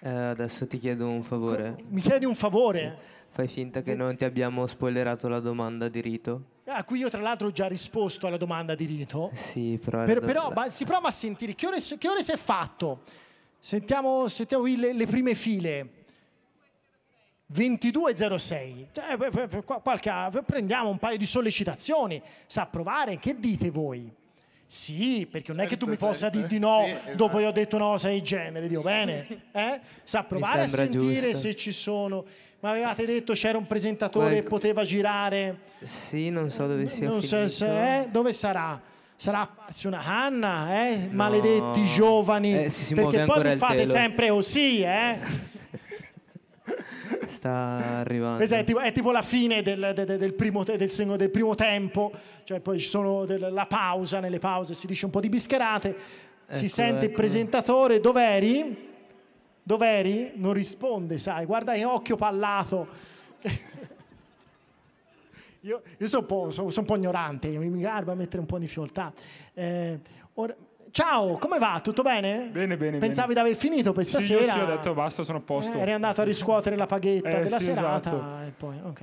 Eh, 0.02 0.10
adesso 0.10 0.66
ti 0.68 0.80
chiedo 0.80 1.08
un 1.10 1.24
favore. 1.24 1.76
mi 1.90 2.02
chiedi 2.02 2.26
un 2.26 2.36
favore? 2.36 2.98
Fai 3.32 3.48
finta 3.48 3.82
che 3.82 3.94
non 3.96 4.16
ti 4.16 4.26
abbiamo 4.26 4.66
spoilerato 4.66 5.28
la 5.28 5.40
domanda 5.40 5.88
di 5.90 6.02
rito. 6.02 6.44
A 6.66 6.84
cui 6.84 7.00
io 7.00 7.10
tra 7.10 7.22
l'altro 7.22 7.48
ho 7.48 7.52
già 7.52 7.68
risposto 7.68 8.28
alla 8.28 8.38
domanda 8.38 8.76
di 8.76 8.86
rito. 8.86 9.30
Sì, 9.34 9.80
però... 9.84 10.04
Per- 10.06 10.22
però 10.22 10.52
ma 10.56 10.70
si 10.70 10.86
prova 10.86 11.08
a 11.10 11.12
sentire 11.12 11.54
che 11.56 11.66
ore, 11.68 11.80
che 11.98 12.08
ore 12.08 12.24
si 12.24 12.32
è 12.32 12.38
fatto. 12.38 13.02
Sentiamo, 13.60 14.28
sentiamo 14.28 14.64
qui 14.64 14.78
le, 14.78 14.94
le 14.94 15.06
prime 15.06 15.36
file. 15.36 15.90
22.06. 17.54 18.86
Cioè, 18.92 19.18
per- 19.18 19.48
per 19.48 19.64
qua- 19.66 19.80
qualche- 19.82 20.44
prendiamo 20.46 20.90
un 20.90 20.98
paio 21.00 21.18
di 21.18 21.26
sollecitazioni. 21.26 22.22
Sa 22.46 22.68
provare? 22.68 23.18
Che 23.18 23.38
dite 23.40 23.70
voi? 23.72 24.12
Sì, 24.72 25.28
perché 25.30 25.52
non 25.52 25.62
è 25.62 25.68
che 25.68 25.78
tu 25.78 25.86
mi 25.88 25.94
Certo, 25.94 26.06
possa 26.06 26.20
certo. 26.30 26.38
dire 26.38 26.48
di 26.48 26.60
no 26.60 26.84
Sì, 26.86 26.92
esatto. 26.92 27.16
dopo 27.16 27.40
io 27.40 27.48
ho 27.48 27.52
detto 27.52 27.76
una 27.78 27.86
cosa 27.86 28.10
del 28.10 28.22
genere. 28.22 28.68
Dico 28.68 28.82
bene? 28.82 29.26
Eh? 29.52 29.80
Sa 30.04 30.22
provare 30.24 30.62
a 30.62 30.68
sentire 30.68 31.22
giusto. 31.32 31.38
se 31.38 31.56
ci 31.56 31.72
sono. 31.72 32.24
Ma 32.60 32.70
avevate 32.70 33.04
detto 33.08 33.34
c'era 33.34 33.58
un 33.58 33.66
presentatore 33.66 34.36
che 34.36 34.40
Qual- 34.44 34.50
poteva 34.60 34.84
girare. 34.84 35.58
Sì, 35.82 36.30
non 36.30 36.52
so 36.52 36.68
dove 36.68 36.88
sia 36.88 37.08
Non 37.08 37.22
so 37.24 37.38
finito. 37.38 37.50
se- 37.52 38.02
eh, 38.02 38.08
dove 38.12 38.32
sarà? 38.32 38.80
Sarà 39.16 39.40
a 39.42 39.50
farsi 39.54 39.88
una 39.88 40.02
canna, 40.04 40.88
eh? 40.88 41.08
Maledetti 41.10 41.84
giovani. 41.86 42.66
Eh, 42.66 42.70
si- 42.70 42.84
si 42.84 42.94
perché 42.94 43.26
poi 43.26 43.42
vi 43.54 43.58
fate 43.58 43.76
telo. 43.78 43.88
sempre 43.90 44.30
così, 44.30 44.82
eh? 44.84 45.18
Sta 47.40 48.00
arrivando. 48.00 48.36
Questa 48.36 48.58
è 48.58 48.64
tipo, 48.66 48.80
è 48.80 48.92
tipo 48.92 49.12
la 49.12 49.22
fine 49.22 49.62
del, 49.62 49.94
de- 49.96 50.04
de- 50.04 50.18
del 50.18 50.34
primo, 50.34 50.66
del 50.66 50.90
segno- 50.90 51.16
del 51.16 51.30
primo 51.30 51.56
tempo, 51.56 52.12
cioè 52.44 52.60
poi 52.60 52.80
ci 52.80 52.88
sono 52.90 53.24
del- 53.24 53.48
la 53.54 53.66
pausa, 53.66 54.20
nelle 54.20 54.40
pause 54.40 54.74
si 54.74 54.88
dice 54.88 55.06
un 55.06 55.12
po' 55.12 55.22
di 55.22 55.30
bischerate, 55.30 55.96
si 56.52 56.66
Ecco, 56.66 56.68
sente 56.74 57.06
il 57.06 57.12
ecco. 57.12 57.16
presentatore, 57.22 58.02
dov'eri? 58.02 58.88
Dov'eri? 59.64 60.32
Non 60.36 60.52
risponde, 60.52 61.18
sai, 61.18 61.46
guarda 61.46 61.74
che 61.76 61.86
occhio 61.86 62.18
pallato. 62.18 62.88
Io, 65.62 65.82
io 65.98 66.08
sono, 66.08 66.22
un 66.22 66.28
po', 66.28 66.52
sono- 66.52 66.70
sono 66.70 66.86
un 66.88 66.94
po' 66.94 66.96
ignorante, 66.98 67.50
mi, 67.50 67.80
garba 67.82 68.14
mettere 68.16 68.40
un 68.40 68.46
po' 68.46 68.58
di 68.58 68.66
difficoltà. 68.66 69.12
Eh, 69.54 70.00
ora- 70.36 70.56
ciao, 70.92 71.38
come 71.38 71.60
va? 71.60 71.80
Tutto 71.84 72.02
bene? 72.02 72.50
Bene, 72.52 72.78
bene, 72.78 72.98
Pensavi 72.98 73.34
bene. 73.34 73.34
di 73.34 73.40
aver 73.52 73.56
finito 73.60 73.94
per 73.94 74.06
Sì, 74.06 74.14
io 74.16 74.20
stasera? 74.22 74.54
sì, 74.54 74.60
ho 74.60 74.66
detto 74.66 74.94
basta, 74.94 75.24
sono 75.24 75.38
a 75.38 75.42
posto. 75.42 75.78
Eh, 75.78 75.82
eri 75.82 75.92
andato 75.92 76.22
a 76.22 76.24
riscuotere 76.24 76.76
la 76.76 76.86
paghetta 76.86 77.40
Eh, 77.40 77.44
della 77.44 77.60
sì, 77.60 77.66
serata. 77.66 78.10
esatto. 78.10 78.46
E, 78.48 78.52
poi, 78.58 78.80
ok. 78.84 79.02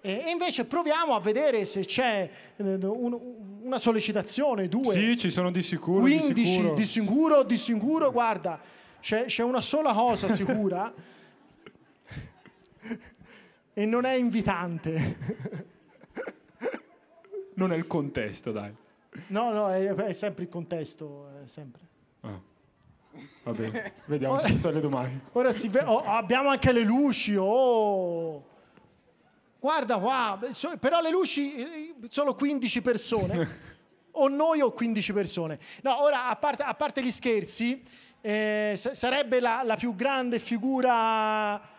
E- 0.00 0.22
e 0.26 0.30
invece 0.30 0.64
proviamo 0.66 1.14
a 1.14 1.20
vedere 1.20 1.64
se 1.64 1.80
c'è 1.84 2.30
eh, 2.56 2.62
un- 2.82 3.18
una 3.62 3.78
sollecitazione, 3.78 4.68
due, 4.68 4.92
Sì, 4.94 5.16
ci 5.16 5.30
sono 5.30 5.50
di 5.50 5.62
sicuro, 5.62 6.04
di 6.04 6.18
15, 6.18 6.44
sicuro. 6.46 6.74
di 6.74 6.84
sicuro, 6.84 7.42
di 7.42 7.58
sicuro, 7.58 8.12
guarda, 8.12 8.60
c'è, 9.00 9.24
c'è 9.24 9.42
una 9.42 9.60
sola 9.60 9.92
cosa 9.92 10.28
sicura 10.28 10.92
e 13.72 13.86
non 13.86 14.04
è 14.04 14.14
invitante. 14.14 15.16
Non 17.56 17.72
è 17.72 17.76
il 17.76 17.86
contesto, 17.86 18.52
dai. 18.52 18.72
No, 19.28 19.52
no, 19.52 19.70
è, 19.70 19.92
è 19.94 20.12
sempre 20.12 20.44
il 20.44 20.48
contesto, 20.48 21.28
è 21.44 21.46
sempre. 21.46 21.80
Ah. 22.20 22.40
Va 23.44 23.52
bene, 23.52 23.92
vediamo 24.06 24.38
se 24.38 24.48
ci 24.48 24.58
sono 24.58 24.74
le 24.74 24.80
domande. 24.80 25.20
Ora 25.32 25.52
si 25.52 25.68
ve- 25.68 25.84
oh, 25.84 26.02
abbiamo 26.04 26.48
anche 26.48 26.72
le 26.72 26.82
luci, 26.82 27.36
oh. 27.38 28.42
Guarda 29.60 29.98
qua, 29.98 30.40
so- 30.52 30.76
però 30.78 31.00
le 31.00 31.10
luci 31.10 31.54
eh, 31.54 31.94
solo 32.08 32.34
15 32.34 32.82
persone. 32.82 33.72
o 34.16 34.28
noi 34.28 34.60
o 34.60 34.72
15 34.72 35.12
persone. 35.12 35.58
No, 35.82 36.02
ora 36.02 36.28
a 36.28 36.36
parte, 36.36 36.62
a 36.62 36.74
parte 36.74 37.02
gli 37.02 37.10
scherzi, 37.10 37.82
eh, 38.20 38.74
sa- 38.76 38.94
sarebbe 38.94 39.40
la, 39.40 39.62
la 39.64 39.76
più 39.76 39.94
grande 39.94 40.38
figura 40.38 41.72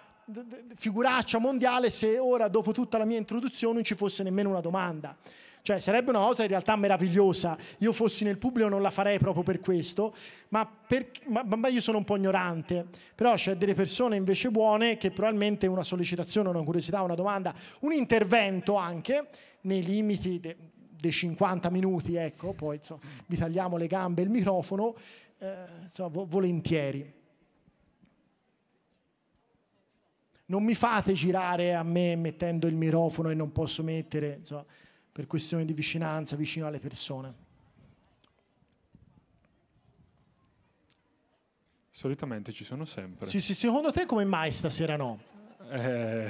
figuraccia 0.73 1.37
mondiale 1.37 1.91
se 1.91 2.17
ora 2.17 2.47
dopo 2.47 2.71
tutta 2.71 2.97
la 2.97 3.05
mia 3.05 3.19
introduzione 3.19 3.75
non 3.75 3.83
ci 3.83 3.95
fosse 3.95 4.23
nemmeno 4.23 4.49
una 4.49 4.61
domanda. 4.61 5.15
Cioè 5.65 5.79
sarebbe 5.79 6.11
una 6.11 6.19
cosa 6.19 6.43
in 6.43 6.49
realtà 6.49 6.75
meravigliosa. 6.75 7.57
Io 7.79 7.91
fossi 7.91 8.23
nel 8.23 8.37
pubblico 8.37 8.69
non 8.69 8.83
la 8.83 8.91
farei 8.91 9.17
proprio 9.17 9.41
per 9.41 9.59
questo, 9.59 10.13
ma, 10.49 10.63
per- 10.63 11.09
ma- 11.25 11.41
ma 11.43 11.67
io 11.69 11.81
sono 11.81 11.97
un 11.97 12.03
po' 12.03 12.17
ignorante. 12.17 12.85
Però 13.15 13.33
c'è 13.33 13.55
delle 13.55 13.73
persone 13.73 14.15
invece 14.15 14.51
buone 14.51 14.97
che 14.97 15.09
probabilmente 15.09 15.65
una 15.65 15.81
sollecitazione, 15.81 16.49
una 16.49 16.61
curiosità, 16.63 17.01
una 17.01 17.15
domanda, 17.15 17.51
un 17.79 17.93
intervento 17.93 18.75
anche 18.75 19.27
nei 19.61 19.81
limiti 19.83 20.39
de- 20.39 20.55
dei 20.99 21.11
50 21.11 21.71
minuti, 21.71 22.13
ecco, 22.13 22.53
poi 22.53 22.75
insomma, 22.75 23.01
vi 23.25 23.35
tagliamo 23.35 23.75
le 23.75 23.87
gambe 23.87 24.21
e 24.21 24.25
il 24.25 24.29
microfono, 24.29 24.93
eh, 25.39 25.63
insomma, 25.85 26.09
vo- 26.09 26.27
volentieri. 26.27 27.11
Non 30.45 30.63
mi 30.63 30.75
fate 30.75 31.13
girare 31.13 31.73
a 31.73 31.81
me 31.81 32.15
mettendo 32.15 32.67
il 32.67 32.75
microfono 32.75 33.31
e 33.31 33.33
non 33.33 33.51
posso 33.51 33.81
mettere, 33.81 34.35
insomma, 34.37 34.63
per 35.15 35.27
questioni 35.27 35.63
di 35.63 35.71
vicinanza, 35.71 36.35
vicino 36.35 36.67
alle 36.67 36.79
persone. 36.79 37.33
Solitamente 41.89 42.51
ci 42.51 42.65
sono 42.65 42.83
sempre. 42.83 43.25
Sì, 43.25 43.39
sì, 43.39 43.53
secondo 43.53 43.91
te 43.93 44.05
come 44.05 44.25
mai 44.25 44.51
stasera 44.51 44.97
no? 44.97 45.17
Eh, 45.79 46.29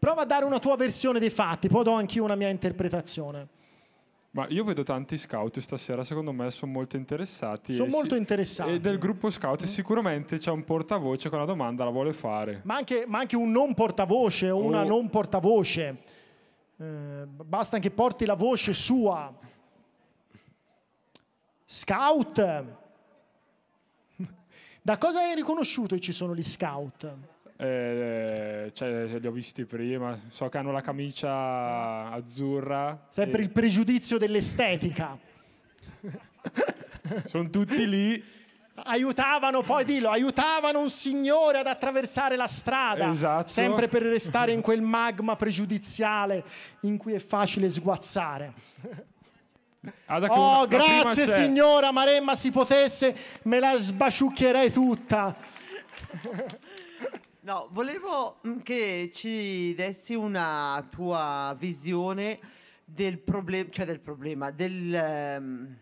Prova 0.00 0.22
a 0.22 0.24
dare 0.24 0.44
una 0.44 0.58
tua 0.58 0.74
versione 0.74 1.20
dei 1.20 1.30
fatti, 1.30 1.68
poi 1.68 1.84
do 1.84 1.92
anch'io 1.92 2.24
una 2.24 2.34
mia 2.34 2.48
interpretazione. 2.48 3.46
ma 4.30 4.46
io 4.48 4.64
vedo 4.64 4.82
tanti 4.82 5.16
scout 5.16 5.60
stasera, 5.60 6.02
secondo 6.02 6.32
me 6.32 6.50
sono 6.50 6.72
molto 6.72 6.96
interessati. 6.96 7.72
Sono 7.74 7.88
molto 7.90 8.16
interessati. 8.16 8.72
E 8.72 8.80
del 8.80 8.98
gruppo 8.98 9.30
scout 9.30 9.64
sicuramente 9.64 10.38
c'è 10.38 10.50
un 10.50 10.64
portavoce 10.64 11.28
che 11.28 11.34
una 11.36 11.44
domanda 11.44 11.84
la 11.84 11.90
vuole 11.90 12.12
fare. 12.12 12.62
Ma 12.64 12.74
anche, 12.74 13.04
ma 13.06 13.18
anche 13.20 13.36
un 13.36 13.52
non 13.52 13.74
portavoce 13.74 14.50
o 14.50 14.58
una 14.60 14.82
Oh. 14.82 14.88
non 14.88 15.08
portavoce. 15.08 16.02
Eh, 16.80 17.26
basta 17.26 17.80
che 17.80 17.90
porti 17.90 18.24
la 18.24 18.34
voce 18.34 18.72
sua. 18.72 19.36
Scout. 21.64 22.64
Da 24.80 24.96
cosa 24.96 25.18
hai 25.20 25.34
riconosciuto 25.34 25.96
che 25.96 26.00
ci 26.00 26.12
sono 26.12 26.34
gli 26.34 26.42
scout? 26.42 27.14
Eh, 27.56 28.70
cioè, 28.72 29.18
li 29.18 29.26
ho 29.26 29.32
visti 29.32 29.66
prima, 29.66 30.18
so 30.28 30.48
che 30.48 30.56
hanno 30.56 30.70
la 30.70 30.80
camicia 30.80 32.10
azzurra. 32.10 33.06
Sempre 33.10 33.42
il 33.42 33.50
pregiudizio 33.50 34.16
dell'estetica. 34.16 35.18
Sono 37.26 37.50
tutti 37.50 37.86
lì. 37.86 38.24
Aiutavano, 38.84 39.62
poi 39.62 39.84
dillo, 39.84 40.10
aiutavano 40.10 40.80
un 40.80 40.90
signore 40.90 41.58
ad 41.58 41.66
attraversare 41.66 42.36
la 42.36 42.46
strada. 42.46 43.10
Esatto. 43.10 43.48
Sempre 43.48 43.88
per 43.88 44.02
restare 44.02 44.52
in 44.52 44.60
quel 44.60 44.80
magma 44.82 45.36
pregiudiziale 45.36 46.44
in 46.82 46.96
cui 46.96 47.14
è 47.14 47.18
facile 47.18 47.70
sguazzare. 47.70 48.52
Ah, 50.06 50.18
Oh, 50.30 50.66
grazie 50.66 51.26
signora 51.26 51.92
Maremma, 51.92 52.34
si 52.34 52.50
potesse 52.50 53.16
me 53.42 53.60
la 53.60 53.76
sbaciucchierei 53.76 54.72
tutta. 54.72 55.36
No, 57.40 57.68
volevo 57.70 58.40
che 58.62 59.10
ci 59.14 59.74
dessi 59.74 60.14
una 60.14 60.86
tua 60.90 61.54
visione 61.58 62.38
del 62.84 63.18
problema, 63.18 63.70
cioè 63.70 63.86
del 63.86 64.00
problema, 64.00 64.50
del, 64.50 64.94
ehm, 64.94 65.76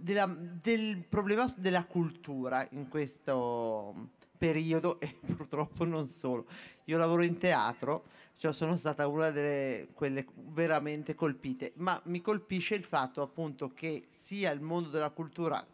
della- 0.00 0.26
del 0.26 1.04
problema 1.08 1.52
della 1.56 1.84
cultura 1.84 2.66
in 2.72 2.88
questo 2.88 4.08
periodo 4.36 4.98
e 5.00 5.18
purtroppo 5.36 5.84
non 5.84 6.08
solo. 6.08 6.46
Io 6.84 6.98
lavoro 6.98 7.22
in 7.22 7.38
teatro, 7.38 8.04
cioè 8.36 8.52
sono 8.52 8.76
stata 8.76 9.06
una 9.06 9.30
delle 9.30 9.88
quelle 9.92 10.26
veramente 10.34 11.14
colpite, 11.14 11.72
ma 11.76 12.00
mi 12.06 12.20
colpisce 12.20 12.74
il 12.74 12.84
fatto 12.84 13.22
appunto 13.22 13.72
che 13.74 14.08
sia 14.10 14.50
il 14.50 14.60
mondo 14.60 14.88
della 14.88 15.10
cultura 15.10 15.64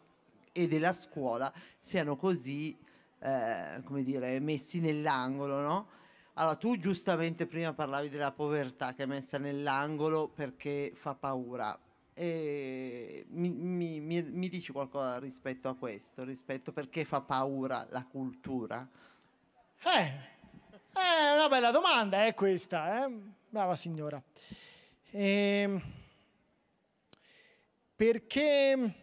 e 0.51 0.67
della 0.67 0.91
scuola 0.93 1.51
siano 1.79 2.15
così, 2.17 2.77
eh, 3.19 3.81
come 3.83 4.03
dire, 4.03 4.39
messi 4.39 4.79
nell'angolo, 4.79 5.59
no? 5.61 5.87
Allora, 6.33 6.55
tu 6.55 6.77
giustamente 6.77 7.47
prima 7.47 7.73
parlavi 7.73 8.09
della 8.09 8.31
povertà 8.31 8.93
che 8.93 9.03
è 9.03 9.05
messa 9.05 9.37
nell'angolo 9.37 10.27
perché 10.27 10.91
fa 10.95 11.15
paura. 11.15 11.77
E 12.19 13.25
mi, 13.29 13.49
mi- 13.49 13.99
mi- 13.99 14.23
mi 14.23 14.49
dici 14.49 14.71
qualcosa 14.71 15.19
rispetto 15.19 15.69
a 15.69 15.75
questo, 15.75 16.23
rispetto 16.23 16.71
perché 16.71 17.05
fa 17.05 17.21
paura 17.21 17.85
la 17.91 18.03
cultura? 18.05 18.87
Eh, 19.83 20.07
è 20.93 21.33
una 21.35 21.47
bella 21.47 21.69
domanda, 21.69 22.25
è 22.25 22.33
questa, 22.33 23.05
eh? 23.05 23.11
Brava 23.49 23.75
signora. 23.75 24.19
Ehm, 25.11 25.79
perché, 27.95 28.93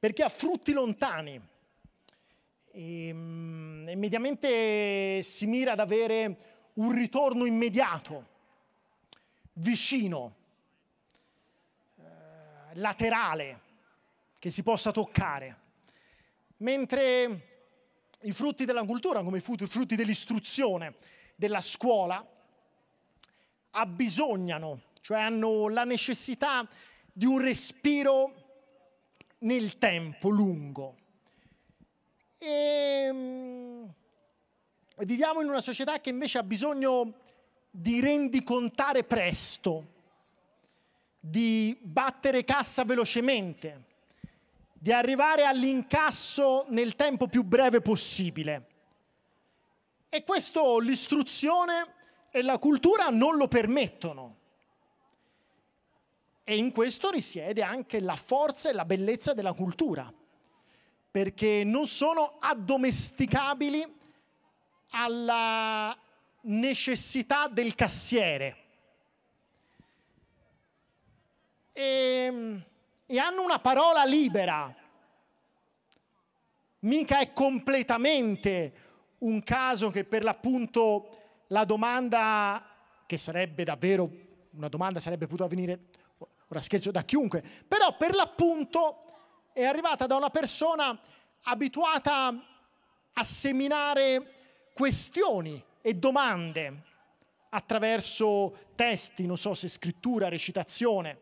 perché 0.00 0.22
ha 0.24 0.28
frutti 0.28 0.72
lontani. 0.72 1.40
Ehm, 2.72 3.84
E, 3.86 3.94
mediamente 3.96 5.22
si 5.22 5.46
mira 5.46 5.72
ad 5.72 5.78
avere 5.78 6.36
un 6.74 6.90
ritorno 6.92 7.44
immediato, 7.44 8.26
vicino, 9.52 10.34
eh, 10.36 10.43
laterale, 12.74 13.60
che 14.38 14.50
si 14.50 14.62
possa 14.62 14.92
toccare. 14.92 15.62
Mentre 16.58 17.52
i 18.22 18.32
frutti 18.32 18.64
della 18.64 18.84
cultura, 18.84 19.22
come 19.22 19.38
i 19.38 19.40
frutti, 19.40 19.96
dell'istruzione, 19.96 20.96
della 21.34 21.60
scuola, 21.60 22.26
abbisognano, 23.70 24.82
cioè 25.00 25.20
hanno 25.20 25.68
la 25.68 25.84
necessità 25.84 26.66
di 27.12 27.26
un 27.26 27.38
respiro 27.38 28.32
nel 29.38 29.78
tempo 29.78 30.28
lungo. 30.28 30.96
E, 32.38 33.10
mm, 33.12 33.84
e 34.96 35.04
viviamo 35.04 35.40
in 35.40 35.48
una 35.48 35.60
società 35.60 36.00
che 36.00 36.10
invece 36.10 36.38
ha 36.38 36.42
bisogno 36.42 37.14
di 37.70 38.00
rendicontare 38.00 39.04
presto, 39.04 39.93
di 41.26 41.74
battere 41.80 42.44
cassa 42.44 42.84
velocemente, 42.84 43.84
di 44.74 44.92
arrivare 44.92 45.46
all'incasso 45.46 46.66
nel 46.68 46.96
tempo 46.96 47.28
più 47.28 47.44
breve 47.44 47.80
possibile. 47.80 48.66
E 50.10 50.22
questo 50.22 50.78
l'istruzione 50.80 51.94
e 52.30 52.42
la 52.42 52.58
cultura 52.58 53.08
non 53.08 53.36
lo 53.36 53.48
permettono. 53.48 54.36
E 56.44 56.58
in 56.58 56.70
questo 56.72 57.08
risiede 57.08 57.62
anche 57.62 58.00
la 58.00 58.16
forza 58.16 58.68
e 58.68 58.74
la 58.74 58.84
bellezza 58.84 59.32
della 59.32 59.54
cultura, 59.54 60.12
perché 61.10 61.64
non 61.64 61.86
sono 61.86 62.36
addomesticabili 62.38 64.00
alla 64.90 65.96
necessità 66.42 67.48
del 67.48 67.74
cassiere. 67.74 68.63
E, 71.76 72.62
e 73.04 73.18
hanno 73.18 73.42
una 73.42 73.58
parola 73.58 74.04
libera. 74.04 74.72
Mica 76.80 77.18
è 77.18 77.32
completamente 77.32 78.72
un 79.18 79.42
caso 79.42 79.90
che 79.90 80.04
per 80.04 80.22
l'appunto 80.22 81.08
la 81.48 81.64
domanda, 81.64 82.64
che 83.06 83.18
sarebbe 83.18 83.64
davvero 83.64 84.08
una 84.50 84.68
domanda, 84.68 85.00
sarebbe 85.00 85.26
potuta 85.26 85.48
venire, 85.48 85.86
ora 86.48 86.62
scherzo, 86.62 86.92
da 86.92 87.02
chiunque, 87.02 87.42
però 87.66 87.96
per 87.96 88.14
l'appunto 88.14 89.04
è 89.52 89.64
arrivata 89.64 90.06
da 90.06 90.16
una 90.16 90.30
persona 90.30 90.96
abituata 91.42 92.32
a 93.12 93.24
seminare 93.24 94.68
questioni 94.72 95.62
e 95.80 95.94
domande 95.94 96.82
attraverso 97.50 98.70
testi, 98.74 99.26
non 99.26 99.36
so 99.36 99.54
se 99.54 99.68
scrittura, 99.68 100.28
recitazione, 100.28 101.18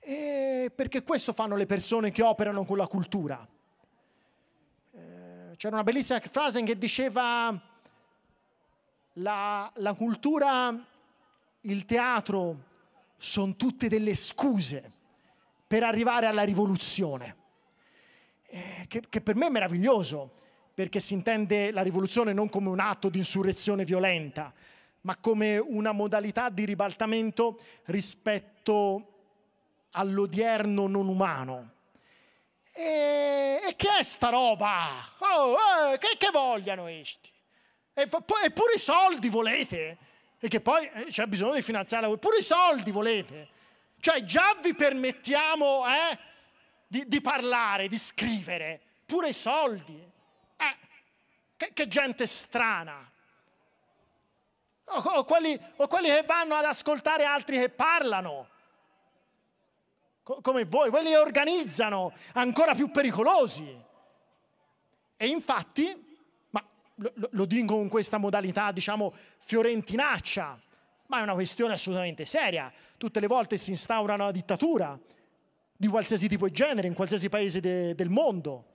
E 0.00 0.72
perché 0.74 1.02
questo 1.02 1.32
fanno 1.32 1.56
le 1.56 1.66
persone 1.66 2.10
che 2.10 2.22
operano 2.22 2.64
con 2.64 2.78
la 2.78 2.86
cultura. 2.86 3.46
Eh, 4.92 5.56
C'era 5.56 5.74
una 5.74 5.84
bellissima 5.84 6.18
frase 6.20 6.62
che 6.62 6.78
diceva 6.78 7.60
la, 9.14 9.70
la 9.74 9.94
cultura, 9.94 10.74
il 11.62 11.84
teatro 11.84 12.64
sono 13.18 13.54
tutte 13.56 13.88
delle 13.88 14.14
scuse 14.14 14.92
per 15.66 15.82
arrivare 15.82 16.26
alla 16.26 16.44
rivoluzione, 16.44 17.36
Eh, 18.46 18.86
che, 18.88 19.02
che 19.08 19.20
per 19.20 19.36
me 19.36 19.46
è 19.46 19.50
meraviglioso, 19.50 20.30
perché 20.74 20.98
si 20.98 21.12
intende 21.14 21.70
la 21.70 21.82
rivoluzione 21.82 22.32
non 22.32 22.48
come 22.48 22.68
un 22.70 22.80
atto 22.80 23.10
di 23.10 23.18
insurrezione 23.18 23.84
violenta, 23.84 24.52
ma 25.02 25.16
come 25.18 25.58
una 25.58 25.92
modalità 25.92 26.48
di 26.48 26.64
ribaltamento 26.64 27.60
rispetto 27.84 29.09
all'odierno 29.92 30.86
non 30.86 31.08
umano. 31.08 31.72
E, 32.72 33.60
e 33.68 33.76
che 33.76 33.88
è 33.98 34.02
sta 34.02 34.28
roba? 34.28 34.88
Oh, 35.18 35.56
eh, 35.92 35.98
che, 35.98 36.16
che 36.16 36.30
vogliono 36.30 36.82
questi? 36.82 37.30
E 37.92 38.06
fa- 38.06 38.20
poi 38.20 38.44
e 38.44 38.50
pure 38.50 38.74
i 38.74 38.78
soldi 38.78 39.28
volete? 39.28 39.98
E 40.38 40.48
che 40.48 40.60
poi 40.60 40.88
eh, 40.88 41.04
c'è 41.06 41.26
bisogno 41.26 41.54
di 41.54 41.62
finanziare 41.62 42.16
pure 42.18 42.38
i 42.38 42.42
soldi 42.42 42.90
volete? 42.90 43.48
Cioè 44.00 44.22
già 44.24 44.56
vi 44.62 44.74
permettiamo 44.74 45.84
eh, 45.86 46.18
di, 46.86 47.06
di 47.06 47.20
parlare, 47.20 47.88
di 47.88 47.98
scrivere, 47.98 48.80
pure 49.04 49.28
i 49.28 49.34
soldi. 49.34 50.08
Eh, 50.56 50.76
che, 51.56 51.72
che 51.74 51.88
gente 51.88 52.26
strana. 52.26 53.10
O, 54.84 54.98
o 54.98 55.24
quelli, 55.24 55.58
o 55.76 55.86
quelli 55.86 56.08
che 56.08 56.22
vanno 56.22 56.54
ad 56.54 56.64
ascoltare 56.64 57.24
altri 57.24 57.58
che 57.58 57.68
parlano. 57.68 58.48
Co- 60.22 60.40
come 60.40 60.64
voi, 60.64 60.90
quelli 60.90 61.08
che 61.10 61.16
organizzano, 61.16 62.12
ancora 62.34 62.74
più 62.74 62.90
pericolosi. 62.90 63.88
E 65.16 65.26
infatti, 65.26 66.18
ma 66.50 66.64
lo- 66.96 67.28
lo 67.32 67.44
dico 67.44 67.74
con 67.76 67.88
questa 67.88 68.18
modalità, 68.18 68.72
diciamo, 68.72 69.12
fiorentinaccia, 69.38 70.60
ma 71.06 71.18
è 71.18 71.22
una 71.22 71.34
questione 71.34 71.74
assolutamente 71.74 72.24
seria. 72.24 72.72
Tutte 72.96 73.20
le 73.20 73.26
volte 73.26 73.56
si 73.56 73.70
instaura 73.70 74.14
una 74.14 74.30
dittatura 74.30 74.98
di 75.76 75.88
qualsiasi 75.88 76.28
tipo 76.28 76.46
e 76.46 76.50
genere 76.50 76.86
in 76.86 76.94
qualsiasi 76.94 77.28
paese 77.28 77.60
de- 77.60 77.94
del 77.94 78.10
mondo. 78.10 78.66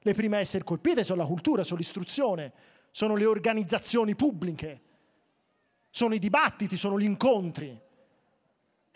Le 0.00 0.14
prime 0.14 0.36
a 0.36 0.40
essere 0.40 0.64
colpite 0.64 1.02
sono 1.04 1.20
la 1.22 1.26
cultura, 1.26 1.64
sono 1.64 1.78
l'istruzione, 1.78 2.52
sono 2.92 3.16
le 3.16 3.24
organizzazioni 3.26 4.14
pubbliche, 4.14 4.80
sono 5.90 6.14
i 6.14 6.18
dibattiti, 6.18 6.76
sono 6.76 6.98
gli 6.98 7.04
incontri. 7.04 7.78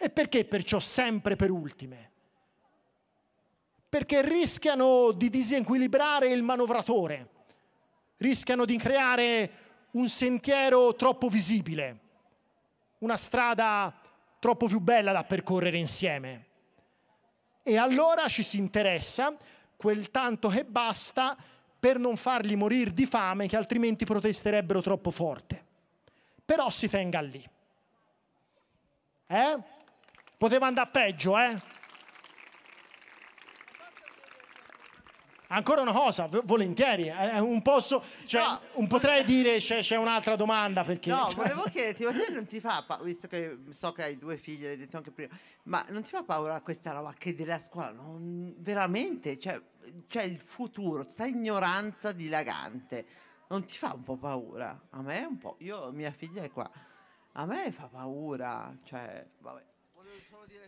E 0.03 0.09
perché 0.09 0.47
perciò 0.47 0.79
sempre 0.79 1.37
per 1.37 1.51
ultime? 1.51 2.11
Perché 3.87 4.27
rischiano 4.27 5.13
di 5.13 5.29
disequilibrare 5.29 6.29
il 6.29 6.43
manovratore, 6.43 7.29
rischiano 8.17 8.65
di 8.65 8.79
creare 8.79 9.51
un 9.91 10.09
sentiero 10.09 10.95
troppo 10.95 11.29
visibile, 11.29 11.99
una 13.01 13.19
strada 13.19 13.95
troppo 14.39 14.69
più 14.69 14.81
bella 14.81 15.13
da 15.13 15.23
percorrere 15.23 15.77
insieme. 15.77 16.47
E 17.63 17.77
allora 17.77 18.27
ci 18.27 18.43
si 18.43 18.57
interessa 18.57 19.37
quel 19.77 20.11
tanto 20.11 20.49
che 20.49 20.65
basta 20.65 21.37
per 21.79 21.99
non 21.99 22.17
farli 22.17 22.57
morire 22.57 22.95
di 22.95 23.05
fame 23.05 23.49
che 23.49 23.57
altrimenti 23.59 24.07
protesterebbero 24.07 24.81
troppo 24.81 25.11
forte. 25.11 25.63
Però 26.43 26.71
si 26.71 26.89
tenga 26.89 27.21
lì. 27.21 27.47
Eh? 29.27 29.79
Poteva 30.41 30.69
andare 30.69 30.89
peggio, 30.91 31.37
eh? 31.37 31.61
Ancora 35.49 35.83
una 35.83 35.93
cosa, 35.93 36.31
volentieri, 36.45 37.09
eh, 37.09 37.39
un 37.41 37.61
posso, 37.61 38.03
cioè, 38.25 38.59
un 38.77 38.87
potrei 38.87 39.23
dire 39.25 39.59
c'è, 39.59 39.81
c'è 39.81 39.97
un'altra 39.97 40.37
domanda 40.37 40.83
perché... 40.83 41.11
No, 41.11 41.27
cioè- 41.27 41.35
volevo 41.45 41.65
chiederti, 41.65 42.05
ma 42.05 42.13
te 42.13 42.33
non 42.33 42.47
ti 42.47 42.59
fa 42.59 42.83
paura, 42.87 43.05
visto 43.05 43.29
che 43.29 43.65
so 43.69 43.93
che 43.93 44.03
hai 44.03 44.17
due 44.17 44.39
figlie, 44.39 44.69
l'hai 44.69 44.77
detto 44.79 44.97
anche 44.97 45.11
prima, 45.11 45.37
ma 45.65 45.85
non 45.91 46.01
ti 46.03 46.09
fa 46.09 46.23
paura 46.23 46.59
questa 46.63 46.93
roba 46.93 47.13
che 47.13 47.35
della 47.35 47.59
scuola, 47.59 47.91
non, 47.91 48.55
veramente, 48.61 49.39
cioè, 49.39 49.61
cioè 50.07 50.23
il 50.23 50.41
futuro, 50.41 51.03
questa 51.03 51.27
ignoranza 51.27 52.13
dilagante, 52.13 53.05
non 53.49 53.67
ti 53.67 53.77
fa 53.77 53.93
un 53.93 54.05
po' 54.05 54.17
paura? 54.17 54.87
A 54.89 55.03
me 55.03 55.23
un 55.27 55.37
po', 55.37 55.57
io, 55.59 55.91
mia 55.93 56.13
figlia 56.13 56.43
è 56.43 56.51
qua, 56.51 56.71
a 57.33 57.45
me 57.45 57.71
fa 57.73 57.89
paura, 57.89 58.75
cioè, 58.85 59.27
vabbè. 59.41 59.69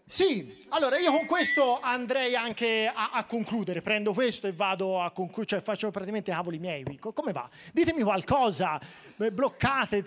Sì, 0.05 0.67
allora 0.69 0.99
io 0.99 1.11
con 1.11 1.27
questo 1.27 1.81
andrei 1.81 2.37
anche 2.37 2.91
a, 2.93 3.11
a 3.13 3.25
concludere, 3.25 3.81
prendo 3.81 4.13
questo 4.13 4.47
e 4.47 4.53
vado 4.53 5.01
a 5.01 5.11
concludere, 5.11 5.47
cioè 5.47 5.61
faccio 5.63 5.91
praticamente 5.91 6.31
i 6.31 6.35
cavoli 6.35 6.59
miei 6.59 6.85
Come 6.99 7.33
va? 7.33 7.49
Ditemi 7.73 8.03
qualcosa, 8.03 8.81
bloccate, 9.17 10.03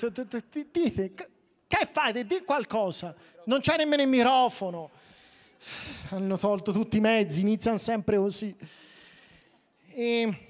dite, 0.72 1.14
che 1.68 1.90
fate? 1.92 2.26
Di 2.26 2.44
qualcosa. 2.44 3.16
Non 3.46 3.62
c'è 3.62 3.78
nemmeno 3.78 4.04
il 4.04 4.08
microfono. 4.08 4.92
Hanno 6.10 6.38
tolto 6.38 6.72
tutti 6.72 6.98
i 6.98 7.02
mezzi, 7.02 7.42
iniziano 7.42 7.78
sempre 7.78 8.18
così. 8.18 8.56
E, 9.90 10.50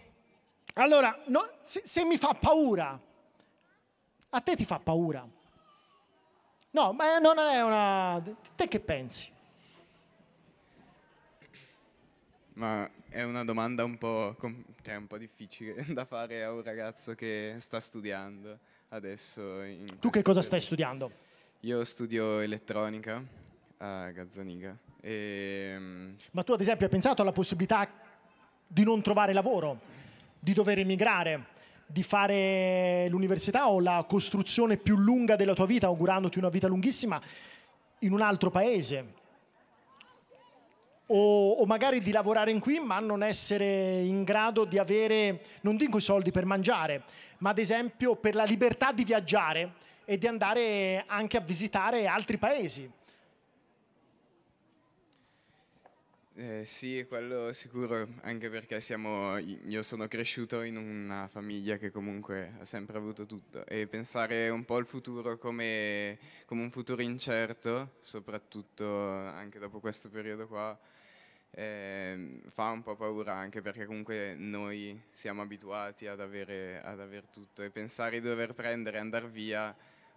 allora, 0.73 1.17
no, 1.27 1.47
se, 1.63 1.81
se 1.85 2.03
mi 2.03 2.17
fa 2.17 2.34
paura, 2.34 2.99
a 4.30 4.41
te 4.41 4.55
ti 4.55 4.65
fa 4.65 4.80
paura? 4.80 5.26
No, 6.72 6.91
ma 6.91 7.19
non 7.19 7.38
è 7.38 7.61
una... 7.63 8.22
Te 8.55 8.67
che 8.67 8.81
pensi? 8.81 9.31
Ma 12.56 12.90
è 13.10 13.23
una 13.23 13.44
domanda 13.44 13.84
un 13.84 13.98
po', 13.98 14.36
cioè 14.82 14.95
un 14.95 15.07
po' 15.07 15.18
difficile 15.18 15.86
da 15.94 16.06
fare 16.06 16.44
a 16.44 16.53
un 16.53 16.64
ragazzo 16.64 17.14
che 17.14 17.56
sta 17.57 17.80
studiando 17.80 18.57
adesso. 18.90 19.61
in 19.61 19.99
Tu 19.99 20.10
che 20.10 20.22
cosa 20.22 20.41
stai 20.41 20.60
periodo. 20.60 20.65
studiando? 20.65 21.11
Io 21.61 21.84
studio 21.84 22.40
elettronica 22.40 23.22
a 23.77 24.10
Gazzaniga. 24.11 24.77
E, 25.02 25.76
mm, 25.77 26.14
Ma 26.32 26.44
tu 26.44 26.53
ad 26.53 26.61
esempio 26.61 26.86
hai 26.86 26.91
pensato 26.91 27.22
alla 27.22 27.34
possibilità 27.34 27.90
di 28.65 28.84
non 28.84 29.02
trovare 29.02 29.34
lavoro, 29.34 29.82
di 30.40 30.53
dover 30.53 30.80
emigrare, 30.80 31.48
di 31.86 32.03
fare 32.03 33.07
l'università 33.10 33.69
o 33.69 33.82
la 33.82 34.06
costruzione 34.07 34.77
più 34.77 34.95
lunga 34.95 35.36
della 35.36 35.53
tua 35.53 35.65
vita, 35.65 35.88
augurandoti 35.88 36.38
una 36.38 36.49
vita 36.49 36.68
lunghissima, 36.68 37.22
in 37.99 38.14
un 38.14 38.22
altro 38.22 38.49
paese? 38.49 39.14
O, 41.07 41.52
o 41.52 41.65
magari 41.65 42.02
di 42.02 42.11
lavorare 42.11 42.49
in 42.49 42.60
qui 42.60 42.80
ma 42.80 42.99
non 42.99 43.22
essere 43.22 44.02
in 44.02 44.23
grado 44.23 44.65
di 44.65 44.80
avere, 44.80 45.41
non 45.61 45.76
dico 45.76 45.98
i 45.98 46.02
soldi 46.02 46.32
per 46.32 46.45
mangiare, 46.45 47.03
ma 47.40 47.52
ad 47.52 47.60
esempio 47.60 48.15
per 48.15 48.34
la 48.34 48.44
libertà 48.44 48.91
di 48.91 49.03
viaggiare 49.03 49.73
e 50.03 50.18
di 50.18 50.26
andare 50.26 51.03
anche 51.06 51.38
a 51.38 51.41
visitare 51.41 52.07
altri 52.07 52.38
paesi. 52.38 52.91
Eh, 56.38 56.65
sì, 56.65 57.06
quello 57.07 57.53
sicuro, 57.53 58.10
anche 58.23 58.49
perché 58.49 58.82
siamo, 58.82 59.38
io 59.38 59.82
sono 59.84 60.10
cresciuto 60.10 60.64
in 60.64 60.76
una 60.76 61.30
famiglia 61.30 61.77
che 61.77 61.91
comunque 61.91 62.56
ha 62.60 62.65
sempre 62.65 62.98
avuto 62.98 63.26
tutto 63.26 63.65
e 63.65 63.88
pensare 63.88 64.49
un 64.49 64.65
po' 64.65 64.76
al 64.76 64.86
futuro 64.86 65.38
come, 65.38 66.19
come 66.45 66.61
un 66.61 66.72
futuro 66.72 67.02
incerto, 67.02 67.94
soprattutto 68.02 68.86
anche 68.86 69.60
dopo 69.60 69.80
questo 69.80 70.10
periodo 70.10 70.45
qua, 70.49 70.77
eh, 71.57 72.41
fa 72.49 72.69
un 72.69 72.84
po' 72.84 72.98
paura 72.98 73.34
anche 73.34 73.61
perché 73.61 73.86
comunque 73.86 74.36
noi 74.38 75.02
siamo 75.11 75.41
abituati 75.41 76.06
ad 76.06 76.19
avere, 76.19 76.82
ad 76.82 76.99
aver 76.99 77.27
tutto 77.27 77.64
e 77.64 77.72
pensare 77.72 78.19
di 78.19 78.27
dover 78.27 78.53
prendere 78.53 78.98
e 78.98 78.99
andare 78.99 79.30
via 79.30 79.73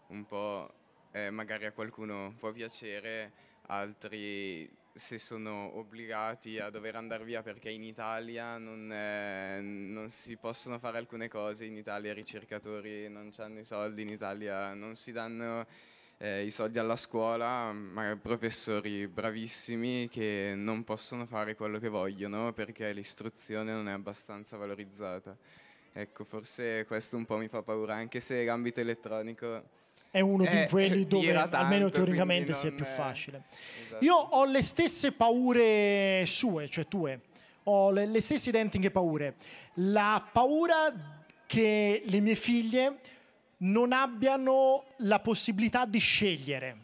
un 0.09 0.27
po' 0.27 0.69
eh, 1.13 1.31
magari 1.31 1.67
a 1.67 1.73
qualcuno 1.73 2.35
può 2.39 2.53
piacere, 2.53 3.33
altri 3.67 4.69
se 4.93 5.19
sono 5.19 5.77
obbligati 5.79 6.59
a 6.59 6.71
dover 6.71 6.97
andare 6.97 7.23
via 7.23 7.41
perché 7.41 7.71
in 7.71 7.85
Italia 7.85 8.59
non, 8.59 8.91
eh, 8.93 9.61
non 9.61 10.11
si 10.11 10.37
possono 10.37 10.81
fare 10.81 10.99
alcune 10.99 11.29
cose, 11.29 11.67
in 11.67 11.77
Italia 11.77 12.11
i 12.11 12.15
ricercatori 12.15 13.09
non 13.09 13.31
hanno 13.37 13.61
i 13.61 13.65
soldi, 13.65 14.03
in 14.03 14.09
Italia 14.09 14.75
non 14.75 14.97
si 14.97 15.13
danno 15.13 15.67
eh, 16.19 16.45
i 16.45 16.51
soldi 16.51 16.79
alla 16.79 16.97
scuola, 16.97 17.73
ma 17.73 18.19
professori 18.21 19.07
bravissimi 19.07 20.09
che 20.09 20.53
non 20.57 20.83
possono 20.83 21.27
fare 21.27 21.55
quello 21.55 21.79
che 21.79 21.89
vogliono 21.89 22.53
perché 22.53 22.93
l'istruzione 22.93 23.73
non 23.73 23.89
è 23.89 23.93
abbastanza 23.93 24.57
valorizzata. 24.57 25.37
Ecco, 25.93 26.25
forse 26.25 26.85
questo 26.87 27.17
un 27.17 27.25
po' 27.25 27.37
mi 27.39 27.49
fa 27.49 27.63
paura, 27.63 27.95
anche 27.95 28.21
se 28.21 28.45
l'ambito 28.45 28.81
elettronico 28.81 29.63
È 30.11 30.21
uno 30.21 30.45
di 30.45 30.63
eh, 30.63 30.67
quelli 30.69 31.07
dove 31.09 31.27
tira 31.27 31.49
almeno 31.51 31.89
tanto, 31.89 32.05
teoricamente 32.05 32.53
sia 32.55 32.73
più 32.73 32.85
è- 32.85 32.89
facile. 32.89 33.45
Esatto. 33.85 34.05
Io 34.05 34.15
ho 34.15 34.45
le 34.45 34.63
stesse 34.63 35.13
paure 35.13 36.25
sue, 36.27 36.69
cioè 36.69 36.87
tue, 36.89 37.21
ho 37.65 37.91
le, 37.91 38.07
le 38.07 38.21
stesse 38.21 38.49
identiche 38.49 38.91
paure. 38.91 39.37
La 39.75 40.29
paura 40.33 41.25
che 41.47 42.03
le 42.05 42.21
mie 42.21 42.35
figlie 42.35 42.99
non 43.59 43.93
abbiano 43.93 44.85
la 44.99 45.21
possibilità 45.21 45.85
di 45.85 45.99
scegliere, 45.99 46.77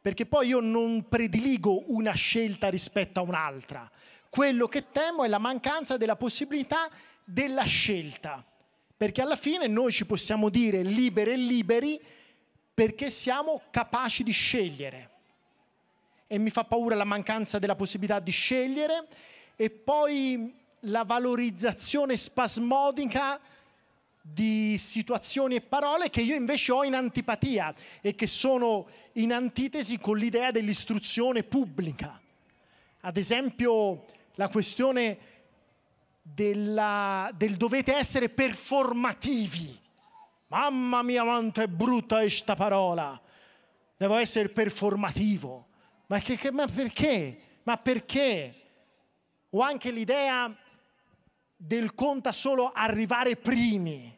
perché 0.00 0.26
poi 0.26 0.48
io 0.48 0.60
non 0.60 1.08
prediligo 1.08 1.84
una 1.92 2.12
scelta 2.12 2.68
rispetto 2.68 3.20
a 3.20 3.22
un'altra. 3.22 3.90
Quello 4.28 4.68
che 4.68 4.90
temo 4.92 5.24
è 5.24 5.28
la 5.28 5.38
mancanza 5.38 5.96
della 5.96 6.16
possibilità 6.16 6.88
della 7.24 7.64
scelta, 7.64 8.44
perché 8.96 9.20
alla 9.20 9.36
fine 9.36 9.66
noi 9.66 9.92
ci 9.92 10.06
possiamo 10.06 10.48
dire 10.48 10.82
libere 10.82 11.32
e 11.32 11.36
liberi 11.36 12.00
perché 12.72 13.10
siamo 13.10 13.62
capaci 13.70 14.22
di 14.22 14.32
scegliere. 14.32 15.10
E 16.26 16.38
mi 16.38 16.50
fa 16.50 16.64
paura 16.64 16.94
la 16.94 17.04
mancanza 17.04 17.58
della 17.58 17.74
possibilità 17.74 18.20
di 18.20 18.30
scegliere. 18.30 19.06
E 19.56 19.70
poi 19.70 20.54
la 20.80 21.04
valorizzazione 21.04 22.18
spasmodica 22.18 23.40
di 24.28 24.76
situazioni 24.76 25.54
e 25.54 25.60
parole 25.60 26.10
che 26.10 26.20
io 26.20 26.34
invece 26.34 26.72
ho 26.72 26.82
in 26.84 26.94
antipatia 26.94 27.72
e 28.00 28.14
che 28.14 28.26
sono 28.26 28.88
in 29.12 29.32
antitesi 29.32 29.98
con 29.98 30.18
l'idea 30.18 30.50
dell'istruzione 30.50 31.42
pubblica. 31.44 32.20
Ad 33.02 33.16
esempio 33.16 34.04
la 34.34 34.48
questione 34.48 35.18
della- 36.20 37.30
del 37.34 37.56
dovete 37.56 37.94
essere 37.94 38.28
performativi. 38.28 39.78
Mamma 40.48 41.02
mia 41.02 41.22
quanto 41.22 41.60
è 41.60 41.68
brutta 41.68 42.18
questa 42.18 42.56
parola. 42.56 43.18
Devo 43.96 44.16
essere 44.16 44.48
performativo. 44.48 45.68
Ma, 46.08 46.18
che- 46.18 46.36
che- 46.36 46.50
ma 46.50 46.66
perché? 46.66 47.40
Ma 47.62 47.76
perché? 47.76 48.54
O 49.50 49.60
anche 49.60 49.90
l'idea 49.90 50.54
del 51.56 51.94
conta 51.94 52.32
solo 52.32 52.70
arrivare 52.72 53.36
primi. 53.36 54.14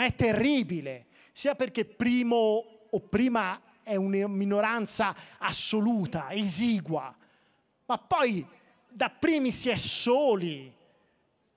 Ma 0.00 0.06
è 0.06 0.14
terribile, 0.14 1.08
sia 1.34 1.54
perché 1.54 1.84
primo 1.84 2.86
o 2.88 3.00
prima 3.00 3.60
è 3.82 3.96
una 3.96 4.26
minoranza 4.28 5.14
assoluta, 5.36 6.30
esigua, 6.30 7.14
ma 7.84 7.98
poi 7.98 8.46
da 8.88 9.10
primi 9.10 9.52
si 9.52 9.68
è 9.68 9.76
soli. 9.76 10.72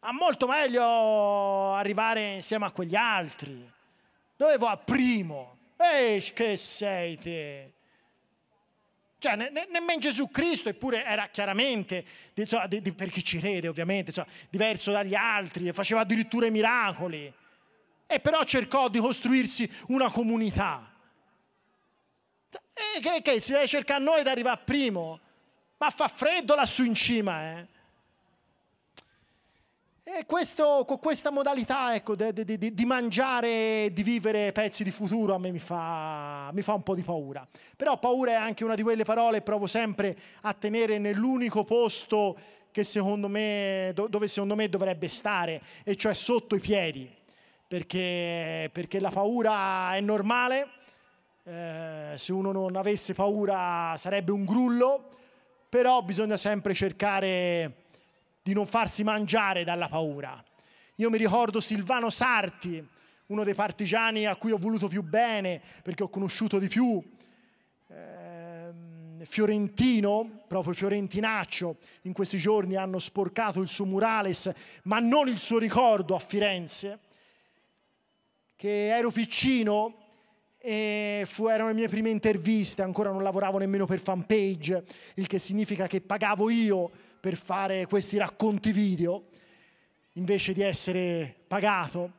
Ma 0.01 0.11
molto 0.11 0.45
meglio 0.45 1.71
arrivare 1.73 2.33
insieme 2.33 2.65
a 2.65 2.71
quegli 2.71 2.97
altri. 2.97 3.65
Dove 4.35 4.57
va 4.57 4.75
primo? 4.75 5.59
Ehi, 5.77 6.19
che 6.33 6.57
sei 6.57 7.17
te? 7.17 7.71
Cioè, 9.19 9.37
ne- 9.37 9.51
ne- 9.51 9.67
nemmeno 9.71 9.99
Gesù 9.99 10.27
Cristo, 10.27 10.67
eppure 10.67 11.05
era 11.05 11.27
chiaramente, 11.27 12.05
insomma, 12.33 12.67
di- 12.67 12.81
di- 12.81 12.91
per 12.91 13.09
chi 13.09 13.23
ci 13.23 13.39
crede 13.39 13.69
ovviamente, 13.69 14.09
insomma, 14.09 14.27
diverso 14.49 14.91
dagli 14.91 15.15
altri, 15.15 15.71
faceva 15.71 16.01
addirittura 16.01 16.49
miracoli. 16.49 17.33
E 18.13 18.19
però 18.19 18.43
cercò 18.43 18.89
di 18.89 18.99
costruirsi 18.99 19.67
una 19.87 20.11
comunità. 20.11 20.87
E 22.51 22.99
che, 23.01 23.21
che 23.23 23.39
si 23.39 23.53
deve 23.53 23.65
cercare 23.65 23.99
a 23.99 24.03
noi 24.03 24.21
di 24.21 24.29
arrivare 24.29 24.61
primo? 24.63 25.19
Ma 25.77 25.89
fa 25.89 26.07
freddo 26.07 26.53
lassù 26.53 26.83
in 26.83 26.93
cima, 26.93 27.57
eh? 27.57 27.67
E 30.03 30.25
questo, 30.27 30.83
con 30.85 30.99
questa 30.99 31.31
modalità 31.31 31.95
ecco, 31.95 32.15
de- 32.15 32.33
de- 32.33 32.73
di 32.73 32.85
mangiare 32.85 33.89
di 33.91 34.03
vivere 34.03 34.51
pezzi 34.51 34.83
di 34.83 34.91
futuro 34.91 35.33
a 35.33 35.39
me 35.39 35.49
mi 35.49 35.59
fa, 35.59 36.51
mi 36.53 36.61
fa 36.61 36.73
un 36.73 36.83
po' 36.83 36.93
di 36.93 37.01
paura. 37.01 37.47
Però 37.75 37.97
paura 37.97 38.33
è 38.33 38.35
anche 38.35 38.63
una 38.63 38.75
di 38.75 38.83
quelle 38.83 39.05
parole 39.05 39.37
che 39.39 39.43
provo 39.43 39.65
sempre 39.65 40.15
a 40.41 40.53
tenere 40.53 40.99
nell'unico 40.99 41.63
posto 41.63 42.37
secondo 42.73 43.27
me, 43.27 43.91
do- 43.95 44.07
dove 44.07 44.27
secondo 44.27 44.55
me 44.55 44.69
dovrebbe 44.69 45.07
stare, 45.07 45.61
e 45.83 45.95
cioè 45.95 46.13
sotto 46.13 46.55
i 46.55 46.59
piedi. 46.59 47.21
Perché, 47.73 48.69
perché 48.71 48.99
la 48.99 49.09
paura 49.09 49.95
è 49.95 49.99
normale, 49.99 50.67
eh, 51.43 52.13
se 52.17 52.31
uno 52.31 52.51
non 52.51 52.75
avesse 52.75 53.15
paura 53.15 53.95
sarebbe 53.97 54.31
un 54.31 54.45
grullo, 54.45 55.09
però 55.69 56.03
bisogna 56.03 56.37
sempre 56.37 56.75
cercare 56.75 57.85
di 58.43 58.53
non 58.53 58.67
farsi 58.67 59.03
mangiare 59.03 59.63
dalla 59.63 59.87
paura. 59.87 60.39
Io 60.97 61.09
mi 61.09 61.17
ricordo 61.17 61.59
Silvano 61.61 62.11
Sarti, 62.11 62.87
uno 63.25 63.43
dei 63.43 63.55
partigiani 63.55 64.27
a 64.27 64.35
cui 64.35 64.51
ho 64.51 64.59
voluto 64.59 64.87
più 64.87 65.01
bene 65.01 65.59
perché 65.81 66.03
ho 66.03 66.09
conosciuto 66.09 66.59
di 66.59 66.67
più, 66.67 67.03
ehm, 67.87 69.25
Fiorentino, 69.25 70.43
proprio 70.47 70.75
Fiorentinaccio, 70.75 71.77
in 72.03 72.13
questi 72.13 72.37
giorni 72.37 72.75
hanno 72.75 72.99
sporcato 72.99 73.61
il 73.61 73.67
suo 73.67 73.85
murales, 73.85 74.53
ma 74.83 74.99
non 74.99 75.27
il 75.27 75.39
suo 75.39 75.57
ricordo 75.57 76.13
a 76.13 76.19
Firenze, 76.19 76.99
che 78.63 78.95
ero 78.95 79.11
piccino 79.11 79.93
e 80.57 81.23
fu, 81.25 81.47
erano 81.49 81.67
le 81.67 81.73
mie 81.73 81.89
prime 81.89 82.09
interviste, 82.09 82.81
ancora 82.81 83.11
non 83.11 83.21
lavoravo 83.21 83.57
nemmeno 83.57 83.85
per 83.85 83.99
fanpage, 83.99 84.85
il 85.15 85.27
che 85.27 85.37
significa 85.37 85.85
che 85.85 85.99
pagavo 85.99 86.49
io 86.49 86.89
per 87.19 87.35
fare 87.35 87.85
questi 87.87 88.15
racconti 88.15 88.71
video 88.71 89.25
invece 90.13 90.53
di 90.53 90.61
essere 90.61 91.35
pagato. 91.45 92.13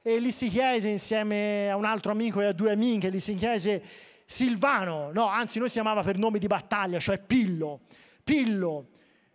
E 0.00 0.18
lì 0.18 0.32
si 0.32 0.48
chiese 0.48 0.88
insieme 0.88 1.68
a 1.68 1.76
un 1.76 1.84
altro 1.84 2.10
amico 2.10 2.40
e 2.40 2.46
a 2.46 2.52
due 2.52 2.72
amiche, 2.72 3.10
lì 3.10 3.20
si 3.20 3.34
chiese 3.34 3.82
Silvano, 4.24 5.10
no, 5.12 5.26
anzi 5.26 5.58
noi 5.58 5.68
si 5.68 5.74
chiamava 5.74 6.02
per 6.02 6.16
nome 6.16 6.38
di 6.38 6.46
battaglia, 6.46 6.98
cioè 6.98 7.18
Pillo. 7.18 7.80
Pillo, 8.24 8.86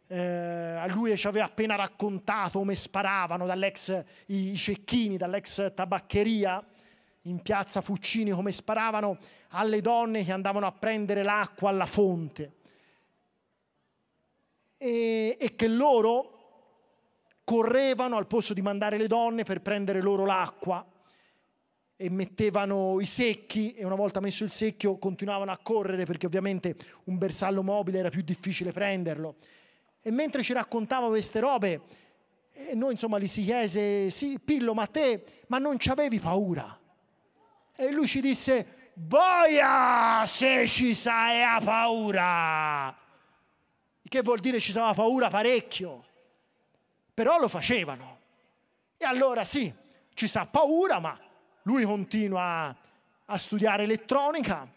eh, 0.08 0.88
lui 0.90 1.16
ci 1.18 1.28
aveva 1.28 1.46
appena 1.46 1.76
raccontato 1.76 2.60
come 2.60 2.76
sparavano 2.76 3.46
dall'ex 3.46 4.04
i 4.28 4.56
cecchini, 4.56 5.18
dall'ex 5.18 5.74
tabaccheria 5.74 6.66
in 7.24 7.42
piazza 7.42 7.82
Puccini, 7.82 8.32
come 8.32 8.52
sparavano 8.52 9.18
alle 9.50 9.82
donne 9.82 10.24
che 10.24 10.32
andavano 10.32 10.66
a 10.66 10.72
prendere 10.72 11.24
l'acqua 11.24 11.70
alla 11.70 11.86
fonte 11.86 12.54
e, 14.78 15.38
e 15.40 15.56
che 15.56 15.68
loro 15.68 16.34
correvano 17.44 18.18
al 18.18 18.28
posto 18.28 18.54
di 18.54 18.62
mandare 18.62 18.98
le 18.98 19.08
donne 19.08 19.44
per 19.44 19.62
prendere 19.62 20.02
loro 20.02 20.26
l'acqua 20.26 20.86
e 22.00 22.10
mettevano 22.10 23.00
i 23.00 23.06
secchi 23.06 23.74
e 23.74 23.84
una 23.84 23.96
volta 23.96 24.20
messo 24.20 24.44
il 24.44 24.52
secchio 24.52 24.98
continuavano 24.98 25.52
a 25.52 25.58
correre 25.58 26.06
perché 26.06 26.28
ovviamente 26.28 26.76
un 27.06 27.18
bersaglio 27.18 27.64
mobile 27.64 28.00
era 28.00 28.10
più 28.10 28.22
difficile 28.22 28.72
prenderlo. 28.72 29.36
E 30.02 30.12
mentre 30.12 30.44
ci 30.44 30.54
raccontava 30.54 31.08
queste 31.08 31.40
robe, 31.40 31.82
e 32.52 32.74
noi 32.76 32.94
insomma 32.94 33.20
gli 33.20 33.28
si 33.28 33.44
chiese, 33.44 34.10
sì, 34.10 34.40
Pillo, 34.44 34.74
ma 34.74 34.86
te, 34.88 35.44
ma 35.48 35.58
non 35.58 35.78
ci 35.78 35.90
avevi 35.90 36.20
paura? 36.20 36.80
E 37.76 37.92
lui 37.92 38.08
ci 38.08 38.22
disse, 38.22 38.92
boia 38.94 40.26
se 40.26 40.68
ci 40.68 40.94
sai 40.94 41.44
a 41.44 41.60
paura! 41.64 43.06
che 44.08 44.22
vuol 44.22 44.40
dire 44.40 44.60
ci 44.60 44.72
stava 44.72 44.94
paura 44.94 45.30
parecchio, 45.30 46.06
però 47.14 47.40
lo 47.40 47.48
facevano. 47.48 48.20
E 48.98 49.06
allora 49.06 49.44
sì, 49.46 49.72
ci 50.14 50.28
sa 50.28 50.46
paura, 50.46 51.00
ma 51.00 51.18
lui 51.64 51.84
continua 51.84 52.76
a 53.26 53.38
studiare 53.38 53.84
elettronica 53.84 54.68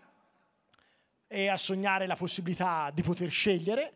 e 1.26 1.48
a 1.48 1.56
sognare 1.56 2.06
la 2.06 2.16
possibilità 2.16 2.90
di 2.92 3.02
poter 3.02 3.30
scegliere. 3.30 3.94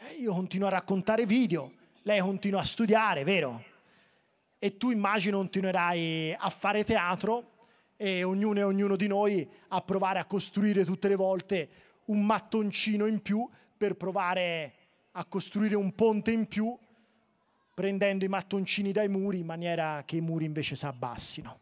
E 0.00 0.14
io 0.20 0.32
continuo 0.32 0.68
a 0.68 0.70
raccontare 0.70 1.26
video, 1.26 1.72
lei 2.02 2.20
continua 2.20 2.60
a 2.60 2.64
studiare, 2.64 3.24
vero? 3.24 3.64
E 4.58 4.76
tu 4.76 4.90
immagino 4.90 5.38
continuerai 5.38 6.34
a 6.38 6.48
fare 6.50 6.84
teatro 6.84 7.66
e 7.96 8.22
ognuno 8.22 8.60
e 8.60 8.62
ognuno 8.62 8.94
di 8.94 9.08
noi 9.08 9.48
a 9.68 9.80
provare 9.80 10.20
a 10.20 10.24
costruire 10.24 10.84
tutte 10.84 11.08
le 11.08 11.16
volte 11.16 11.68
un 12.06 12.24
mattoncino 12.24 13.06
in 13.06 13.20
più 13.22 13.48
per 13.76 13.96
provare 13.96 14.74
a 15.12 15.24
costruire 15.24 15.74
un 15.74 15.92
ponte 15.92 16.30
in 16.30 16.46
più 16.46 16.78
prendendo 17.74 18.24
i 18.24 18.28
mattoncini 18.28 18.92
dai 18.92 19.08
muri 19.08 19.40
in 19.40 19.46
maniera 19.46 20.04
che 20.04 20.16
i 20.16 20.20
muri 20.20 20.44
invece 20.44 20.76
si 20.76 20.86
abbassino. 20.86 21.58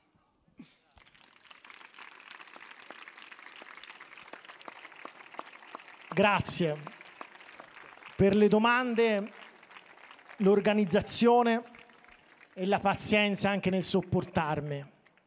Grazie 6.12 6.95
per 8.16 8.34
le 8.34 8.48
domande, 8.48 9.30
l'organizzazione 10.38 11.62
e 12.54 12.64
la 12.64 12.80
pazienza 12.80 13.50
anche 13.50 13.68
nel 13.68 13.84
sopportarmi. 13.84 14.84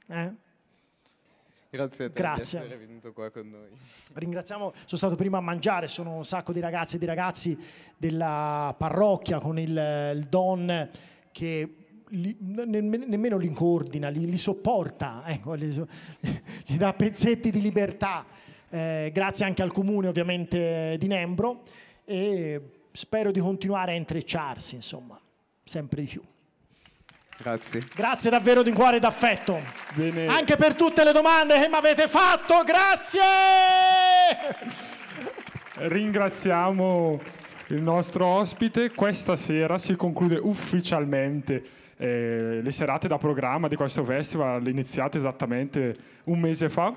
eh? 0.07 0.33
Grazie 1.71 2.05
a 2.05 2.09
te 2.09 2.19
Grazie. 2.19 2.59
essere 2.61 2.77
venuto 2.77 3.13
qua 3.13 3.29
con 3.29 3.47
noi. 3.47 3.67
Ringraziamo, 4.13 4.73
sono 4.73 4.97
stato 4.97 5.15
prima 5.15 5.37
a 5.37 5.41
mangiare, 5.41 5.87
sono 5.87 6.15
un 6.15 6.25
sacco 6.25 6.51
di 6.51 6.59
ragazze 6.59 6.95
e 6.95 6.99
di 6.99 7.05
ragazzi 7.05 7.55
della 7.95 8.73
parrocchia 8.75 9.37
con 9.37 9.59
il, 9.59 9.69
il 10.15 10.25
Don 10.27 10.89
che 11.31 11.75
li- 12.07 12.35
nemm- 12.39 13.05
nemmeno 13.05 13.37
li 13.37 13.53
coordina, 13.53 14.09
li, 14.09 14.25
li 14.27 14.37
sopporta, 14.39 15.21
ecco, 15.27 15.53
li, 15.53 15.67
gli 16.65 16.75
dà 16.75 16.91
pezzetti 16.93 17.51
di 17.51 17.61
libertà. 17.61 18.25
Eh, 18.71 19.11
grazie 19.13 19.45
anche 19.45 19.61
al 19.61 19.71
comune 19.71 20.07
ovviamente 20.07 20.95
di 20.97 21.05
Nembro 21.07 21.61
e 22.03 22.78
spero 22.91 23.31
di 23.31 23.39
continuare 23.39 23.93
a 23.93 23.95
intrecciarsi, 23.95 24.75
insomma, 24.75 25.19
sempre 25.63 26.01
di 26.01 26.07
più. 26.07 26.21
Grazie. 27.37 27.87
Grazie 27.95 28.29
davvero 28.29 28.63
di 28.63 28.71
cuore 28.73 28.97
e 28.97 28.99
d'affetto. 28.99 29.59
Bene. 29.93 30.27
Anche 30.27 30.57
per 30.57 30.75
tutte 30.75 31.05
le 31.05 31.13
domande 31.13 31.57
che 31.59 31.69
mi 31.69 31.75
avete 31.75 32.07
fatto, 32.09 32.63
grazie! 32.63 33.21
Ringraziamo 35.75 37.21
il 37.67 37.81
nostro 37.81 38.25
ospite. 38.25 38.91
Questa 38.91 39.37
sera 39.37 39.77
si 39.77 39.95
conclude 39.95 40.37
ufficialmente 40.41 41.63
eh, 41.95 42.59
le 42.61 42.71
serate 42.71 43.07
da 43.07 43.17
programma 43.17 43.69
di 43.69 43.75
questo 43.75 44.03
festival, 44.03 44.67
iniziate 44.67 45.17
esattamente 45.17 45.95
un 46.25 46.39
mese 46.39 46.67
fa. 46.67 46.93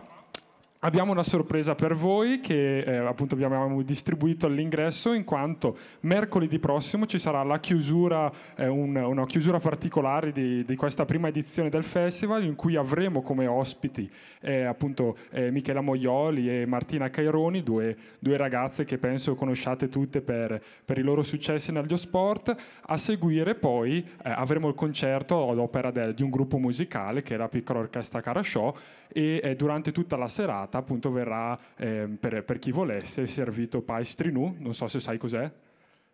Abbiamo 0.85 1.13
una 1.13 1.23
sorpresa 1.23 1.77
per 1.77 1.95
voi 1.95 2.41
che 2.41 2.81
eh, 2.81 2.97
appunto 2.97 3.37
abbiamo 3.37 3.81
distribuito 3.83 4.47
all'ingresso 4.47 5.13
in 5.13 5.23
quanto 5.23 5.77
mercoledì 6.01 6.59
prossimo 6.59 7.07
ci 7.07 7.21
sarà 7.21 7.45
la 7.45 7.61
chiusura, 7.61 8.29
eh, 8.57 8.67
un- 8.67 8.97
una 8.97 9.25
chiusura 9.25 9.61
particolare 9.61 10.33
di, 10.33 10.65
di 10.65 10.75
questa 10.75 11.05
prima 11.05 11.29
edizione 11.29 11.69
del 11.69 11.85
festival 11.85 12.43
in 12.43 12.57
cui 12.57 12.75
avremo 12.75 13.23
come 13.23 13.47
ospiti 13.47 14.11
eh, 14.41 14.65
appunto 14.65 15.15
eh, 15.31 15.53
Michela 15.53 15.83
Moioli 15.83 16.51
e 16.63 16.67
Martina 16.67 17.11
Caironi, 17.11 17.63
due, 17.63 17.97
due 18.19 18.37
ragazze 18.37 18.85
che 18.85 18.99
penso 18.99 19.37
conosciate 19.37 19.89
tutte 19.89 20.21
per, 20.21 20.61
per 20.85 20.99
i 20.99 21.03
loro 21.03 21.23
successi 21.23 21.71
negli 21.71 21.97
sport. 21.97 22.53
A 22.87 22.97
seguire 22.97 23.55
poi 23.55 23.99
eh, 23.99 24.31
avremo 24.31 24.67
il 24.67 24.75
concerto 24.75 25.49
ad 25.49 25.59
opera 25.59 25.93
del- 25.93 26.13
di 26.13 26.25
un 26.25 26.31
gruppo 26.31 26.59
musicale 26.59 27.23
che 27.23 27.35
è 27.35 27.39
la 27.39 27.47
piccola 27.49 27.79
orchestra 27.79 28.21
Carasciò 28.21 28.75
e 29.15 29.41
eh, 29.45 29.55
durante 29.55 29.93
tutta 29.93 30.17
la 30.17 30.27
serata 30.27 30.71
appunto 30.78 31.11
verrà 31.11 31.59
eh, 31.77 32.09
per, 32.19 32.44
per 32.44 32.59
chi 32.59 32.70
volesse 32.73 33.27
servito 33.27 33.81
paestrinù, 33.82 34.57
non 34.59 34.74
so 34.74 34.89
se 34.89 35.01
sai 35.01 35.19
cos'è. 35.19 35.51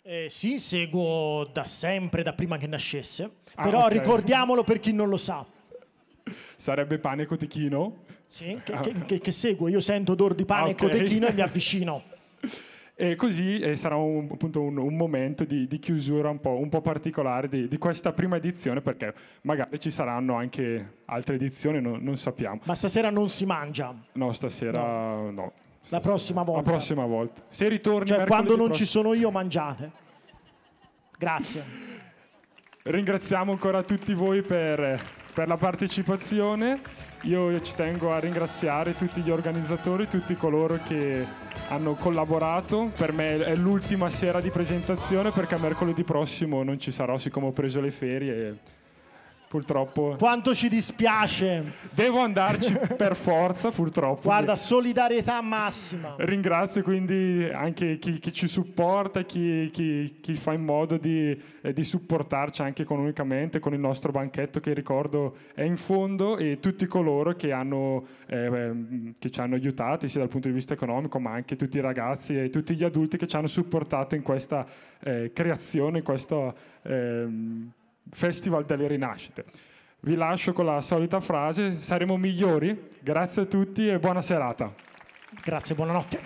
Eh, 0.03 0.29
sì, 0.31 0.59
seguo 0.59 1.49
da 1.53 1.65
sempre, 1.65 2.23
da 2.23 2.33
prima 2.33 2.57
che 2.57 2.67
nascesse, 2.67 3.31
Ah, 3.55 3.63
però 3.63 3.85
ok. 3.87 3.93
ricordiamolo 3.93 4.65
per 4.65 4.79
chi 4.79 4.93
non 4.93 5.09
lo 5.09 5.17
sa. 5.19 5.45
Sarebbe 6.57 6.99
pane 6.99 7.27
cotichino? 7.27 8.05
Sì, 8.27 8.61
che, 8.63 8.79
che- 8.81 8.93
che- 9.07 9.19
che 9.21 9.33
seguo, 9.33 9.69
io 9.69 9.81
sento 9.81 10.13
odor 10.13 10.35
di 10.35 10.45
pane 10.45 10.67
Ah, 10.67 10.69
e 10.69 10.73
ok. 10.73 10.77
cotechino 10.79 11.27
e 11.27 11.33
mi 11.33 11.41
avvicino. 11.43 12.03
E 13.01 13.15
così 13.15 13.61
eh, 13.61 13.77
sarà 13.77 13.95
un, 13.95 14.27
appunto 14.29 14.61
un, 14.61 14.77
un 14.77 14.97
momento 14.97 15.45
di, 15.45 15.69
di 15.69 15.79
chiusura 15.79 16.31
un 16.31 16.41
po', 16.41 16.59
un 16.59 16.69
po' 16.69 16.81
particolare 16.81 17.49
di, 17.49 17.69
di 17.69 17.79
questa 17.79 18.13
prima 18.13 18.35
edizione, 18.35 18.81
perché 18.81 19.15
magari 19.43 19.79
ci 19.79 19.93
saranno 19.93 20.35
anche 20.35 20.97
altre 21.05 21.37
edizioni, 21.37 21.81
non, 21.81 22.03
non 22.03 22.17
sappiamo. 22.17 22.61
Ma 22.65 22.75
stasera 22.75 23.09
non 23.11 23.29
si 23.29 23.47
mangia. 23.47 23.95
No, 24.15 24.33
stasera 24.33 25.31
no. 25.31 25.53
La 25.91 26.01
prossima 26.01 26.43
volta. 26.43 26.61
La 26.61 26.77
prossima 26.77 27.07
volta. 27.07 27.43
Se 27.49 27.69
ritorni 27.69 28.07
Cioè, 28.09 28.27
quando 28.27 28.57
non 28.57 28.67
prossimo- 28.67 28.75
ci 28.75 28.85
sono 28.85 29.15
io, 29.15 29.31
mangiate. 29.31 29.93
Grazie. 31.17 31.65
Ringraziamo 32.83 33.53
ancora 33.53 33.85
tutti 33.85 34.13
voi 34.13 34.43
per, 34.43 35.01
per 35.39 35.47
la 35.47 35.57
partecipazione. 35.57 36.81
Io 37.23 37.61
ci 37.61 37.73
tengo 37.77 38.13
a 38.13 38.19
ringraziare 38.19 38.97
tutti 38.97 39.21
gli 39.21 39.31
organizzatori, 39.31 40.09
tutti 40.09 40.35
coloro 40.35 40.81
che 40.85 41.25
hanno 41.69 41.95
collaborato. 41.95 42.91
Per 42.97 43.13
me 43.13 43.39
è 43.39 43.55
l'ultima 43.55 44.11
sera 44.11 44.41
di 44.41 44.51
presentazione 44.51 45.31
perché 45.31 45.57
mercoledì 45.57 46.03
prossimo 46.03 46.65
non 46.65 46.81
ci 46.81 46.91
sarò, 46.91 47.19
siccome 47.19 47.47
ho 47.47 47.53
preso 47.53 47.81
le 47.81 47.93
ferie. 47.93 48.59
Purtroppo 49.49 50.15
Quanto 50.19 50.55
ci 50.55 50.69
dispiace. 50.69 51.73
devo 51.95 52.21
andarci 52.21 52.79
per 52.97 53.17
forza, 53.17 53.71
purtroppo. 53.71 54.21
Guarda, 54.29 54.57
solidarietà 54.57 55.41
massima. 55.41 56.15
Ringrazio 56.19 56.83
quindi 56.83 57.49
anche 57.51 57.97
chi, 57.97 58.19
chi 58.19 58.31
ci 58.31 58.47
supporta, 58.47 59.23
chi, 59.23 59.71
chi- 59.73 60.19
chi 60.21 60.35
fa 60.37 60.53
in 60.53 60.65
modo 60.65 60.99
di, 60.99 61.35
eh, 61.63 61.73
di 61.73 61.83
supportarci 61.83 62.61
anche 62.61 62.83
economicamente 62.83 63.59
con 63.59 63.73
il 63.73 63.81
nostro 63.81 64.13
banchetto 64.13 64.61
che 64.61 64.75
ricordo 64.75 65.37
è 65.55 65.63
in 65.63 65.79
fondo 65.79 66.37
e 66.37 66.59
tutti 66.61 66.85
coloro 66.87 67.33
che, 67.35 67.51
hanno, 67.51 68.07
eh, 68.27 69.15
che 69.19 69.31
ci 69.31 69.41
hanno 69.41 69.55
aiutati 69.55 70.09
sia 70.09 70.21
dal 70.21 70.29
punto 70.29 70.49
di 70.49 70.55
vista 70.55 70.75
economico 70.75 71.19
ma 71.19 71.33
anche 71.33 71.57
tutti 71.57 71.79
i 71.79 71.81
ragazzi 71.81 72.39
e 72.39 72.51
tutti 72.51 72.75
gli 72.75 72.85
adulti 72.85 73.17
che 73.17 73.27
ci 73.27 73.37
hanno 73.37 73.47
supportato 73.47 74.15
in 74.15 74.23
questa 74.23 74.67
eh, 75.01 75.31
creazione, 75.33 75.99
in 75.99 76.05
questo 76.05 76.55
ehm, 76.83 77.71
Festival 78.11 78.65
delle 78.65 78.87
Rinascite. 78.87 79.45
Vi 80.01 80.15
lascio 80.15 80.53
con 80.53 80.65
la 80.65 80.81
solita 80.81 81.21
frase, 81.21 81.81
saremo 81.81 82.17
migliori? 82.17 82.89
Grazie 83.01 83.43
a 83.43 83.47
tutti 83.47 83.89
e 83.89 83.99
buona 83.99 84.21
serata. 84.21 84.73
Grazie, 85.43 85.75
buonanotte. 85.75 86.21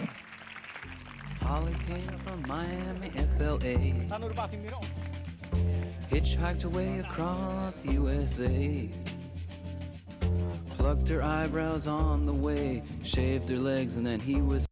Holly 1.41 1.73
came 1.87 2.19
from 2.25 2.41
Miami, 2.47 3.11
FLA. 3.37 4.21
Hitchhiked 6.09 6.65
away 6.65 6.99
across 7.01 7.85
USA. 7.87 8.89
Plucked 10.77 11.09
her 11.09 11.23
eyebrows 11.23 11.87
on 11.87 12.27
the 12.27 12.33
way, 12.33 12.83
shaved 13.03 13.49
her 13.49 13.59
legs, 13.59 13.97
and 13.97 14.07
then 14.07 14.21
he 14.21 14.41
was. 14.41 14.72